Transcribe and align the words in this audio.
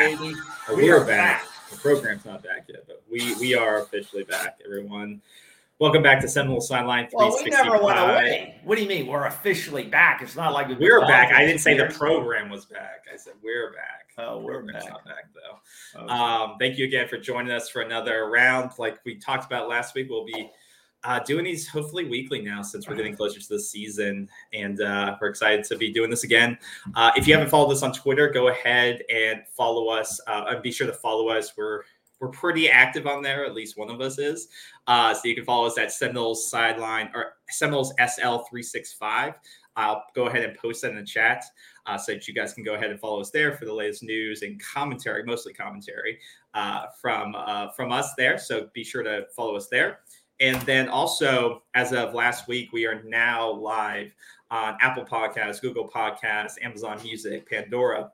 Back, 0.00 0.10
Back. 0.12 0.20
baby. 0.20 0.34
we 0.70 0.74
We 0.76 0.90
are 0.90 1.00
are 1.00 1.04
back. 1.04 1.44
The 1.70 1.76
program's 1.76 2.24
not 2.24 2.42
back 2.42 2.66
yet, 2.68 2.84
but 2.86 3.02
we 3.10 3.34
we 3.36 3.54
are 3.54 3.82
officially 3.82 4.24
back, 4.24 4.58
everyone. 4.64 5.20
Welcome 5.78 6.02
back 6.02 6.20
to 6.20 6.28
Seminole 6.28 6.60
Sideline 6.60 7.08
Well, 7.12 7.28
we 7.28 7.50
365. 7.50 7.64
never 7.72 7.84
went 7.84 7.98
away. 7.98 8.60
What 8.64 8.76
do 8.76 8.82
you 8.82 8.88
mean? 8.88 9.06
We're 9.06 9.26
officially 9.26 9.84
back. 9.84 10.20
It's 10.22 10.36
not 10.36 10.52
like 10.52 10.68
been 10.68 10.78
We're 10.78 11.00
back. 11.02 11.32
I 11.32 11.44
didn't 11.46 11.60
say 11.60 11.76
the 11.76 11.86
program 11.86 12.50
was 12.50 12.64
back. 12.66 13.04
I 13.12 13.16
said 13.16 13.34
we're 13.42 13.72
back. 13.72 14.06
Oh, 14.18 14.38
we're 14.38 14.62
back. 14.62 14.88
not 14.88 15.04
back 15.04 15.24
though. 15.34 16.00
Okay. 16.02 16.12
Um, 16.12 16.56
thank 16.58 16.76
you 16.78 16.86
again 16.86 17.08
for 17.08 17.16
joining 17.18 17.52
us 17.52 17.68
for 17.68 17.82
another 17.82 18.28
round. 18.28 18.72
Like 18.78 18.98
we 19.04 19.16
talked 19.16 19.44
about 19.46 19.68
last 19.68 19.94
week, 19.94 20.08
we'll 20.10 20.26
be 20.26 20.50
uh, 21.04 21.18
doing 21.20 21.44
these 21.44 21.66
hopefully 21.66 22.04
weekly 22.04 22.42
now 22.42 22.62
since 22.62 22.86
we're 22.86 22.94
getting 22.94 23.16
closer 23.16 23.40
to 23.40 23.48
the 23.48 23.60
season, 23.60 24.28
and 24.52 24.80
uh, 24.80 25.16
we're 25.20 25.28
excited 25.28 25.64
to 25.64 25.76
be 25.76 25.90
doing 25.90 26.10
this 26.10 26.24
again. 26.24 26.58
Uh, 26.94 27.10
if 27.16 27.26
you 27.26 27.32
haven't 27.34 27.48
followed 27.48 27.72
us 27.72 27.82
on 27.82 27.92
Twitter, 27.92 28.28
go 28.28 28.48
ahead 28.48 29.02
and 29.12 29.42
follow 29.56 29.88
us. 29.88 30.20
Uh, 30.26 30.44
and 30.48 30.62
be 30.62 30.70
sure 30.70 30.86
to 30.86 30.92
follow 30.92 31.28
us. 31.28 31.52
We're 31.56 31.84
we're 32.20 32.28
pretty 32.28 32.68
active 32.68 33.06
on 33.06 33.22
there. 33.22 33.46
At 33.46 33.54
least 33.54 33.78
one 33.78 33.88
of 33.88 34.02
us 34.02 34.18
is. 34.18 34.48
Uh, 34.86 35.14
so 35.14 35.26
you 35.26 35.34
can 35.34 35.44
follow 35.44 35.66
us 35.66 35.78
at 35.78 35.90
Seminoles 35.90 36.50
Sideline 36.50 37.10
or 37.14 37.36
Seminoles 37.48 37.94
SL 38.06 38.38
three 38.50 38.62
six 38.62 38.92
five. 38.92 39.34
I'll 39.76 40.04
go 40.14 40.26
ahead 40.26 40.44
and 40.44 40.54
post 40.58 40.82
that 40.82 40.90
in 40.90 40.96
the 40.96 41.04
chat 41.04 41.44
uh, 41.86 41.96
so 41.96 42.12
that 42.12 42.28
you 42.28 42.34
guys 42.34 42.52
can 42.52 42.62
go 42.62 42.74
ahead 42.74 42.90
and 42.90 43.00
follow 43.00 43.20
us 43.20 43.30
there 43.30 43.56
for 43.56 43.64
the 43.64 43.72
latest 43.72 44.02
news 44.02 44.42
and 44.42 44.60
commentary, 44.62 45.22
mostly 45.24 45.54
commentary 45.54 46.18
from 47.00 47.34
from 47.74 47.90
us 47.90 48.12
there. 48.18 48.36
So 48.36 48.68
be 48.74 48.84
sure 48.84 49.02
to 49.02 49.26
follow 49.34 49.56
us 49.56 49.68
there. 49.68 50.00
And 50.40 50.60
then 50.62 50.88
also, 50.88 51.62
as 51.74 51.92
of 51.92 52.14
last 52.14 52.48
week, 52.48 52.72
we 52.72 52.86
are 52.86 53.02
now 53.02 53.50
live 53.50 54.14
on 54.50 54.76
Apple 54.80 55.04
Podcasts, 55.04 55.60
Google 55.60 55.88
Podcasts, 55.88 56.54
Amazon 56.62 56.98
Music, 57.02 57.48
Pandora, 57.48 58.10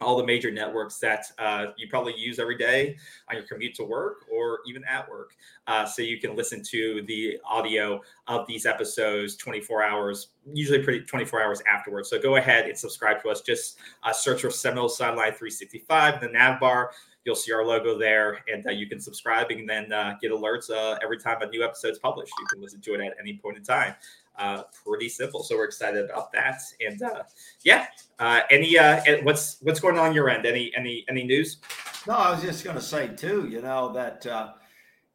all 0.00 0.16
the 0.16 0.24
major 0.24 0.50
networks 0.50 0.98
that 0.98 1.26
uh, 1.38 1.66
you 1.76 1.86
probably 1.88 2.16
use 2.16 2.38
every 2.38 2.56
day 2.56 2.96
on 3.28 3.36
your 3.36 3.44
commute 3.44 3.74
to 3.74 3.84
work 3.84 4.24
or 4.32 4.60
even 4.66 4.82
at 4.84 5.08
work. 5.08 5.36
Uh, 5.66 5.84
so 5.84 6.00
you 6.00 6.18
can 6.18 6.34
listen 6.34 6.62
to 6.62 7.02
the 7.06 7.38
audio 7.44 8.00
of 8.26 8.46
these 8.46 8.64
episodes 8.64 9.36
24 9.36 9.82
hours, 9.82 10.28
usually 10.52 10.82
pretty 10.82 11.04
24 11.04 11.42
hours 11.42 11.62
afterwards. 11.70 12.08
So 12.08 12.18
go 12.18 12.36
ahead 12.36 12.66
and 12.66 12.76
subscribe 12.76 13.22
to 13.22 13.28
us. 13.28 13.42
Just 13.42 13.78
uh, 14.02 14.12
search 14.12 14.40
for 14.40 14.50
Seminole 14.50 14.88
Sideline 14.88 15.32
365 15.32 16.14
in 16.14 16.20
the 16.20 16.32
nav 16.32 16.58
bar. 16.58 16.92
You'll 17.24 17.36
see 17.36 17.52
our 17.52 17.64
logo 17.64 17.98
there, 17.98 18.40
and 18.52 18.66
uh, 18.66 18.70
you 18.70 18.88
can 18.88 18.98
subscribe 18.98 19.50
and 19.50 19.68
then 19.68 19.92
uh, 19.92 20.16
get 20.22 20.32
alerts 20.32 20.70
uh, 20.70 20.98
every 21.02 21.18
time 21.18 21.42
a 21.42 21.46
new 21.46 21.62
episode 21.62 21.90
is 21.90 21.98
published. 21.98 22.32
You 22.38 22.46
can 22.52 22.62
listen 22.62 22.80
to 22.80 22.94
it 22.94 23.00
at 23.00 23.14
any 23.20 23.36
point 23.36 23.58
in 23.58 23.62
time. 23.62 23.94
Uh, 24.38 24.62
pretty 24.84 25.08
simple. 25.08 25.42
So 25.42 25.56
we're 25.56 25.66
excited 25.66 26.04
about 26.04 26.32
that. 26.32 26.62
And 26.80 27.02
uh, 27.02 27.24
yeah, 27.62 27.86
uh, 28.18 28.40
any 28.50 28.78
uh, 28.78 29.02
what's 29.22 29.58
what's 29.60 29.80
going 29.80 29.98
on, 29.98 30.08
on 30.08 30.14
your 30.14 30.30
end? 30.30 30.46
Any 30.46 30.72
any 30.74 31.04
any 31.08 31.24
news? 31.24 31.58
No, 32.06 32.14
I 32.14 32.30
was 32.30 32.42
just 32.42 32.64
going 32.64 32.76
to 32.76 32.82
say 32.82 33.08
too. 33.08 33.48
You 33.50 33.60
know 33.60 33.92
that 33.92 34.26
uh, 34.26 34.52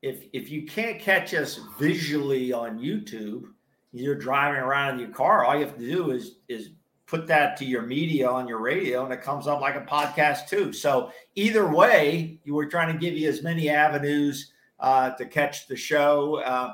if 0.03 0.25
if 0.33 0.51
you 0.51 0.67
can't 0.67 0.99
catch 0.99 1.33
us 1.33 1.59
visually 1.79 2.53
on 2.53 2.77
YouTube, 2.77 3.45
you're 3.91 4.15
driving 4.15 4.59
around 4.59 4.95
in 4.95 4.99
your 4.99 5.09
car. 5.09 5.43
All 5.43 5.55
you 5.55 5.65
have 5.65 5.77
to 5.77 5.89
do 5.89 6.11
is 6.11 6.35
is 6.47 6.69
put 7.07 7.27
that 7.27 7.55
to 7.57 7.65
your 7.65 7.83
media 7.83 8.27
on 8.27 8.47
your 8.47 8.59
radio, 8.59 9.03
and 9.03 9.13
it 9.13 9.21
comes 9.21 9.47
up 9.47 9.61
like 9.61 9.75
a 9.75 9.81
podcast 9.81 10.47
too. 10.47 10.73
So 10.73 11.11
either 11.35 11.67
way, 11.67 12.39
you 12.43 12.55
were 12.55 12.66
trying 12.66 12.91
to 12.91 12.99
give 12.99 13.16
you 13.16 13.29
as 13.29 13.43
many 13.43 13.69
avenues 13.69 14.51
uh, 14.79 15.11
to 15.11 15.25
catch 15.25 15.67
the 15.67 15.75
show 15.75 16.38
uh, 16.38 16.73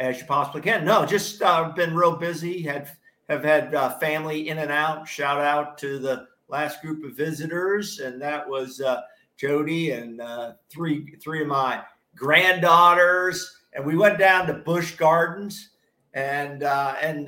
as 0.00 0.20
you 0.20 0.26
possibly 0.26 0.60
can. 0.60 0.84
No, 0.84 1.06
just 1.06 1.40
uh, 1.42 1.70
been 1.70 1.94
real 1.94 2.16
busy. 2.16 2.62
Had 2.62 2.90
have 3.28 3.42
had 3.42 3.74
uh, 3.74 3.98
family 3.98 4.48
in 4.48 4.58
and 4.58 4.70
out. 4.70 5.08
Shout 5.08 5.40
out 5.40 5.78
to 5.78 5.98
the 5.98 6.26
last 6.48 6.82
group 6.82 7.04
of 7.04 7.16
visitors, 7.16 8.00
and 8.00 8.20
that 8.20 8.48
was. 8.48 8.80
Uh, 8.80 9.02
Jody 9.36 9.90
and 9.90 10.20
uh, 10.20 10.52
three 10.70 11.16
three 11.20 11.42
of 11.42 11.48
my 11.48 11.82
granddaughters, 12.14 13.62
and 13.72 13.84
we 13.84 13.96
went 13.96 14.16
down 14.16 14.46
to 14.46 14.54
Busch 14.54 14.94
Gardens 14.94 15.70
and 16.12 16.62
and 16.62 17.26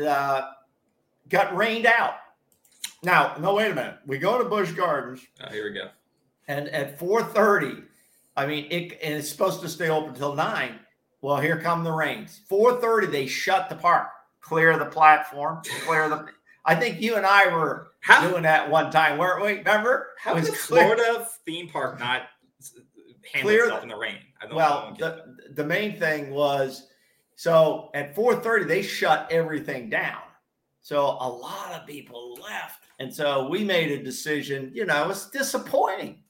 got 1.29 1.57
rained 1.57 1.87
out. 1.87 2.15
Now, 3.03 3.37
no, 3.39 3.55
wait 3.55 3.71
a 3.71 3.75
minute. 3.75 3.99
We 4.07 4.19
go 4.19 4.39
to 4.43 4.49
Busch 4.49 4.73
Gardens, 4.73 5.21
Oh, 5.43 5.51
here 5.51 5.65
we 5.65 5.73
go. 5.79 5.89
and 6.49 6.69
at 6.71 6.99
four 6.99 7.23
thirty, 7.23 7.83
I 8.37 8.47
mean, 8.47 8.67
it 8.71 8.99
and 9.03 9.15
it's 9.15 9.29
supposed 9.29 9.61
to 9.63 9.69
stay 9.69 9.89
open 9.89 10.11
until 10.11 10.35
nine. 10.35 10.81
Well, 11.21 11.37
here 11.39 11.61
come 11.61 11.85
the 11.85 11.93
rains. 11.93 12.41
Four 12.49 12.81
thirty, 12.81 13.07
they 13.07 13.27
shut 13.27 13.69
the 13.69 13.77
park, 13.77 14.09
clear 14.41 14.79
the 14.79 14.87
platform, 14.87 15.63
clear 15.87 16.09
the. 16.09 16.27
I 16.65 16.75
think 16.75 17.01
you 17.01 17.15
and 17.17 17.25
I 17.25 17.47
were 17.55 17.93
How 18.01 18.29
doing 18.29 18.43
that 18.43 18.69
one 18.71 18.91
time, 18.91 19.19
weren't 19.19 19.45
we? 19.45 19.59
Remember? 19.59 20.09
how 20.19 20.35
was 20.35 20.49
clear- 20.49 20.97
Florida 20.97 21.29
theme 21.45 21.69
park 21.69 22.01
not 22.01 22.23
handle 23.33 23.51
Clear- 23.51 23.65
itself 23.65 23.83
in 23.85 23.89
the 23.89 23.97
rain? 23.97 24.19
I 24.41 24.47
don't, 24.47 24.53
I 24.55 24.57
Well, 24.57 24.97
the, 24.99 25.37
the 25.55 25.65
main 25.65 25.97
thing 25.99 26.31
was 26.31 26.89
so 27.37 27.91
at 27.95 28.15
4:30 28.17 28.67
they 28.67 28.83
shut 28.83 29.29
everything 29.31 29.89
down. 29.91 30.23
So 30.81 31.03
a 31.21 31.29
lot 31.29 31.73
of 31.73 31.87
people 31.87 32.35
left. 32.35 32.85
And 32.99 33.13
so 33.15 33.49
we 33.49 33.63
made 33.63 33.91
a 33.91 34.03
decision, 34.03 34.71
you 34.75 34.87
know, 34.87 35.11
it's 35.11 35.29
disappointing. 35.31 36.23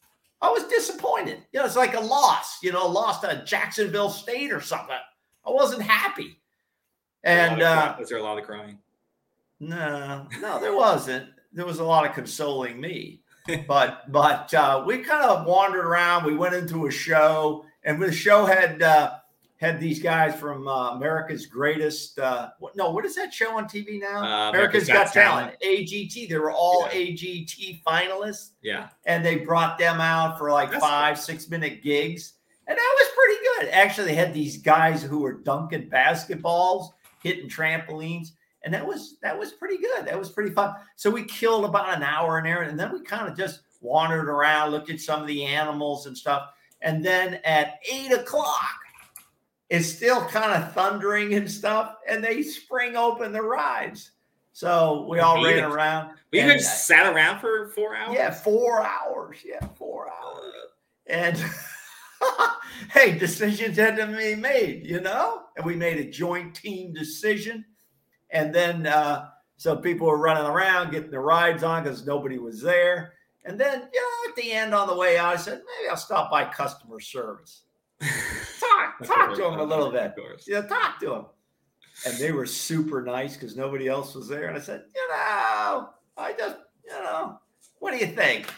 I 0.42 0.50
was 0.50 0.64
disappointed. 0.64 1.38
You 1.52 1.60
know, 1.60 1.66
it's 1.66 1.76
like 1.76 1.94
a 1.94 2.00
loss, 2.00 2.62
you 2.62 2.72
know, 2.72 2.86
lost 2.86 3.22
to 3.22 3.42
Jacksonville 3.46 4.10
State 4.10 4.52
or 4.52 4.60
something. 4.60 4.96
I 5.46 5.50
wasn't 5.50 5.82
happy. 5.82 6.40
And 7.24 7.62
uh 7.62 7.96
was 7.98 8.08
there 8.08 8.18
a 8.18 8.22
lot 8.22 8.38
of 8.38 8.44
crying? 8.44 8.78
no, 9.60 10.26
no, 10.40 10.60
there 10.60 10.74
wasn't. 10.76 11.30
There 11.52 11.66
was 11.66 11.78
a 11.78 11.84
lot 11.84 12.06
of 12.06 12.14
consoling 12.14 12.80
me, 12.80 13.22
but 13.68 14.10
but 14.12 14.52
uh, 14.52 14.84
we 14.86 14.98
kind 14.98 15.24
of 15.24 15.46
wandered 15.46 15.86
around. 15.86 16.24
We 16.24 16.36
went 16.36 16.54
into 16.54 16.86
a 16.86 16.90
show, 16.90 17.64
and 17.84 18.00
the 18.02 18.12
show 18.12 18.44
had 18.44 18.82
uh, 18.82 19.14
had 19.58 19.80
these 19.80 20.00
guys 20.02 20.34
from 20.38 20.68
uh, 20.68 20.90
America's 20.92 21.46
Greatest. 21.46 22.18
Uh, 22.18 22.50
what, 22.58 22.76
no, 22.76 22.90
what 22.90 23.04
is 23.04 23.14
that 23.16 23.32
show 23.32 23.56
on 23.56 23.64
TV 23.64 23.98
now? 24.00 24.22
Uh, 24.22 24.50
America's 24.50 24.86
Got, 24.86 25.12
Talent. 25.12 25.54
AGT. 25.64 26.28
They 26.28 26.38
were 26.38 26.50
all 26.50 26.88
Yeah. 26.92 26.98
AGT 26.98 27.82
finalists, 27.84 28.50
Yeah, 28.62 28.88
and 29.06 29.24
they 29.24 29.36
brought 29.36 29.78
them 29.78 30.00
out 30.00 30.38
for 30.38 30.50
like 30.50 30.70
That's 30.70 30.82
five, 30.84 31.18
six 31.18 31.48
minute 31.48 31.82
gigs, 31.82 32.34
and 32.66 32.76
that 32.76 32.96
was 33.00 33.08
pretty 33.16 33.42
good. 33.42 33.74
Actually, 33.74 34.08
they 34.08 34.14
had 34.14 34.34
these 34.34 34.58
guys 34.58 35.02
who 35.02 35.20
were 35.20 35.34
dunking 35.34 35.88
basketballs, 35.88 36.90
hitting 37.22 37.48
trampolines 37.48 38.32
and 38.66 38.74
that 38.74 38.84
was 38.84 39.16
that 39.22 39.38
was 39.38 39.52
pretty 39.52 39.78
good. 39.78 40.04
That 40.06 40.18
was 40.18 40.28
pretty 40.28 40.50
fun. 40.50 40.74
So 40.96 41.08
we 41.08 41.24
killed 41.24 41.64
about 41.64 41.96
an 41.96 42.02
hour 42.02 42.38
in 42.38 42.44
there, 42.44 42.62
and 42.62 42.78
then 42.78 42.92
we 42.92 43.00
kind 43.00 43.28
of 43.30 43.36
just 43.38 43.60
wandered 43.80 44.28
around, 44.28 44.72
looked 44.72 44.90
at 44.90 45.00
some 45.00 45.20
of 45.20 45.28
the 45.28 45.44
animals 45.44 46.06
and 46.06 46.18
stuff. 46.18 46.50
And 46.82 47.02
then 47.04 47.34
at 47.44 47.78
eight 47.90 48.12
o'clock, 48.12 48.74
it's 49.70 49.88
still 49.88 50.20
kind 50.26 50.62
of 50.62 50.72
thundering 50.72 51.34
and 51.34 51.50
stuff, 51.50 51.94
and 52.08 52.22
they 52.22 52.42
spring 52.42 52.96
open 52.96 53.32
the 53.32 53.42
rides. 53.42 54.12
So 54.52 55.06
we 55.10 55.18
all 55.20 55.44
Eight 55.46 55.54
ran 55.56 55.64
o'clock. 55.64 55.76
around. 55.76 56.10
We 56.32 56.40
even 56.40 56.56
just 56.58 56.86
sat 56.86 57.12
around 57.14 57.40
for 57.40 57.68
four 57.68 57.94
uh, 57.94 57.98
hours. 58.06 58.14
yeah, 58.14 58.30
four 58.30 58.82
hours. 58.82 59.38
Yeah, 59.44 59.66
four 59.76 60.08
hours. 60.08 60.52
Uh, 60.54 61.12
And 61.12 61.44
hey, 62.92 63.18
decisions 63.18 63.76
had 63.76 63.96
to 63.96 64.06
be 64.06 64.34
made, 64.34 64.86
you 64.86 65.00
know? 65.00 65.42
And 65.56 65.66
we 65.66 65.76
made 65.76 65.98
a 65.98 66.10
joint 66.10 66.54
team 66.54 66.92
decision. 66.94 67.64
And 68.30 68.54
then, 68.54 68.86
uh, 68.86 69.28
so 69.58 69.76
people 69.76 70.06
were 70.06 70.18
running 70.18 70.44
around 70.46 70.90
getting 70.90 71.10
the 71.10 71.20
rides 71.20 71.62
on 71.62 71.82
because 71.84 72.06
nobody 72.06 72.38
was 72.38 72.60
there. 72.62 73.12
And 73.44 73.60
then, 73.60 73.88
you 73.92 74.00
know, 74.00 74.30
at 74.30 74.36
the 74.36 74.52
end 74.52 74.74
on 74.74 74.88
the 74.88 74.96
way 74.96 75.18
out, 75.18 75.34
I 75.34 75.36
said, 75.36 75.60
maybe 75.78 75.90
I'll 75.90 75.96
stop 75.96 76.30
by 76.30 76.44
customer 76.46 76.98
service. 77.00 77.62
Talk, 79.04 79.28
talk 79.28 79.34
to 79.36 79.42
them 79.42 79.58
a 79.60 79.64
little 79.64 79.90
bit. 79.90 80.02
Of 80.04 80.16
course. 80.16 80.44
Yeah, 80.48 80.62
talk 80.62 80.98
to 81.00 81.06
them. 81.10 81.26
And 82.06 82.16
they 82.18 82.32
were 82.32 82.46
super 82.46 83.02
nice 83.02 83.34
because 83.34 83.56
nobody 83.56 83.88
else 83.88 84.14
was 84.14 84.28
there. 84.28 84.48
And 84.48 84.56
I 84.56 84.60
said, 84.60 84.84
you 84.94 85.08
know, 85.08 85.90
I 86.18 86.32
just, 86.36 86.56
you 86.84 86.92
know, 86.92 87.38
what 87.78 87.92
do 87.92 87.98
you 87.98 88.06
think? 88.06 88.52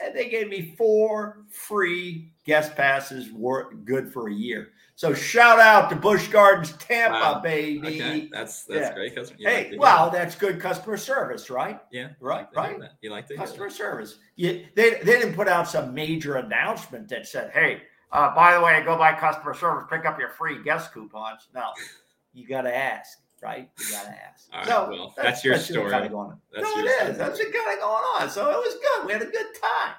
And 0.00 0.14
they 0.14 0.28
gave 0.28 0.48
me 0.48 0.74
four 0.76 1.44
free 1.50 2.32
guest 2.44 2.74
passes, 2.76 3.30
were 3.32 3.72
good 3.84 4.12
for 4.12 4.28
a 4.28 4.34
year. 4.34 4.70
So 4.96 5.14
shout 5.14 5.58
out 5.60 5.88
to 5.90 5.96
Busch 5.96 6.28
Gardens, 6.28 6.72
Tampa, 6.78 7.14
Wow. 7.18 7.40
baby. 7.40 7.80
Okay, 8.00 8.28
that's 8.30 8.64
that's 8.64 8.88
Yeah. 8.90 8.94
great. 8.94 9.14
Customer. 9.16 9.40
you 9.40 9.48
Hey, 9.48 9.56
liked 9.62 9.72
it, 9.74 9.80
well, 9.80 10.10
that's 10.10 10.34
good 10.36 10.60
customer 10.60 10.96
service, 10.96 11.48
right? 11.50 11.80
yeah, 11.90 12.10
Right, 12.20 12.46
You 12.52 12.58
right. 12.58 12.80
You 13.00 13.10
like 13.10 13.30
it. 13.30 13.36
Customer 13.36 13.70
service. 13.70 14.18
You, 14.36 14.66
they, 14.76 14.90
they 15.02 15.18
didn't 15.18 15.34
put 15.34 15.48
out 15.48 15.68
some 15.68 15.94
major 15.94 16.36
announcement 16.36 17.08
that 17.08 17.26
said, 17.26 17.50
hey, 17.52 17.82
uh, 18.14 18.34
by 18.34 18.54
the 18.54 18.60
way, 18.64 18.80
go 18.84 18.96
by 18.96 19.12
customer 19.12 19.54
service, 19.54 19.84
pick 19.90 20.06
up 20.06 20.18
your 20.18 20.30
free 20.30 20.62
guest 20.62 20.92
coupons. 20.94 21.48
No, 21.54 21.64
you 22.32 22.46
got 22.46 22.62
to 22.62 22.74
ask, 22.74 23.18
right? 23.42 23.68
You 23.78 23.90
got 23.90 24.04
to 24.04 24.10
ask. 24.10 24.48
All 24.52 24.60
right, 24.60 24.68
so 24.68 24.88
well, 24.90 25.14
that's 25.16 25.44
your 25.44 25.54
what's 25.54 25.68
story. 25.68 25.90
Kind 25.90 26.06
of 26.06 26.12
going 26.12 26.30
on. 26.30 26.38
That's 26.52 26.64
no, 26.64 26.80
it 26.80 26.86
is. 26.86 26.94
story. 26.94 27.12
That's 27.12 27.38
what 27.38 27.52
kind 27.52 27.78
of 27.78 27.80
going 27.80 28.04
on. 28.20 28.30
So 28.30 28.50
it 28.50 28.56
was 28.56 28.74
good. 28.74 29.06
We 29.06 29.12
had 29.12 29.22
a 29.22 29.26
good 29.26 29.46
time. 29.60 29.94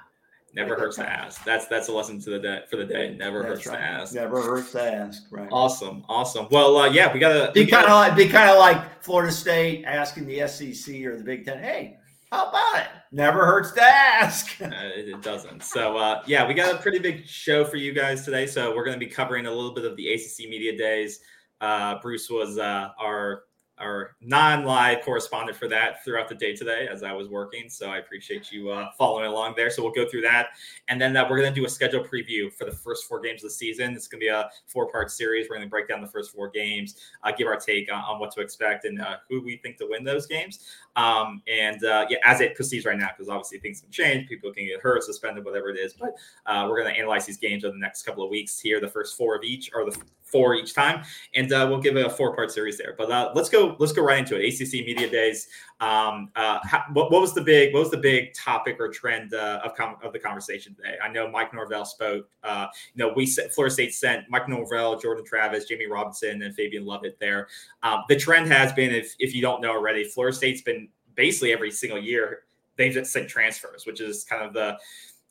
Never 0.54 0.76
hurts 0.76 0.96
to 0.96 1.06
ask. 1.06 1.44
That's 1.44 1.68
that's 1.68 1.90
a 1.90 1.92
lesson 1.92 2.22
to 2.22 2.30
the 2.30 2.40
day 2.40 2.62
for 2.70 2.78
the 2.78 2.86
day. 2.86 3.14
Never 3.14 3.42
That's 3.42 3.56
hurts 3.56 3.68
right. 3.68 3.78
to 3.78 3.84
ask. 3.84 4.16
Never 4.16 4.42
hurts 4.42 4.72
to 4.72 4.82
ask. 4.82 5.24
Right. 5.30 5.50
Awesome, 5.52 6.06
awesome. 6.08 6.48
Well, 6.50 6.78
uh, 6.78 6.90
yeah, 6.90 7.14
we 7.14 7.20
gotta 7.20 7.52
Be 7.52 7.66
kind 7.66 7.84
of 7.84 7.92
like 7.92 8.16
be 8.16 8.30
kind 8.30 8.50
of 8.50 8.58
like 8.58 9.04
Florida 9.04 9.34
State 9.34 9.84
asking 9.84 10.28
the 10.28 10.48
SEC 10.48 11.04
or 11.04 11.18
the 11.18 11.24
Big 11.26 11.44
Ten, 11.44 11.60
"Hey, 11.62 11.98
how 12.36 12.50
about 12.50 12.82
it?" 12.82 12.88
Never 13.12 13.46
hurts 13.46 13.72
to 13.72 13.82
ask. 13.82 14.56
Uh, 14.66 14.90
it 14.96 15.22
doesn't. 15.22 15.64
So 15.64 15.98
uh, 15.98 16.22
yeah, 16.26 16.46
we 16.46 16.54
got 16.54 16.74
a 16.74 16.78
pretty 16.78 17.00
big 17.00 17.26
show 17.28 17.64
for 17.64 17.78
you 17.78 17.94
guys 17.94 18.26
today. 18.26 18.46
So 18.46 18.76
we're 18.76 18.84
going 18.84 19.00
to 19.00 19.06
be 19.06 19.12
covering 19.12 19.46
a 19.46 19.52
little 19.52 19.74
bit 19.74 19.86
of 19.86 19.96
the 19.96 20.12
ACC 20.12 20.50
media 20.50 20.78
days. 20.78 21.20
Uh, 21.62 22.00
Bruce 22.02 22.30
was 22.30 22.58
uh, 22.58 22.90
our 23.00 23.44
our 23.78 24.16
non-live 24.22 25.04
correspondent 25.04 25.58
for 25.58 25.68
that 25.68 26.04
throughout 26.04 26.30
the 26.30 26.36
day 26.36 26.56
today 26.56 26.88
as 26.90 27.04
I 27.04 27.12
was 27.12 27.28
working. 27.28 27.70
So 27.70 27.90
I 27.90 27.98
appreciate 27.98 28.52
you 28.52 28.70
uh, 28.70 28.92
following 28.98 29.26
along 29.26 29.56
there. 29.58 29.70
So 29.70 29.84
we'll 29.84 29.92
go 29.92 30.08
through 30.08 30.22
that, 30.22 30.48
and 30.88 31.00
then 31.00 31.18
uh, 31.18 31.28
we're 31.30 31.38
going 31.38 31.54
to 31.54 31.60
do 31.60 31.66
a 31.66 31.70
schedule 31.70 32.04
preview 32.04 32.52
for 32.54 32.66
the 32.66 32.72
first 32.72 33.06
four 33.06 33.20
games 33.20 33.44
of 33.44 33.50
the 33.50 33.56
season. 33.56 33.94
It's 33.94 34.08
going 34.08 34.22
to 34.22 34.26
be 34.26 34.30
a 34.30 34.50
four-part 34.68 35.12
series. 35.12 35.48
We're 35.50 35.58
going 35.58 35.68
to 35.68 35.70
break 35.70 35.90
down 35.90 36.02
the 36.02 36.08
first 36.08 36.32
four 36.34 36.50
games, 36.50 36.96
uh, 37.24 37.32
give 37.38 37.48
our 37.48 37.58
take 37.58 37.92
on, 37.92 38.02
on 38.04 38.20
what 38.20 38.32
to 38.32 38.42
expect 38.42 38.86
and 38.86 39.02
uh, 39.02 39.18
who 39.30 39.44
we 39.44 39.58
think 39.58 39.78
to 39.78 39.88
win 39.90 40.04
those 40.04 40.26
games. 40.26 40.66
Um, 40.96 41.42
and 41.48 41.84
uh, 41.84 42.06
yeah, 42.10 42.18
as 42.24 42.42
it 42.42 42.56
proceeds 42.56 42.86
right 42.86 42.98
now, 42.98 43.10
because 43.16 43.30
obviously 43.30 43.60
things 43.60 43.82
can 43.82 43.92
change, 43.92 44.30
people 44.30 44.52
can 44.54 44.66
get 44.66 44.80
hurt, 44.82 45.04
suspended, 45.04 45.44
whatever 45.44 45.70
it 45.70 45.78
is. 45.78 45.94
But 45.94 46.16
uh, 46.46 46.68
we're 46.70 46.82
going 46.82 46.94
to 46.94 47.00
analyze 47.00 47.26
these 47.26 47.38
games 47.38 47.66
over 47.66 47.74
the 47.74 47.80
next 47.80 48.04
couple 48.04 48.24
of 48.24 48.30
weeks 48.30 48.60
here, 48.60 48.80
the 48.80 48.88
first 48.88 49.18
four 49.18 49.36
of 49.36 49.44
each, 49.44 49.72
or 49.74 49.90
the 49.90 49.98
four 50.24 50.56
each 50.56 50.74
time, 50.74 51.04
and 51.36 51.52
uh, 51.54 51.68
we'll 51.70 51.80
give 51.80 51.98
it 51.98 52.06
a 52.06 52.10
four-part 52.10 52.52
series 52.52 52.78
there. 52.78 52.96
But 52.98 53.12
uh, 53.12 53.32
let's 53.36 53.50
go, 53.50 53.76
let's 53.80 53.94
go 53.94 54.04
right 54.04 54.20
into 54.20 54.40
it. 54.40 54.54
ACC 54.54 54.86
media 54.86 55.10
days. 55.10 55.48
Um, 55.82 56.30
uh, 56.38 56.60
how, 56.64 56.86
what, 56.94 57.12
what 57.12 57.20
was 57.22 57.34
the 57.34 57.42
big, 57.42 57.74
what 57.74 57.82
was 57.82 57.92
the 57.92 57.98
big 57.98 58.34
topic 58.34 58.78
or 58.80 58.88
trend 58.88 59.34
uh, 59.34 59.60
of 59.64 59.76
com- 59.76 59.98
of 60.02 60.14
the 60.14 60.20
conversation 60.20 60.74
today? 60.74 60.96
I 61.04 61.10
know 61.10 61.30
Mike 61.30 61.54
Norvell 61.54 61.84
spoke. 61.84 62.30
Uh, 62.44 62.68
you 62.94 63.06
know, 63.06 63.14
we 63.14 63.26
sent 63.26 63.52
Florida 63.52 63.74
State 63.74 63.94
sent 63.94 64.30
Mike 64.30 64.48
Norvell, 64.48 64.98
Jordan 64.98 65.26
Travis, 65.26 65.66
Jammie 65.70 65.90
Robinson, 65.90 66.42
and 66.44 66.56
Fabian 66.56 66.86
Lovett 66.86 67.18
there. 67.20 67.48
Um, 67.84 68.04
the 68.08 68.16
trend 68.16 68.48
has 68.52 68.72
been, 68.72 68.92
if 68.92 69.16
if 69.20 69.36
you 69.36 69.42
don't 69.42 69.62
know 69.62 69.72
already, 69.72 70.06
Florida 70.06 70.36
State's 70.36 70.62
been 70.62 70.88
basically 71.16 71.52
every 71.52 71.72
single 71.72 72.00
year 72.00 72.44
they've 72.78 72.94
just 72.94 73.12
sent 73.12 73.30
transfers, 73.30 73.86
which 73.86 74.02
is 74.02 74.24
kind 74.24 74.44
of 74.44 74.54
the 74.54 74.78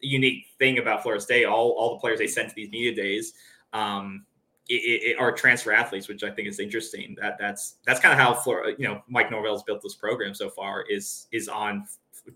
unique 0.00 0.46
thing 0.58 0.78
about 0.78 1.02
Florida 1.02 1.22
State. 1.22 1.44
All 1.44 1.70
all 1.72 1.94
the 1.94 2.00
players 2.00 2.18
they 2.18 2.26
sent 2.26 2.50
to 2.50 2.54
these 2.54 2.70
media 2.70 2.94
days. 2.94 3.32
Um, 3.72 4.26
it, 4.68 4.74
it, 4.74 5.16
are 5.18 5.32
transfer 5.32 5.72
athletes, 5.72 6.08
which 6.08 6.24
I 6.24 6.30
think 6.30 6.48
is 6.48 6.58
interesting. 6.58 7.16
That 7.20 7.36
that's 7.38 7.76
that's 7.86 8.00
kind 8.00 8.12
of 8.12 8.18
how 8.18 8.74
you 8.78 8.88
know, 8.88 9.02
Mike 9.08 9.30
Norvell's 9.30 9.62
built 9.62 9.82
this 9.82 9.94
program 9.94 10.34
so 10.34 10.48
far 10.48 10.84
is 10.88 11.26
is 11.32 11.48
on 11.48 11.86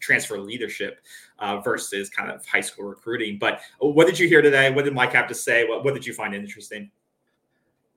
transfer 0.00 0.38
leadership 0.38 1.00
uh, 1.38 1.60
versus 1.60 2.10
kind 2.10 2.30
of 2.30 2.44
high 2.44 2.60
school 2.60 2.86
recruiting. 2.86 3.38
But 3.38 3.60
what 3.78 4.06
did 4.06 4.18
you 4.18 4.28
hear 4.28 4.42
today? 4.42 4.70
What 4.70 4.84
did 4.84 4.94
Mike 4.94 5.12
have 5.12 5.28
to 5.28 5.34
say? 5.34 5.66
What 5.66 5.84
what 5.84 5.94
did 5.94 6.06
you 6.06 6.12
find 6.12 6.34
interesting? 6.34 6.90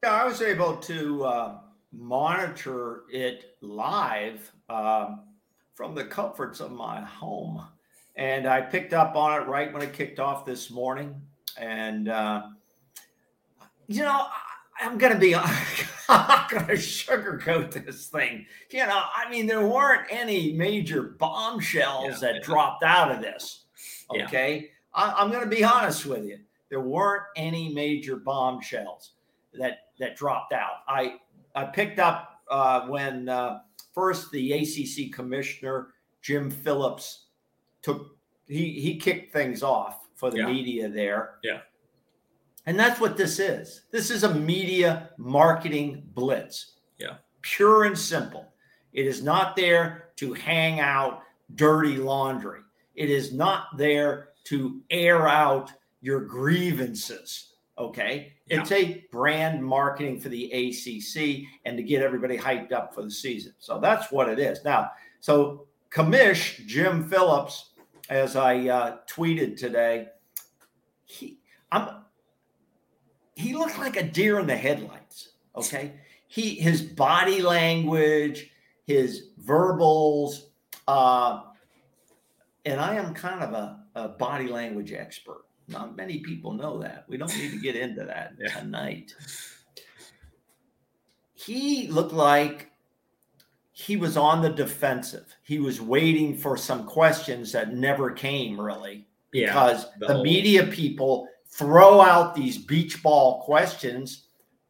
Yeah, 0.04 0.14
I 0.14 0.26
was 0.26 0.42
able 0.42 0.78
to 0.78 1.24
uh, 1.26 1.58
monitor 1.92 3.04
it 3.12 3.58
live 3.62 4.52
um, 4.70 5.22
from 5.76 5.94
the 5.94 6.06
comforts 6.06 6.60
of 6.60 6.72
my 6.72 7.02
home, 7.02 7.66
and 8.16 8.48
I 8.48 8.62
picked 8.62 8.94
up 8.94 9.16
on 9.16 9.42
it 9.42 9.46
right 9.46 9.72
when 9.74 9.82
it 9.82 9.94
kicked 9.94 10.20
off 10.20 10.46
this 10.46 10.72
morning. 10.72 11.22
And 11.58 12.08
uh, 12.08 12.44
you 13.96 14.04
know, 14.04 14.28
I'm 14.80 14.98
going 14.98 15.14
to 15.14 15.20
be, 15.20 15.36
I'm 15.36 15.48
not 16.10 16.50
going 16.50 16.66
to 16.68 16.74
sugarcoat 16.74 17.72
this 17.86 18.08
thing. 18.08 18.46
You 18.72 18.86
know, 18.88 19.02
I 19.16 19.30
mean, 19.30 19.46
there 19.48 19.66
weren't 19.68 20.08
any 20.10 20.54
major 20.54 21.04
bombshells 21.20 22.06
Yeah, 22.08 22.18
that 22.20 22.36
yeah. 22.36 22.42
dropped 22.42 22.84
out 22.84 23.12
of 23.12 23.22
this. 23.22 23.66
Yeah. 24.14 24.26
Okay. 24.26 24.70
I, 24.94 25.14
I'm 25.18 25.30
going 25.30 25.44
to 25.44 25.50
be 25.56 25.64
honest 25.64 26.06
with 26.06 26.26
you. 26.26 26.40
There 26.70 26.82
weren't 26.82 27.24
any 27.36 27.74
major 27.74 28.16
bombshells 28.16 29.12
that 29.60 29.80
that 30.00 30.16
dropped 30.16 30.54
out. 30.54 30.84
I 30.88 31.16
I 31.54 31.66
picked 31.66 32.00
up 32.00 32.40
uh, 32.50 32.88
when 32.88 33.28
uh, 33.28 33.60
first 33.94 34.32
the 34.32 34.54
ACC 34.54 35.14
commissioner 35.14 35.90
Jim 36.22 36.50
Phillips 36.50 37.26
took 37.82 38.16
he 38.48 38.72
he 38.80 38.98
kicked 38.98 39.34
things 39.34 39.64
off 39.64 40.08
for 40.16 40.32
the 40.32 40.38
Yeah. 40.38 40.46
media 40.48 40.90
there. 40.90 41.36
Yeah. 41.44 41.60
And 42.66 42.80
that's 42.80 43.00
what 43.00 43.18
this 43.18 43.40
is. 43.40 43.82
This 43.92 44.12
is 44.12 44.24
a 44.24 44.34
media 44.34 45.10
marketing 45.18 46.04
blitz. 46.14 46.74
Yeah. 47.00 47.16
Pure 47.42 47.86
and 47.86 47.98
simple. 47.98 48.54
It 48.94 49.08
is 49.08 49.24
not 49.24 49.56
there 49.56 50.10
to 50.18 50.34
hang 50.34 50.80
out 50.80 51.22
dirty 51.56 51.98
laundry. 51.98 52.62
It 52.96 53.10
is 53.10 53.34
not 53.34 53.78
there 53.78 54.30
to 54.46 54.82
air 54.90 55.28
out 55.28 55.72
your 56.02 56.22
grievances. 56.22 57.54
Okay. 57.78 58.34
Yeah. 58.48 58.62
It's 58.62 58.72
a 58.72 59.06
brand 59.12 59.64
marketing 59.64 60.20
for 60.20 60.30
the 60.30 60.46
ACC 60.52 61.48
and 61.66 61.78
to 61.78 61.84
get 61.84 62.04
everybody 62.04 62.38
hyped 62.38 62.72
up 62.74 62.94
for 62.94 63.02
the 63.02 63.12
season. 63.12 63.54
So 63.60 63.80
that's 63.80 64.12
what 64.12 64.30
it 64.30 64.40
is. 64.40 64.64
Now, 64.64 64.92
so 65.20 65.66
commish 65.90 66.66
Jim 66.68 67.08
Phillips, 67.08 67.72
as 68.10 68.36
I 68.36 68.68
uh, 68.68 68.98
tweeted 69.10 69.58
today, 69.58 70.08
he 71.06 71.40
I'm 71.72 72.04
he 73.42 73.54
looked 73.54 73.78
like 73.80 73.98
a 73.98 74.04
deer 74.04 74.40
in 74.40 74.48
the 74.48 74.56
headlights. 74.56 75.30
Okay. 75.56 75.94
He 76.28 76.56
his 76.56 76.82
body 76.82 77.42
language, 77.42 78.52
his 78.86 79.30
verbals, 79.40 80.50
uh, 80.88 81.42
and 82.66 82.80
I 82.80 82.96
am 82.96 83.14
kind 83.14 83.44
of 83.44 83.54
a, 83.54 83.84
a 83.96 84.08
body 84.10 84.48
language 84.48 84.94
expert. 84.94 85.46
Not 85.68 85.96
many 85.98 86.20
people 86.20 86.54
know 86.54 86.80
that. 86.82 87.06
We 87.08 87.18
don't 87.18 87.36
need 87.38 87.52
to 87.52 87.60
get 87.60 87.76
into 87.76 88.04
that 88.06 88.34
Yeah. 88.40 88.50
tonight. 88.60 89.14
He 91.34 91.88
looked 91.88 92.14
like 92.14 92.72
he 93.72 93.98
was 93.98 94.16
on 94.16 94.42
the 94.42 94.50
defensive. 94.50 95.36
He 95.44 95.60
was 95.60 95.82
waiting 95.82 96.38
for 96.38 96.56
some 96.56 96.86
questions 96.86 97.52
that 97.54 97.74
never 97.74 98.12
came 98.12 98.60
really 98.60 99.08
Yeah, 99.34 99.48
because 99.48 99.88
the 100.00 100.08
the, 100.08 100.24
media 100.24 100.68
people 100.68 101.28
throw 101.52 102.02
out 102.02 102.34
these 102.34 102.58
beach 102.58 103.04
ball 103.04 103.42
questions. 103.44 104.28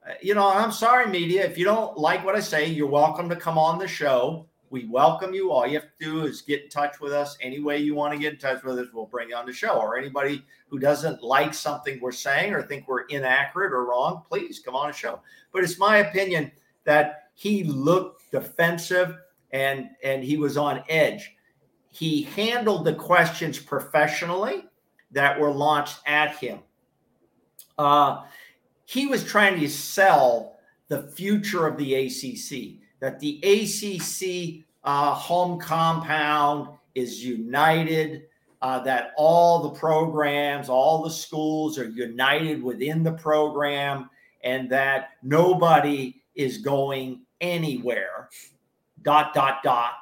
Uh, 0.08 0.14
You 0.22 0.36
know, 0.36 0.48
I'm 0.48 0.72
sorry, 0.72 1.08
media. 1.08 1.46
If 1.46 1.58
you 1.58 1.66
don't 1.66 1.98
like 1.98 2.26
what 2.26 2.36
I 2.36 2.40
say, 2.40 2.66
you're 2.66 2.88
welcome 2.88 3.30
to 3.30 3.36
come 3.36 3.58
on 3.58 3.80
the 3.80 3.88
show. 3.88 4.48
We 4.72 4.86
welcome 4.86 5.34
you. 5.34 5.52
All 5.52 5.68
you 5.68 5.74
have 5.80 5.90
to 6.00 6.06
do 6.06 6.24
is 6.24 6.42
get 6.42 6.64
in 6.64 6.70
touch 6.70 7.02
with 7.02 7.12
us 7.12 7.38
any 7.42 7.60
way 7.60 7.78
you 7.80 7.94
want 7.94 8.14
to 8.14 8.20
get 8.20 8.34
in 8.34 8.40
touch 8.40 8.64
with 8.64 8.80
us. 8.80 8.88
We'll 8.94 9.06
bring 9.06 9.30
you 9.30 9.36
on 9.36 9.46
the 9.46 9.54
show. 9.54 9.74
Or 9.74 9.98
anybody 9.98 10.46
who 10.70 10.80
doesn't 10.80 11.22
like 11.22 11.54
something 11.54 12.00
we're 12.00 12.14
saying 12.14 12.54
or 12.54 12.64
think 12.64 12.88
we're 12.88 13.06
inaccurate 13.08 13.74
or 13.74 13.86
wrong, 13.86 14.24
please 14.28 14.60
come 14.60 14.76
on 14.76 14.88
the 14.88 14.94
show. 14.94 15.20
But 15.52 15.64
it's 15.64 15.78
my 15.78 15.98
opinion 15.98 16.52
that 16.86 17.32
he 17.34 17.66
looked 17.66 18.32
defensive 18.32 19.18
and 19.52 19.90
and 20.04 20.24
he 20.24 20.38
was 20.38 20.56
on 20.56 20.84
edge. 20.88 21.36
He 21.90 22.24
handled 22.24 22.86
the 22.86 22.96
questions 22.96 23.60
professionally 23.60 24.66
that 25.12 25.38
were 25.38 25.52
launched 25.52 26.00
at 26.06 26.38
him. 26.38 26.60
Uh, 27.82 28.22
he 28.86 29.08
was 29.08 29.24
trying 29.24 29.60
to 29.60 29.68
sell 29.68 30.60
the 30.88 31.02
future 31.14 31.66
of 31.66 31.78
the 31.78 31.96
ACC, 31.96 32.80
that 33.00 33.20
the 33.20 33.40
ACC 33.42 34.66
uh, 34.84 35.16
home 35.16 35.60
compound 35.60 36.68
is 36.94 37.26
united, 37.26 38.24
uh, 38.62 38.80
that 38.82 39.14
all 39.18 39.64
the 39.64 39.80
programs, 39.80 40.70
all 40.70 41.02
the 41.02 41.10
schools 41.10 41.80
are 41.80 41.90
united 41.90 42.62
within 42.62 43.02
the 43.02 43.14
program, 43.14 44.08
and 44.44 44.70
that 44.70 45.12
nobody 45.24 46.22
is 46.36 46.60
going 46.60 47.22
anywhere. 47.40 48.30
Dot, 49.02 49.34
dot, 49.34 49.64
dot. 49.64 49.94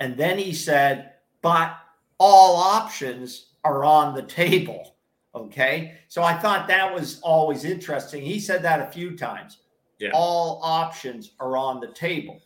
And 0.00 0.16
then 0.16 0.38
he 0.38 0.54
said, 0.54 1.12
but 1.42 1.76
all 2.18 2.56
options 2.56 3.48
are 3.62 3.84
on 3.84 4.14
the 4.14 4.22
table. 4.22 4.95
Okay. 5.36 5.98
So 6.08 6.22
I 6.22 6.34
thought 6.38 6.66
that 6.68 6.92
was 6.92 7.20
always 7.20 7.64
interesting. 7.64 8.22
He 8.22 8.40
said 8.40 8.62
that 8.62 8.80
a 8.80 8.90
few 8.90 9.16
times. 9.16 9.58
Yeah. 9.98 10.10
All 10.14 10.60
options 10.62 11.32
are 11.38 11.56
on 11.56 11.78
the 11.80 11.88
table. 11.88 12.40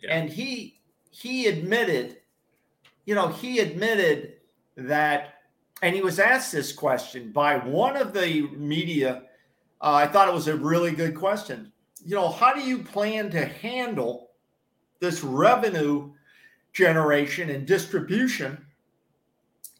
Yeah. 0.00 0.16
And 0.16 0.30
he 0.30 0.80
he 1.10 1.46
admitted, 1.46 2.18
you 3.04 3.14
know, 3.14 3.28
he 3.28 3.58
admitted 3.58 4.34
that, 4.76 5.34
and 5.82 5.94
he 5.94 6.02
was 6.02 6.18
asked 6.18 6.52
this 6.52 6.72
question 6.72 7.32
by 7.32 7.56
one 7.58 7.96
of 7.96 8.12
the 8.12 8.42
media. 8.56 9.24
Uh, 9.80 9.94
I 9.94 10.06
thought 10.06 10.28
it 10.28 10.34
was 10.34 10.48
a 10.48 10.56
really 10.56 10.92
good 10.92 11.14
question. 11.14 11.72
You 12.04 12.14
know, 12.14 12.28
how 12.28 12.54
do 12.54 12.60
you 12.60 12.78
plan 12.78 13.30
to 13.30 13.44
handle 13.44 14.30
this 15.00 15.24
revenue 15.24 16.12
generation 16.72 17.50
and 17.50 17.66
distribution 17.66 18.64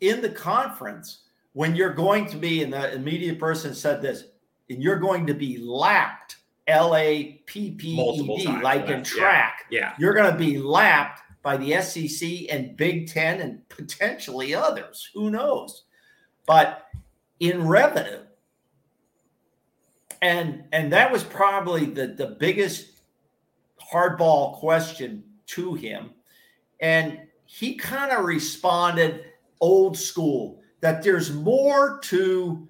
in 0.00 0.20
the 0.20 0.30
conference 0.30 1.25
when 1.56 1.74
you're 1.74 1.94
going 1.94 2.26
to 2.26 2.36
be, 2.36 2.62
and 2.62 2.70
the 2.70 2.94
immediate 2.94 3.38
person 3.38 3.74
said 3.74 4.02
this, 4.02 4.24
and 4.68 4.82
you're 4.82 4.98
going 4.98 5.26
to 5.26 5.32
be 5.32 5.56
lapped, 5.56 6.36
L 6.66 6.94
A 6.94 7.40
P 7.46 7.70
P 7.70 7.98
E 7.98 8.22
D, 8.44 8.46
like 8.60 8.88
in 8.88 8.90
lapped, 8.90 8.90
yeah. 8.90 9.02
track. 9.02 9.64
yeah, 9.70 9.92
You're 9.98 10.12
going 10.12 10.30
to 10.30 10.38
be 10.38 10.58
lapped 10.58 11.22
by 11.42 11.56
the 11.56 11.80
SEC 11.80 12.28
and 12.50 12.76
Big 12.76 13.08
Ten 13.08 13.40
and 13.40 13.66
potentially 13.70 14.54
others. 14.54 15.08
Who 15.14 15.30
knows? 15.30 15.84
but 16.46 16.86
in 17.40 17.66
revenue. 17.66 18.20
And 20.22 20.64
and 20.72 20.92
that 20.92 21.12
was 21.12 21.22
probably 21.22 21.84
the, 21.86 22.06
the 22.06 22.36
biggest 22.38 23.00
hardball 23.92 24.58
question 24.58 25.24
to 25.48 25.74
him. 25.74 26.10
And 26.80 27.20
he 27.44 27.74
kind 27.74 28.12
of 28.12 28.24
responded 28.24 29.24
old 29.60 29.96
school 29.96 30.62
that 30.80 31.02
there's 31.02 31.32
more 31.32 31.98
to 32.04 32.68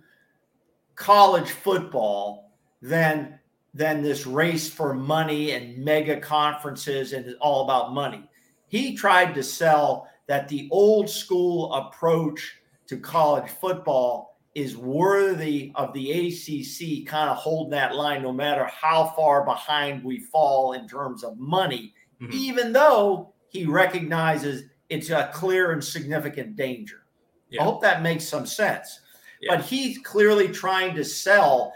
college 0.95 1.51
football 1.51 2.53
than 2.83 3.39
than 3.75 4.01
this 4.01 4.27
race 4.27 4.71
for 4.71 4.95
money 4.95 5.51
and 5.51 5.77
mega 5.85 6.19
conferences 6.19 7.13
and 7.13 7.27
it's 7.27 7.39
all 7.41 7.65
about 7.65 7.93
money. 7.93 8.27
He 8.69 8.97
tried 8.97 9.35
to 9.35 9.43
sell 9.43 10.09
that 10.27 10.49
the 10.49 10.69
old 10.73 11.11
school 11.11 11.73
approach 11.75 12.55
to 12.87 12.99
college 12.99 13.51
football 13.51 14.39
is 14.55 14.75
worthy 14.75 15.71
of 15.75 15.93
the 15.93 16.11
ACC 16.11 17.07
kind 17.07 17.29
of 17.29 17.37
holding 17.37 17.73
that 17.73 17.95
line 17.95 18.23
no 18.23 18.33
matter 18.33 18.65
how 18.65 19.13
far 19.15 19.45
behind 19.45 20.03
we 20.03 20.19
fall 20.19 20.73
in 20.73 20.89
terms 20.89 21.23
of 21.23 21.37
money, 21.39 21.93
mm-hmm. 22.23 22.33
even 22.33 22.73
though 22.73 23.35
he 23.51 23.67
recognizes 23.67 24.65
it's 24.89 25.11
a 25.11 25.31
clear 25.35 25.73
and 25.73 25.85
significant 25.85 26.57
danger. 26.57 27.03
Yeah. 27.51 27.63
I 27.63 27.65
hope 27.65 27.83
that 27.83 28.03
makes 28.03 28.27
some 28.27 28.47
sense. 28.47 29.01
Yeah. 29.41 29.57
But 29.57 29.65
he's 29.65 29.99
clearly 29.99 30.49
trying 30.49 30.95
to 30.97 31.05
sell 31.05 31.73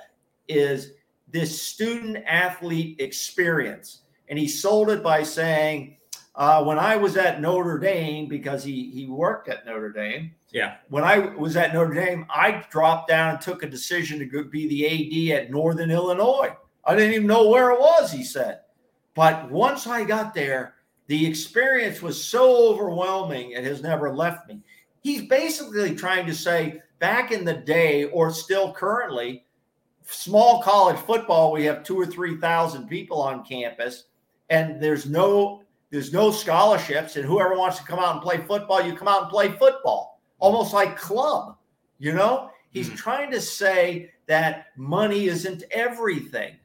is 0.49 0.93
this 1.29 1.63
student 1.63 2.25
athlete 2.27 3.01
experience. 3.01 4.03
And 4.29 4.39
he 4.39 4.49
sold 4.49 4.91
it 4.91 5.03
by 5.03 5.23
saying, 5.23 5.97
uh, 6.35 6.65
when 6.65 6.79
I 6.79 6.97
was 6.97 7.17
at 7.17 7.41
Notre 7.41 7.79
Dame, 7.79 8.29
because 8.29 8.63
he 8.63 8.91
he 8.91 9.07
worked 9.07 9.49
at 9.49 9.67
Notre 9.67 9.91
Dame. 9.91 10.33
Yeah. 10.53 10.77
When 10.89 11.05
I 11.05 11.19
was 11.19 11.57
at 11.57 11.75
Notre 11.75 11.95
Dame, 11.95 12.27
I 12.31 12.65
dropped 12.71 13.09
down 13.09 13.35
and 13.35 13.41
took 13.41 13.63
a 13.63 13.69
decision 13.69 14.19
to 14.21 14.25
go 14.25 14.45
be 14.45 14.69
the 14.69 15.33
AD 15.35 15.39
at 15.39 15.51
Northern 15.51 15.91
Illinois. 15.91 16.55
I 16.85 16.95
didn't 16.95 17.15
even 17.15 17.27
know 17.27 17.49
where 17.49 17.71
it 17.73 17.81
was. 17.81 18.11
He 18.11 18.25
said, 18.25 18.61
but 19.15 19.51
once 19.51 19.87
I 19.87 20.05
got 20.05 20.33
there, 20.33 20.75
the 21.09 21.27
experience 21.27 22.01
was 22.01 22.23
so 22.23 22.69
overwhelming; 22.69 23.51
it 23.51 23.65
has 23.65 23.83
never 23.83 24.15
left 24.15 24.49
me. 24.49 24.61
He's 25.03 25.23
basically 25.23 25.95
trying 25.95 26.27
to 26.27 26.35
say, 26.35 26.83
back 26.99 27.33
in 27.33 27.45
the 27.45 27.55
day, 27.55 28.05
or 28.05 28.31
still 28.31 28.73
currently, 28.73 29.45
small 30.07 30.63
college 30.63 30.99
football, 30.99 31.53
we 31.53 31.65
have 31.65 31.83
two 31.83 31.99
or 31.99 32.07
three 32.07 32.37
thousand 32.37 32.89
people 32.89 33.21
on 33.21 33.45
campus, 33.45 34.05
and 34.51 34.81
there's 34.81 35.07
no 35.07 35.63
there's 35.91 36.13
no 36.13 36.31
scholarships, 36.31 37.17
and 37.17 37.25
whoever 37.25 37.57
wants 37.57 37.79
to 37.79 37.85
come 37.85 37.99
out 37.99 38.15
and 38.15 38.23
play 38.23 38.39
football, 38.39 38.83
you 38.83 38.95
come 38.95 39.09
out 39.09 39.23
and 39.23 39.31
play 39.31 39.51
football, 39.51 40.21
almost 40.39 40.73
like 40.73 40.97
club. 40.97 41.57
You 41.99 42.13
know, 42.13 42.51
he's 42.71 42.87
mm-hmm. 42.87 42.97
trying 42.97 43.31
to 43.33 43.41
say 43.41 44.13
that 44.27 44.67
money 44.77 45.27
isn't 45.27 45.65
everything, 45.71 46.57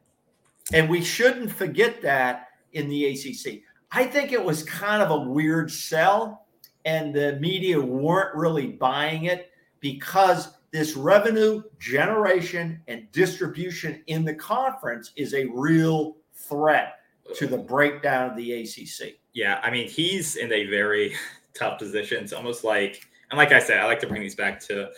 and 0.74 0.89
we 0.89 1.01
shouldn't 1.04 1.51
forget 1.51 2.01
that 2.01 2.50
in 2.74 2.89
the 2.89 3.06
ACC. 3.06 3.62
I 3.92 4.06
think 4.06 4.32
it 4.32 4.44
was 4.44 4.63
kind 4.63 5.01
of 5.01 5.12
a 5.12 5.30
weird 5.30 5.72
sell, 5.72 6.45
and 6.86 7.13
the 7.13 7.38
media 7.39 7.80
weren't 7.80 8.36
really 8.36 8.68
buying 8.68 9.25
it 9.25 9.51
because 9.80 10.56
this 10.72 10.96
revenue 10.96 11.63
generation 11.80 12.82
and 12.88 13.12
distribution 13.12 14.04
in 14.08 14.25
the 14.25 14.34
conference 14.34 15.12
is 15.15 15.34
a 15.34 15.46
real 15.46 16.18
threat 16.34 17.00
to 17.36 17.48
the 17.48 17.58
breakdown 17.58 18.30
of 18.30 18.38
the 18.38 18.62
ACC. 18.62 19.15
Yeah, 19.34 19.60
I 19.63 19.72
mean, 19.72 19.88
he's 19.88 20.36
in 20.36 20.51
a 20.51 20.65
very 20.65 21.15
tough 21.54 21.80
position. 21.80 22.24
It's 22.24 22.34
almost 22.34 22.63
like, 22.63 23.08
and 23.32 23.38
like 23.38 23.51
I 23.51 23.60
said, 23.60 23.80
I 23.80 23.86
like 23.86 24.00
to 24.01 24.08
bring 24.08 24.22
these 24.22 24.36
back 24.36 24.60
to 24.62 24.89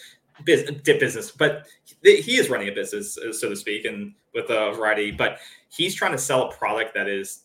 business, 0.44 1.32
but 1.32 1.67
he 2.03 2.38
is 2.38 2.50
running 2.50 2.70
a 2.70 2.72
business, 2.72 3.17
uh, 3.17 3.32
so 3.32 3.50
to 3.50 3.56
speak, 3.56 3.86
and 3.86 4.13
with 4.34 4.50
a 4.50 4.74
variety. 4.74 5.12
But 5.12 5.39
he's 5.70 5.96
trying 5.96 6.12
to 6.12 6.17
sell 6.17 6.50
a 6.50 6.51
product 6.53 6.94
that 6.94 7.08
is 7.08 7.44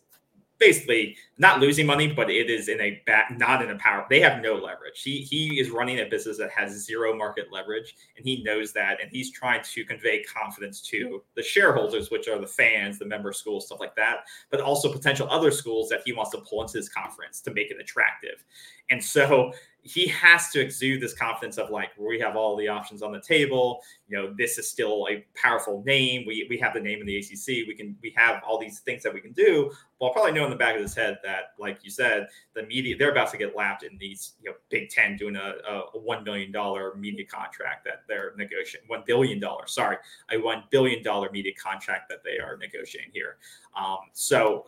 basically 0.59 1.17
not 1.39 1.61
losing 1.61 1.87
money, 1.87 2.13
but 2.13 2.31
it 2.31 2.51
is 2.51 2.69
in 2.69 2.81
a 2.81 3.03
back, 3.07 3.37
not 3.37 3.63
in 3.63 3.71
a 3.71 3.79
power. 3.79 4.07
They 4.11 4.21
have 4.21 4.43
no 4.43 4.55
leverage. 4.55 5.03
He 5.03 5.23
he 5.23 5.59
is 5.59 5.71
running 5.71 6.01
a 6.01 6.05
business 6.05 6.39
that 6.39 6.51
has 6.51 6.73
zero 6.85 7.17
market 7.17 7.47
leverage, 7.51 7.95
and 8.17 8.25
he 8.25 8.43
knows 8.43 8.73
that, 8.75 9.01
and 9.01 9.11
he's 9.11 9.33
trying 9.33 9.63
to 9.63 9.85
convey 9.85 10.23
confidence 10.25 10.81
to 10.83 11.23
the 11.35 11.43
shareholders, 11.43 12.11
which 12.11 12.29
are 12.29 12.39
the 12.39 12.47
fans, 12.47 12.99
the 12.99 13.07
member 13.07 13.33
schools, 13.33 13.67
stuff 13.67 13.81
like 13.81 13.97
that, 13.97 14.25
but 14.51 14.61
also 14.61 14.93
potential 14.93 15.27
other 15.31 15.51
schools 15.51 15.89
that 15.89 16.03
he 16.05 16.13
wants 16.13 16.31
to 16.33 16.39
pull 16.39 16.63
into 16.63 16.77
his 16.77 16.89
conference 16.89 17.41
to 17.41 17.53
make 17.53 17.71
it 17.71 17.81
attractive. 17.81 18.45
And 18.91 19.03
so 19.03 19.53
he 19.83 20.07
has 20.07 20.51
to 20.51 20.61
exude 20.61 21.01
this 21.01 21.13
confidence 21.13 21.59
of 21.59 21.71
like 21.71 21.91
we 21.99 22.19
have 22.19 22.37
all 22.37 22.57
the 22.57 22.69
options 22.69 23.03
on 23.03 23.11
the 23.11 23.21
table 23.21 23.81
you 24.09 24.17
know 24.17 24.33
this 24.39 24.57
is 24.57 24.71
still 24.71 25.09
a 25.11 25.25
powerful 25.35 25.83
name 25.85 26.25
we 26.27 26.47
we 26.49 26.57
have 26.57 26.73
the 26.73 26.81
name 26.81 27.01
in 27.01 27.07
the 27.07 27.19
acc 27.19 27.47
we 27.47 27.75
can 27.77 27.97
we 28.01 28.13
have 28.17 28.41
all 28.47 28.59
these 28.59 28.79
things 28.81 29.03
that 29.03 29.13
we 29.13 29.21
can 29.21 29.33
do 29.33 29.71
while 29.99 30.13
probably 30.13 30.31
know 30.33 30.45
in 30.45 30.51
the 30.51 30.57
back 30.57 30.77
of 30.77 30.83
his 30.83 30.95
head 30.95 31.19
that 31.25 31.32
like 31.59 31.79
you 31.83 31.91
said 31.91 32.27
the 32.55 32.63
media 32.65 32.97
they're 32.97 33.13
about 33.13 33.31
to 33.31 33.37
get 33.37 33.57
lapped 33.57 33.83
in 33.83 33.97
these 33.99 34.33
you 34.43 34.51
know 34.51 34.57
big 34.71 34.89
10 34.89 35.17
doing 35.17 35.37
a, 35.37 35.55
a 35.69 35.99
$1 35.99 36.25
million 36.25 36.53
media 36.99 37.27
contract 37.27 37.85
that 37.85 38.03
they're 38.09 38.33
negotiating 38.37 38.89
$1 38.89 39.07
billion 39.07 39.43
sorry 39.67 39.97
a 40.31 40.35
$1 40.35 40.63
billion 40.71 41.03
media 41.33 41.53
contract 41.61 42.09
that 42.09 42.23
they 42.25 42.39
are 42.39 42.57
negotiating 42.57 43.11
here 43.13 43.37
um, 43.77 43.99
so 44.13 44.65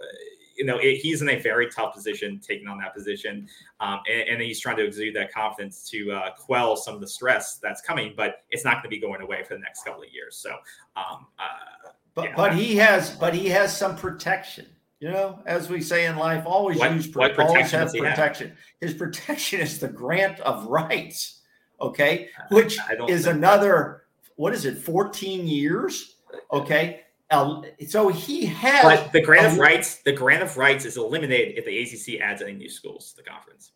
you 0.56 0.64
know, 0.64 0.78
it, 0.78 0.96
he's 0.96 1.22
in 1.22 1.28
a 1.28 1.38
very 1.38 1.68
tough 1.68 1.94
position 1.94 2.40
taking 2.40 2.68
on 2.68 2.78
that 2.78 2.94
position. 2.94 3.48
Um, 3.80 4.00
and, 4.10 4.28
and, 4.28 4.42
he's 4.42 4.60
trying 4.60 4.76
to 4.76 4.84
exude 4.84 5.14
that 5.16 5.32
confidence 5.32 5.88
to 5.90 6.12
uh, 6.12 6.30
quell 6.32 6.76
some 6.76 6.94
of 6.94 7.00
the 7.00 7.06
stress 7.06 7.56
that's 7.56 7.80
coming, 7.80 8.14
but 8.16 8.42
it's 8.50 8.64
not 8.64 8.74
going 8.74 8.84
to 8.84 8.88
be 8.88 8.98
going 8.98 9.20
away 9.20 9.42
for 9.42 9.54
the 9.54 9.60
next 9.60 9.84
couple 9.84 10.02
of 10.02 10.12
years. 10.12 10.36
So, 10.36 10.50
um, 10.96 11.26
uh, 11.38 11.90
but, 12.14 12.24
yeah. 12.24 12.36
but 12.36 12.54
he 12.54 12.76
has, 12.76 13.10
but 13.10 13.34
he 13.34 13.48
has 13.48 13.76
some 13.76 13.96
protection. 13.96 14.66
You 15.04 15.10
know, 15.10 15.38
as 15.44 15.68
we 15.68 15.82
say 15.82 16.06
in 16.06 16.16
life, 16.16 16.46
always 16.46 16.78
what, 16.78 16.94
use 16.94 17.14
what 17.14 17.38
always 17.38 17.70
have 17.72 17.92
protection. 17.92 18.48
Have? 18.48 18.58
His 18.80 18.94
protection 18.94 19.60
is 19.60 19.78
the 19.78 19.88
grant 19.88 20.40
of 20.40 20.64
rights. 20.64 21.42
Okay, 21.78 22.30
which 22.50 22.78
is 23.06 23.26
another 23.26 24.04
what 24.36 24.54
is 24.54 24.64
it, 24.64 24.78
14 24.78 25.46
years? 25.46 26.16
Okay, 26.50 27.02
uh, 27.30 27.60
so 27.86 28.08
he 28.08 28.46
has. 28.46 28.82
But 28.82 29.12
the 29.12 29.20
grant 29.20 29.44
of 29.44 29.58
rights, 29.58 29.96
the 29.96 30.12
grant 30.12 30.42
of 30.42 30.56
rights 30.56 30.86
is 30.86 30.96
eliminated 30.96 31.58
if 31.58 31.66
the 31.66 31.82
ACC 31.82 32.22
adds 32.22 32.40
any 32.40 32.54
new 32.54 32.70
schools 32.70 33.10
to 33.10 33.16
the 33.16 33.28
conference. 33.28 33.72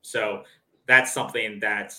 So 0.00 0.44
that's 0.86 1.12
something 1.12 1.60
that 1.60 1.94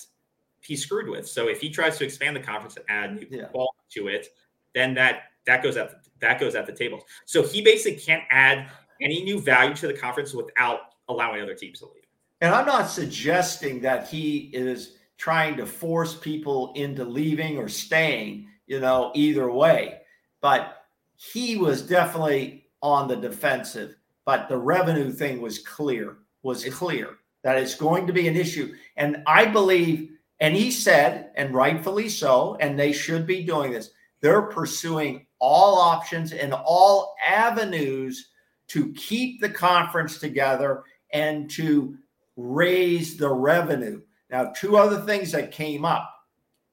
he's 0.62 0.82
screwed 0.82 1.10
with. 1.10 1.30
So 1.30 1.48
if 1.48 1.62
he 1.62 1.70
tries 1.70 2.00
to 2.00 2.06
expand 2.06 2.36
the 2.36 2.42
conference 2.42 2.76
and 2.76 2.86
add 2.90 3.16
new 3.18 3.28
yeah. 3.30 3.50
ball 3.54 3.76
to 3.92 4.08
it, 4.08 4.30
then 4.74 4.96
that 4.96 5.26
that 5.46 5.62
goes 5.62 5.78
at 5.78 6.01
the, 6.01 6.01
that 6.22 6.40
goes 6.40 6.56
at 6.56 6.66
the 6.66 6.74
table. 6.74 7.04
So 7.26 7.44
he 7.44 7.62
basically 7.62 8.00
can't 8.00 8.24
add 8.30 8.70
any 9.02 9.24
new 9.24 9.40
value 9.40 9.76
to 9.76 9.88
the 9.88 9.94
conference 9.94 10.34
without 10.34 10.80
allowing 11.10 11.42
other 11.42 11.56
teams 11.56 11.80
to 11.80 11.86
leave. 11.86 12.04
And 12.42 12.54
I'm 12.54 12.66
not 12.66 12.90
suggesting 12.90 13.82
that 13.82 14.08
he 14.08 14.52
is 14.54 14.98
trying 15.18 15.58
to 15.58 15.66
force 15.66 16.16
people 16.16 16.74
into 16.76 17.04
leaving 17.04 17.58
or 17.58 17.68
staying. 17.68 18.48
You 18.68 18.80
know, 18.80 19.12
either 19.16 19.52
way 19.52 20.02
but 20.42 20.86
he 21.16 21.56
was 21.56 21.84
definitely 21.84 22.66
on 22.82 23.08
the 23.08 23.16
defensive. 23.16 23.96
But 24.26 24.50
the 24.50 24.58
revenue 24.58 25.12
thing 25.12 25.40
was 25.40 25.60
clear, 25.60 26.18
was 26.44 26.66
clear 26.66 27.18
that 27.44 27.58
it's 27.58 27.76
going 27.76 28.08
to 28.08 28.14
be 28.14 28.28
an 28.28 28.36
issue. 28.36 28.74
And 28.98 29.24
I 29.26 29.46
believe, 29.46 30.12
and 30.40 30.56
he 30.56 30.72
said, 30.72 31.32
and 31.36 31.54
rightfully 31.54 32.10
so, 32.10 32.58
and 32.60 32.78
they 32.78 32.92
should 32.92 33.26
be 33.26 33.44
doing 33.44 33.72
this, 33.72 33.92
they're 34.22 34.44
pursuing 34.44 35.26
all 35.40 35.78
options 35.80 36.32
and 36.32 36.54
all 36.54 37.16
avenues 37.28 38.30
to 38.68 38.94
keep 38.94 39.42
the 39.42 39.50
conference 39.50 40.20
together 40.20 40.84
and 41.12 41.50
to 41.52 41.98
raise 42.38 43.18
the 43.18 43.30
revenue. 43.30 44.02
Now, 44.30 44.54
two 44.56 44.78
other 44.78 45.02
things 45.02 45.32
that 45.34 45.52
came 45.52 45.84
up 45.84 46.10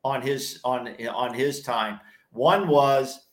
on 0.05 0.23
his 0.23 0.61
on 0.64 0.95
on 1.09 1.35
his 1.35 1.62
time. 1.62 1.99
One 2.31 2.69
was 2.69 3.26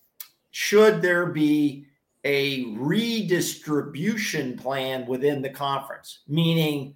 should 0.51 1.01
there 1.01 1.27
be 1.27 1.85
a 2.23 2.65
redistribution 2.77 4.57
plan 4.57 5.05
within 5.05 5.41
the 5.43 5.49
conference, 5.49 6.21
meaning 6.27 6.95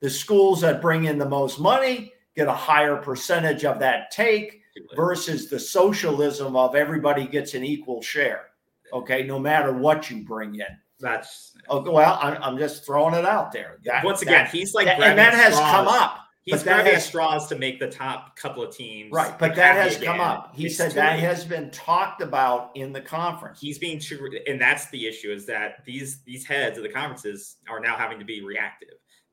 the 0.00 0.10
schools 0.10 0.62
that 0.62 0.82
bring 0.82 1.04
in 1.04 1.16
the 1.16 1.28
most 1.28 1.60
money 1.60 2.12
get 2.34 2.48
a 2.48 2.52
higher 2.52 2.96
percentage 2.96 3.64
of 3.64 3.78
that 3.78 4.10
take 4.10 4.63
versus 4.96 5.48
the 5.48 5.58
socialism 5.58 6.56
of 6.56 6.74
everybody 6.74 7.26
gets 7.26 7.54
an 7.54 7.64
equal 7.64 8.02
share. 8.02 8.46
Okay, 8.92 9.22
no 9.22 9.38
matter 9.38 9.72
what 9.72 10.10
you 10.10 10.24
bring 10.24 10.54
in. 10.56 10.66
That's 11.00 11.52
okay. 11.68 11.90
Oh, 11.90 11.92
well, 11.92 12.18
I'm, 12.22 12.40
I'm 12.42 12.58
just 12.58 12.86
throwing 12.86 13.14
it 13.14 13.24
out 13.24 13.52
there. 13.52 13.78
That, 13.84 14.04
Once 14.04 14.22
again, 14.22 14.44
that, 14.44 14.50
he's 14.50 14.74
like, 14.74 14.86
that, 14.86 15.00
and 15.02 15.18
that 15.18 15.34
has 15.34 15.54
come 15.54 15.88
up. 15.88 16.20
He's 16.44 16.62
grabbing 16.62 16.92
has, 16.92 17.06
straws 17.06 17.46
to 17.48 17.58
make 17.58 17.80
the 17.80 17.88
top 17.88 18.36
couple 18.36 18.62
of 18.62 18.76
teams. 18.76 19.10
Right, 19.10 19.36
but 19.38 19.54
that 19.56 19.76
has 19.76 19.96
come 19.96 20.20
up. 20.20 20.54
He 20.54 20.66
it's 20.66 20.76
said 20.76 20.92
that 20.92 21.18
has 21.18 21.42
been 21.42 21.70
talked 21.70 22.20
about 22.20 22.70
in 22.74 22.92
the 22.92 23.00
conference. 23.00 23.58
He's 23.60 23.78
being 23.78 23.98
true, 23.98 24.30
and 24.46 24.60
that's 24.60 24.90
the 24.90 25.06
issue: 25.06 25.32
is 25.32 25.46
that 25.46 25.82
these 25.86 26.20
these 26.24 26.44
heads 26.44 26.76
of 26.76 26.84
the 26.84 26.90
conferences 26.90 27.56
are 27.66 27.80
now 27.80 27.96
having 27.96 28.18
to 28.18 28.26
be 28.26 28.44
reactive. 28.44 28.90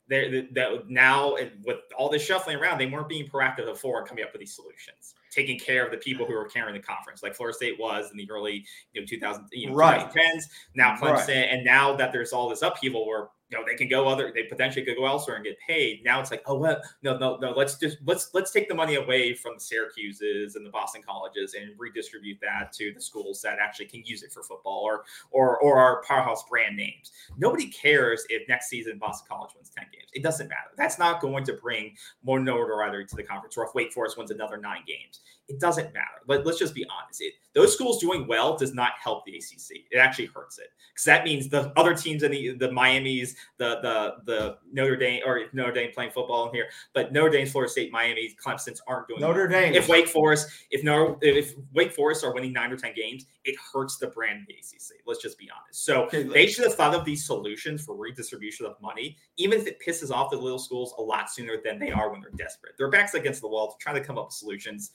They're 0.07 0.47
that 0.53 0.89
now 0.89 1.35
with 1.65 1.79
all 1.97 2.09
this 2.09 2.23
shuffling 2.23 2.55
around, 2.55 2.77
they 2.77 2.85
weren't 2.85 3.09
being 3.09 3.27
proactive 3.27 3.65
before 3.65 4.05
coming 4.05 4.23
up 4.23 4.31
with 4.31 4.39
these 4.39 4.55
solutions, 4.55 5.15
taking 5.31 5.57
care 5.57 5.83
of 5.85 5.91
the 5.91 5.97
people 5.97 6.25
who 6.25 6.33
were 6.33 6.45
carrying 6.45 6.73
the 6.73 6.81
conference, 6.81 7.23
like 7.23 7.33
Florida 7.33 7.55
State 7.55 7.79
was 7.79 8.11
in 8.11 8.17
the 8.17 8.29
early 8.29 8.65
you 8.93 9.01
know 9.01 9.07
2000 9.07 9.47
you 9.51 9.69
know, 9.69 9.73
right. 9.73 10.11
2010s. 10.11 10.43
Now 10.75 10.95
Clemson, 10.95 11.27
right. 11.27 11.47
and 11.49 11.63
now 11.65 11.95
that 11.95 12.11
there's 12.11 12.33
all 12.33 12.49
this 12.49 12.61
upheaval 12.61 13.07
where 13.07 13.29
you 13.51 13.57
know 13.57 13.63
they 13.67 13.75
can 13.75 13.87
go 13.87 14.07
other 14.07 14.31
they 14.33 14.43
potentially 14.43 14.85
could 14.85 14.95
go 14.95 15.05
elsewhere 15.05 15.35
and 15.35 15.45
get 15.45 15.57
paid. 15.59 16.03
Now 16.03 16.19
it's 16.19 16.31
like 16.31 16.41
oh 16.45 16.55
well 16.55 16.81
no 17.03 17.17
no 17.17 17.37
no 17.37 17.51
let's 17.51 17.77
just 17.77 17.97
let's 18.05 18.29
let's 18.33 18.51
take 18.51 18.69
the 18.69 18.75
money 18.75 18.95
away 18.95 19.33
from 19.33 19.53
the 19.55 19.59
syracuses 19.59 20.55
and 20.55 20.65
the 20.65 20.69
boston 20.69 21.01
colleges 21.05 21.53
and 21.53 21.71
redistribute 21.77 22.39
that 22.41 22.71
to 22.73 22.93
the 22.93 23.01
schools 23.01 23.41
that 23.41 23.57
actually 23.61 23.87
can 23.87 24.03
use 24.05 24.23
it 24.23 24.31
for 24.31 24.43
football 24.43 24.81
or 24.83 25.03
or 25.31 25.57
or 25.59 25.79
our 25.79 26.01
powerhouse 26.03 26.43
brand 26.49 26.77
names. 26.77 27.11
Nobody 27.37 27.67
cares 27.67 28.25
if 28.29 28.47
next 28.47 28.69
season 28.69 28.97
boston 28.97 29.27
college 29.29 29.51
wins 29.55 29.71
10 29.75 29.85
games. 29.91 30.09
It 30.13 30.23
doesn't 30.23 30.47
matter. 30.47 30.71
That's 30.77 30.97
not 30.97 31.21
going 31.21 31.43
to 31.45 31.53
bring 31.53 31.95
more 32.23 32.39
notoriety 32.39 33.05
to 33.05 33.15
the 33.15 33.23
conference. 33.23 33.57
Or 33.57 33.65
if 33.65 33.75
wake 33.75 33.91
forest 33.93 34.17
wins 34.17 34.31
another 34.31 34.57
nine 34.57 34.83
games 34.87 35.21
it 35.51 35.59
doesn't 35.59 35.93
matter. 35.93 36.21
But 36.27 36.45
let's 36.45 36.59
just 36.59 36.73
be 36.73 36.85
honest. 36.85 37.21
It, 37.21 37.33
those 37.53 37.73
schools 37.73 37.99
doing 37.99 38.25
well 38.27 38.57
does 38.57 38.73
not 38.73 38.93
help 39.01 39.25
the 39.25 39.35
ACC. 39.35 39.81
It 39.91 39.97
actually 39.97 40.27
hurts 40.27 40.57
it 40.59 40.67
because 40.93 41.03
that 41.05 41.25
means 41.25 41.49
the 41.49 41.77
other 41.77 41.93
teams 41.93 42.23
in 42.23 42.31
the 42.31 42.53
the 42.53 42.71
Miami's, 42.71 43.35
the 43.57 43.79
the 43.81 44.15
the 44.25 44.57
Notre 44.71 44.95
Dame 44.95 45.21
or 45.25 45.41
Notre 45.51 45.73
Dame 45.73 45.91
playing 45.93 46.11
football 46.11 46.47
in 46.47 46.55
here, 46.55 46.67
but 46.93 47.11
Notre 47.11 47.29
Dame, 47.29 47.47
Florida 47.47 47.69
State, 47.69 47.91
Miami, 47.91 48.33
Clemson's 48.43 48.81
aren't 48.87 49.07
doing 49.07 49.19
Notre 49.19 49.49
well. 49.49 49.61
Dame. 49.61 49.73
If 49.73 49.89
Wake 49.89 50.07
Forest, 50.07 50.47
if 50.69 50.83
no, 50.83 51.17
if 51.21 51.53
Wake 51.73 51.91
Forest 51.91 52.23
are 52.23 52.33
winning 52.33 52.53
nine 52.53 52.71
or 52.71 52.77
ten 52.77 52.93
games, 52.95 53.25
it 53.43 53.55
hurts 53.73 53.97
the 53.97 54.07
brand 54.07 54.41
of 54.41 54.47
the 54.47 54.53
ACC. 54.53 55.01
Let's 55.05 55.21
just 55.21 55.37
be 55.37 55.49
honest. 55.51 55.83
So 55.83 56.03
okay, 56.03 56.23
they 56.23 56.47
should 56.47 56.65
have 56.65 56.75
thought 56.75 56.95
of 56.95 57.03
these 57.03 57.25
solutions 57.25 57.83
for 57.83 57.95
redistribution 57.95 58.65
of 58.65 58.75
money, 58.81 59.17
even 59.37 59.59
if 59.59 59.67
it 59.67 59.79
pisses 59.85 60.11
off 60.11 60.31
the 60.31 60.37
little 60.37 60.59
schools 60.59 60.93
a 60.97 61.01
lot 61.01 61.29
sooner 61.29 61.57
than 61.63 61.79
they 61.79 61.91
are 61.91 62.09
when 62.11 62.21
they're 62.21 62.31
desperate. 62.37 62.77
Their 62.77 62.89
backs 62.89 63.13
against 63.13 63.41
the 63.41 63.49
wall, 63.49 63.75
trying 63.81 63.95
to 63.95 64.01
come 64.01 64.17
up 64.17 64.27
with 64.27 64.33
solutions 64.33 64.91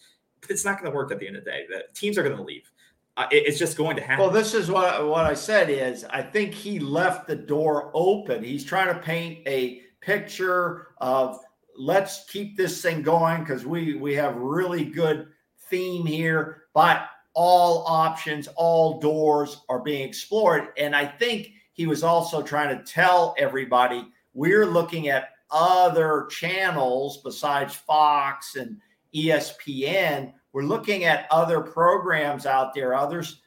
it's 0.48 0.64
not 0.64 0.80
going 0.80 0.90
to 0.90 0.96
work 0.96 1.10
at 1.12 1.18
the 1.18 1.26
end 1.26 1.36
of 1.36 1.44
the 1.44 1.50
day. 1.50 1.66
The 1.68 1.84
teams 1.94 2.18
are 2.18 2.22
going 2.22 2.36
to 2.36 2.42
leave. 2.42 2.70
Uh, 3.16 3.26
it, 3.30 3.46
it's 3.46 3.58
just 3.58 3.76
going 3.76 3.96
to 3.96 4.02
happen. 4.02 4.22
Well, 4.22 4.30
this 4.30 4.54
is 4.54 4.70
what 4.70 5.06
what 5.08 5.24
I 5.24 5.34
said 5.34 5.70
is 5.70 6.04
I 6.04 6.22
think 6.22 6.52
he 6.52 6.78
left 6.78 7.26
the 7.26 7.36
door 7.36 7.90
open. 7.94 8.44
He's 8.44 8.64
trying 8.64 8.94
to 8.94 9.00
paint 9.00 9.46
a 9.46 9.82
picture 10.00 10.88
of 10.98 11.40
let's 11.78 12.24
keep 12.26 12.56
this 12.56 12.82
thing 12.82 13.02
going 13.02 13.40
because 13.42 13.64
we 13.64 13.94
we 13.94 14.14
have 14.14 14.36
really 14.36 14.84
good 14.84 15.28
theme 15.70 16.06
here, 16.06 16.64
but 16.74 17.08
all 17.34 17.84
options, 17.86 18.48
all 18.56 18.98
doors 18.98 19.62
are 19.68 19.80
being 19.80 20.08
explored. 20.08 20.68
And 20.78 20.96
I 20.96 21.04
think 21.04 21.50
he 21.72 21.86
was 21.86 22.02
also 22.02 22.42
trying 22.42 22.76
to 22.76 22.82
tell 22.84 23.34
everybody 23.38 24.08
we're 24.32 24.66
looking 24.66 25.08
at 25.08 25.30
other 25.50 26.26
channels 26.30 27.18
besides 27.22 27.74
Fox 27.74 28.56
and 28.56 28.78
ESPN. 29.14 30.32
We're 30.52 30.62
looking 30.62 31.04
at 31.04 31.26
other 31.30 31.60
programs 31.60 32.46
out 32.46 32.74
there, 32.74 32.94
others, 32.94 33.40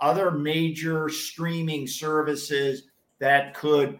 other 0.00 0.30
major 0.30 1.08
streaming 1.08 1.86
services 1.86 2.84
that 3.18 3.54
could 3.54 3.98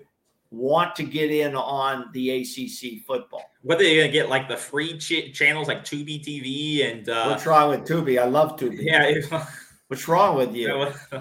want 0.50 0.94
to 0.96 1.02
get 1.02 1.30
in 1.30 1.56
on 1.56 2.10
the 2.12 2.30
ACC 2.30 3.04
football. 3.06 3.42
What 3.62 3.80
are 3.80 3.84
they 3.84 3.96
going 3.96 4.08
to 4.08 4.12
get? 4.12 4.28
Like 4.28 4.48
the 4.48 4.56
free 4.56 4.98
ch- 4.98 5.32
channels 5.32 5.66
like 5.66 5.84
Tubi 5.84 6.22
TV 6.22 6.90
and 6.90 7.08
uh, 7.08 7.26
what's 7.26 7.46
wrong 7.46 7.70
with 7.70 7.80
Tubi? 7.88 8.20
I 8.20 8.26
love 8.26 8.58
Tubi. 8.58 8.78
Yeah. 8.80 9.46
what's 9.88 10.06
wrong 10.08 10.36
with 10.36 10.54
you? 10.54 10.88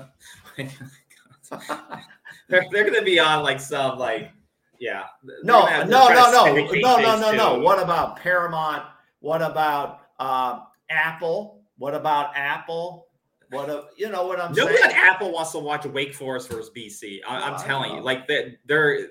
they're 2.50 2.66
they're 2.72 2.84
going 2.84 2.94
to 2.94 3.04
be 3.04 3.20
on 3.20 3.44
like 3.44 3.60
some 3.60 3.98
like 3.98 4.32
yeah. 4.80 5.04
No, 5.44 5.66
no, 5.66 5.84
no, 5.86 6.08
no, 6.10 6.56
no, 6.56 6.98
no, 6.98 7.20
no, 7.20 7.32
no. 7.32 7.60
What 7.60 7.82
about 7.82 8.18
Paramount? 8.18 8.84
What 9.22 9.42
about 9.42 10.02
uh, 10.20 10.60
Apple? 10.90 11.64
What 11.78 11.96
about 11.96 12.36
Apple? 12.36 13.08
What 13.52 13.70
a, 13.70 13.86
you 13.98 14.10
know 14.10 14.28
what 14.28 14.40
I'm 14.40 14.54
Nobody 14.54 14.78
saying? 14.78 14.92
on 14.92 14.96
Apple 14.96 15.32
wants 15.32 15.52
to 15.52 15.60
watch 15.60 15.86
Wake 15.86 16.14
Forest 16.14 16.50
versus 16.50 16.72
BC. 16.76 17.20
I, 17.28 17.50
am 17.50 17.60
telling 17.60 17.96
you, 17.96 18.02
like 18.02 18.28
they're, 18.28 18.56
they're 18.66 19.10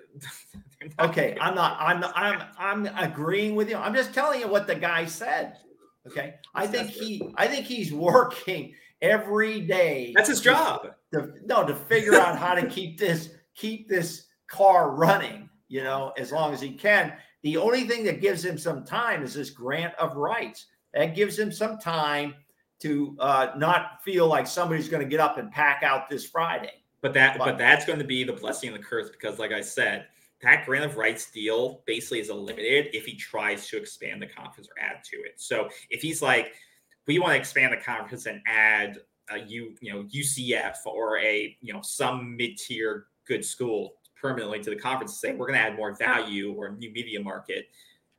okay. 1.01 1.37
I'm 1.41 1.55
not. 1.55 1.77
I'm. 1.79 2.05
I'm. 2.15 2.43
I'm 2.59 2.87
agreeing 2.97 3.55
with 3.55 3.69
you. 3.69 3.77
I'm 3.77 3.95
just 3.95 4.15
telling 4.15 4.41
you 4.41 4.49
what 4.49 4.67
the 4.67 4.75
guy 4.75 5.05
said. 5.05 5.59
Okay. 6.07 6.35
I 6.55 6.67
think 6.67 6.89
he. 6.89 7.31
I 7.37 7.47
think 7.47 7.67
he's 7.67 7.93
working 7.93 8.75
every 9.03 9.61
day. 9.61 10.13
That's 10.17 10.29
his 10.29 10.41
job. 10.41 10.89
To, 11.13 11.33
no, 11.45 11.67
to 11.67 11.75
figure 11.75 12.15
out 12.15 12.39
how 12.39 12.55
to 12.55 12.67
keep 12.67 12.99
this 12.99 13.31
keep 13.55 13.89
this 13.89 14.27
car 14.49 14.93
running. 14.93 15.51
You 15.69 15.85
know, 15.85 16.13
as 16.17 16.33
long 16.33 16.55
as 16.55 16.61
he 16.61 16.73
can. 16.73 17.13
The 17.43 17.57
only 17.57 17.85
thing 17.85 18.05
that 18.05 18.21
gives 18.21 18.45
him 18.45 18.59
some 18.59 18.85
time 18.85 19.23
is 19.23 19.35
this 19.35 19.51
grant 19.51 19.95
of 19.95 20.17
rights. 20.17 20.67
That 20.93 21.15
gives 21.15 21.39
him 21.39 21.53
some 21.53 21.79
time 21.79 22.35
to 22.81 23.17
uh, 23.19 23.49
not 23.57 24.03
feel 24.05 24.27
like 24.27 24.47
somebody's 24.47 24.89
going 24.89 25.03
to 25.03 25.09
get 25.09 25.21
up 25.21 25.39
and 25.39 25.51
pack 25.51 25.83
out 25.83 26.09
this 26.09 26.27
Friday. 26.27 26.73
But 27.03 27.15
that, 27.15 27.39
but, 27.39 27.45
but 27.45 27.59
that's 27.59 27.87
going 27.87 27.99
to 27.99 28.05
be 28.05 28.25
the 28.25 28.33
blessing 28.33 28.71
and 28.71 28.79
the 28.79 28.85
curse 28.85 29.11
because, 29.11 29.39
like 29.39 29.53
I 29.53 29.61
said, 29.61 30.07
that 30.43 30.67
grant 30.67 30.85
of 30.85 30.97
rights 30.97 31.31
deal 31.31 31.83
basically 31.87 32.21
is 32.21 32.31
eliminated 32.31 32.95
if 32.95 33.05
he 33.05 33.15
tries 33.15 33.69
to 33.69 33.77
expand 33.77 34.21
the 34.21 34.27
conference 34.27 34.69
or 34.69 34.83
add 34.83 35.03
to 35.05 35.17
it. 35.17 35.35
So 35.37 35.69
if 35.91 36.03
he's 36.03 36.23
like, 36.23 36.53
we 37.07 37.19
want 37.19 37.33
to 37.33 37.39
expand 37.39 37.73
the 37.73 37.79
conference 37.79 38.27
and 38.27 38.41
add 38.47 38.99
a 39.31 39.39
U, 39.39 39.75
you 39.81 39.93
know, 39.93 40.05
UCF 40.05 40.77
or 40.87 41.19
a 41.19 41.57
you 41.61 41.73
know 41.73 41.81
some 41.83 42.37
mid 42.37 42.57
tier 42.57 43.07
good 43.27 43.45
school 43.45 43.95
permanently 44.21 44.61
to 44.61 44.71
the 44.71 44.77
conference 44.77 45.13
and 45.13 45.19
say 45.19 45.37
we're 45.37 45.47
going 45.47 45.59
to 45.59 45.65
add 45.65 45.77
more 45.77 45.95
value 45.95 46.53
or 46.53 46.71
new 46.71 46.91
media 46.93 47.21
market. 47.21 47.69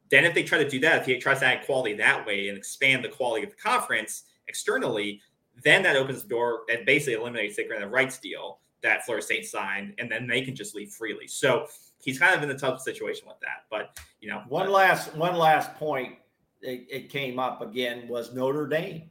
Then, 0.10 0.26
if 0.26 0.34
they 0.34 0.44
try 0.44 0.62
to 0.62 0.70
do 0.70 0.80
that, 0.82 1.02
if 1.02 1.06
he 1.06 1.18
tries 1.18 1.40
to 1.40 1.46
add 1.46 1.66
quality 1.66 1.94
that 1.96 2.26
way 2.26 2.50
and 2.50 2.58
expand 2.58 3.04
the 3.04 3.10
quality 3.10 3.44
of 3.44 3.52
the 3.52 3.56
conference 3.56 4.24
externally, 4.48 5.22
then 5.64 5.84
that 5.84 5.96
opens 5.96 6.24
the 6.24 6.30
door 6.30 6.62
and 6.70 6.86
basically 6.86 7.14
eliminates 7.14 7.56
the 7.56 7.66
grant 7.66 7.84
of 7.84 7.92
rights 7.92 8.18
deal 8.18 8.60
that 8.82 9.06
Florida 9.06 9.24
State 9.24 9.46
signed, 9.46 9.94
and 10.00 10.12
then 10.12 10.28
they 10.28 10.42
can 10.42 10.56
just 10.56 10.76
leave 10.76 10.90
freely. 10.90 11.28
So 11.28 11.68
he's 12.00 12.20
kind 12.20 12.36
of 12.36 12.44
in 12.44 12.50
a 12.54 12.58
tough 12.58 12.82
situation 12.82 13.28
with 13.28 13.40
that. 13.42 13.66
But 13.70 13.98
you 14.20 14.30
know, 14.30 14.44
one 14.48 14.68
but, 14.68 14.74
last 14.74 15.16
one 15.16 15.36
last 15.36 15.74
point 15.76 16.16
it, 16.62 16.88
it, 16.90 17.10
came 17.10 17.40
up 17.40 17.62
again 17.62 18.08
was 18.08 18.34
Notre 18.34 18.68
Dame. 18.68 19.10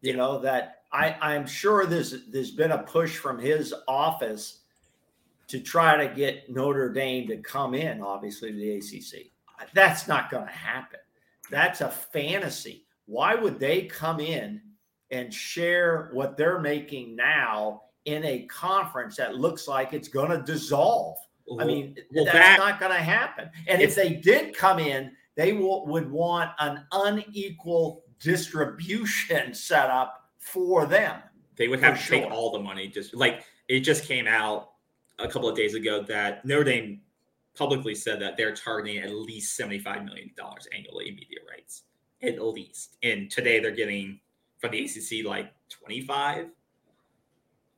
You 0.00 0.16
know 0.16 0.38
that 0.40 0.82
I 0.92 1.16
I'm 1.20 1.46
sure 1.46 1.86
there's 1.86 2.26
there's 2.28 2.50
been 2.50 2.72
a 2.72 2.82
push 2.82 3.16
from 3.16 3.38
his 3.38 3.74
office 3.88 4.60
to 5.48 5.60
try 5.60 5.96
to 5.96 6.12
get 6.14 6.50
Notre 6.50 6.92
Dame 6.92 7.28
to 7.28 7.36
come 7.38 7.74
in, 7.74 8.02
obviously, 8.02 8.52
to 8.52 8.56
the 8.56 8.76
ACC. 8.76 9.26
That's 9.72 10.08
not 10.08 10.30
going 10.30 10.46
to 10.46 10.52
happen. 10.52 11.00
That's 11.50 11.80
a 11.80 11.88
fantasy. 11.88 12.84
Why 13.06 13.34
would 13.34 13.60
they 13.60 13.82
come 13.82 14.20
in 14.20 14.60
and 15.10 15.32
share 15.32 16.10
what 16.12 16.36
they're 16.36 16.58
making 16.58 17.14
now 17.14 17.82
in 18.04 18.24
a 18.24 18.46
conference 18.46 19.16
that 19.16 19.36
looks 19.36 19.68
like 19.68 19.92
it's 19.92 20.08
going 20.08 20.30
to 20.30 20.42
dissolve? 20.42 21.16
I 21.60 21.64
mean, 21.64 21.96
well, 22.12 22.24
that's 22.24 22.36
that, 22.36 22.58
not 22.58 22.80
going 22.80 22.92
to 22.92 22.98
happen. 22.98 23.50
And 23.68 23.80
if 23.80 23.94
they 23.94 24.14
did 24.14 24.56
come 24.56 24.80
in, 24.80 25.12
they 25.36 25.52
will, 25.52 25.86
would 25.86 26.10
want 26.10 26.50
an 26.58 26.84
unequal 26.90 28.02
distribution 28.20 29.54
set 29.54 29.90
up 29.90 30.28
for 30.38 30.86
them. 30.86 31.20
They 31.56 31.68
would 31.68 31.80
have 31.80 31.96
to 31.96 32.02
sure. 32.02 32.20
take 32.20 32.30
all 32.30 32.50
the 32.50 32.58
money. 32.58 32.88
Just 32.88 33.14
like 33.14 33.44
it 33.68 33.80
just 33.80 34.04
came 34.04 34.26
out 34.26 34.70
a 35.18 35.28
couple 35.28 35.48
of 35.48 35.56
days 35.56 35.74
ago 35.74 36.02
that 36.02 36.44
Notre 36.44 36.64
Dame 36.64 37.00
publicly 37.56 37.94
said 37.94 38.20
that 38.20 38.36
they're 38.36 38.54
targeting 38.54 38.98
at 38.98 39.10
least 39.10 39.58
$75 39.58 40.04
million 40.04 40.30
annually 40.74 41.08
in 41.08 41.14
media 41.14 41.38
rights, 41.50 41.84
at 42.22 42.42
least. 42.42 42.96
And 43.02 43.30
today 43.30 43.60
they're 43.60 43.70
getting 43.70 44.20
from 44.58 44.72
the 44.72 44.84
ACC 44.84 45.24
like 45.24 45.52
25 45.70 46.48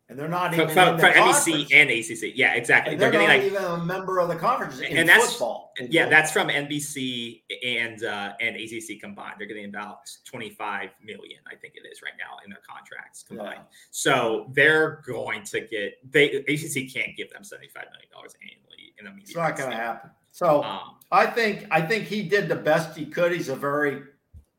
and 0.09 0.19
they're 0.19 0.29
not 0.29 0.55
even 0.55 0.69
from, 0.71 0.97
the 0.97 1.03
NBC 1.03 1.69
and 1.73 1.91
ACC. 1.91 2.33
Yeah, 2.35 2.55
exactly. 2.55 2.95
And 2.95 3.03
they're, 3.03 3.11
they're 3.11 3.27
getting 3.27 3.43
like 3.43 3.53
even 3.53 3.63
a 3.63 3.85
member 3.85 4.21
of 4.21 4.29
the 4.29 4.37
conference 4.37 4.81
in 4.81 4.97
and 4.97 5.09
that's, 5.09 5.33
football. 5.33 5.75
yeah, 5.79 6.05
football. 6.05 6.11
that's 6.11 6.33
from 6.33 6.49
NBC 6.49 7.43
and 7.65 8.03
uh, 8.05 8.33
and 8.41 8.57
ACC 8.57 9.01
combined. 9.01 9.35
They're 9.39 9.47
getting 9.47 9.67
about 9.67 10.11
twenty 10.25 10.51
five 10.51 10.91
million, 11.03 11.41
I 11.47 11.57
think 11.57 11.75
it 11.77 11.87
is 11.87 12.01
right 12.03 12.15
now 12.19 12.39
in 12.43 12.51
their 12.51 12.63
contracts 12.67 13.23
combined. 13.23 13.59
Yeah. 13.59 13.77
So 13.91 14.51
they're 14.55 15.03
going 15.07 15.45
to 15.45 15.61
get 15.61 15.99
they 16.11 16.37
ACC 16.49 16.93
can't 16.93 17.15
give 17.15 17.31
them 17.31 17.45
seventy 17.45 17.69
five 17.69 17.87
million 17.93 18.09
dollars 18.11 18.35
annually 18.41 18.95
in 18.99 19.07
a 19.07 19.11
media. 19.11 19.25
It's 19.25 19.37
not 19.37 19.57
going 19.57 19.71
to 19.71 19.77
happen. 19.77 20.11
So 20.33 20.63
um, 20.63 20.97
I 21.13 21.27
think 21.27 21.67
I 21.71 21.83
think 21.83 22.05
he 22.05 22.23
did 22.23 22.49
the 22.49 22.57
best 22.57 22.97
he 22.97 23.05
could. 23.05 23.33
He's 23.33 23.51
a 23.51 23.57
very 23.57 24.05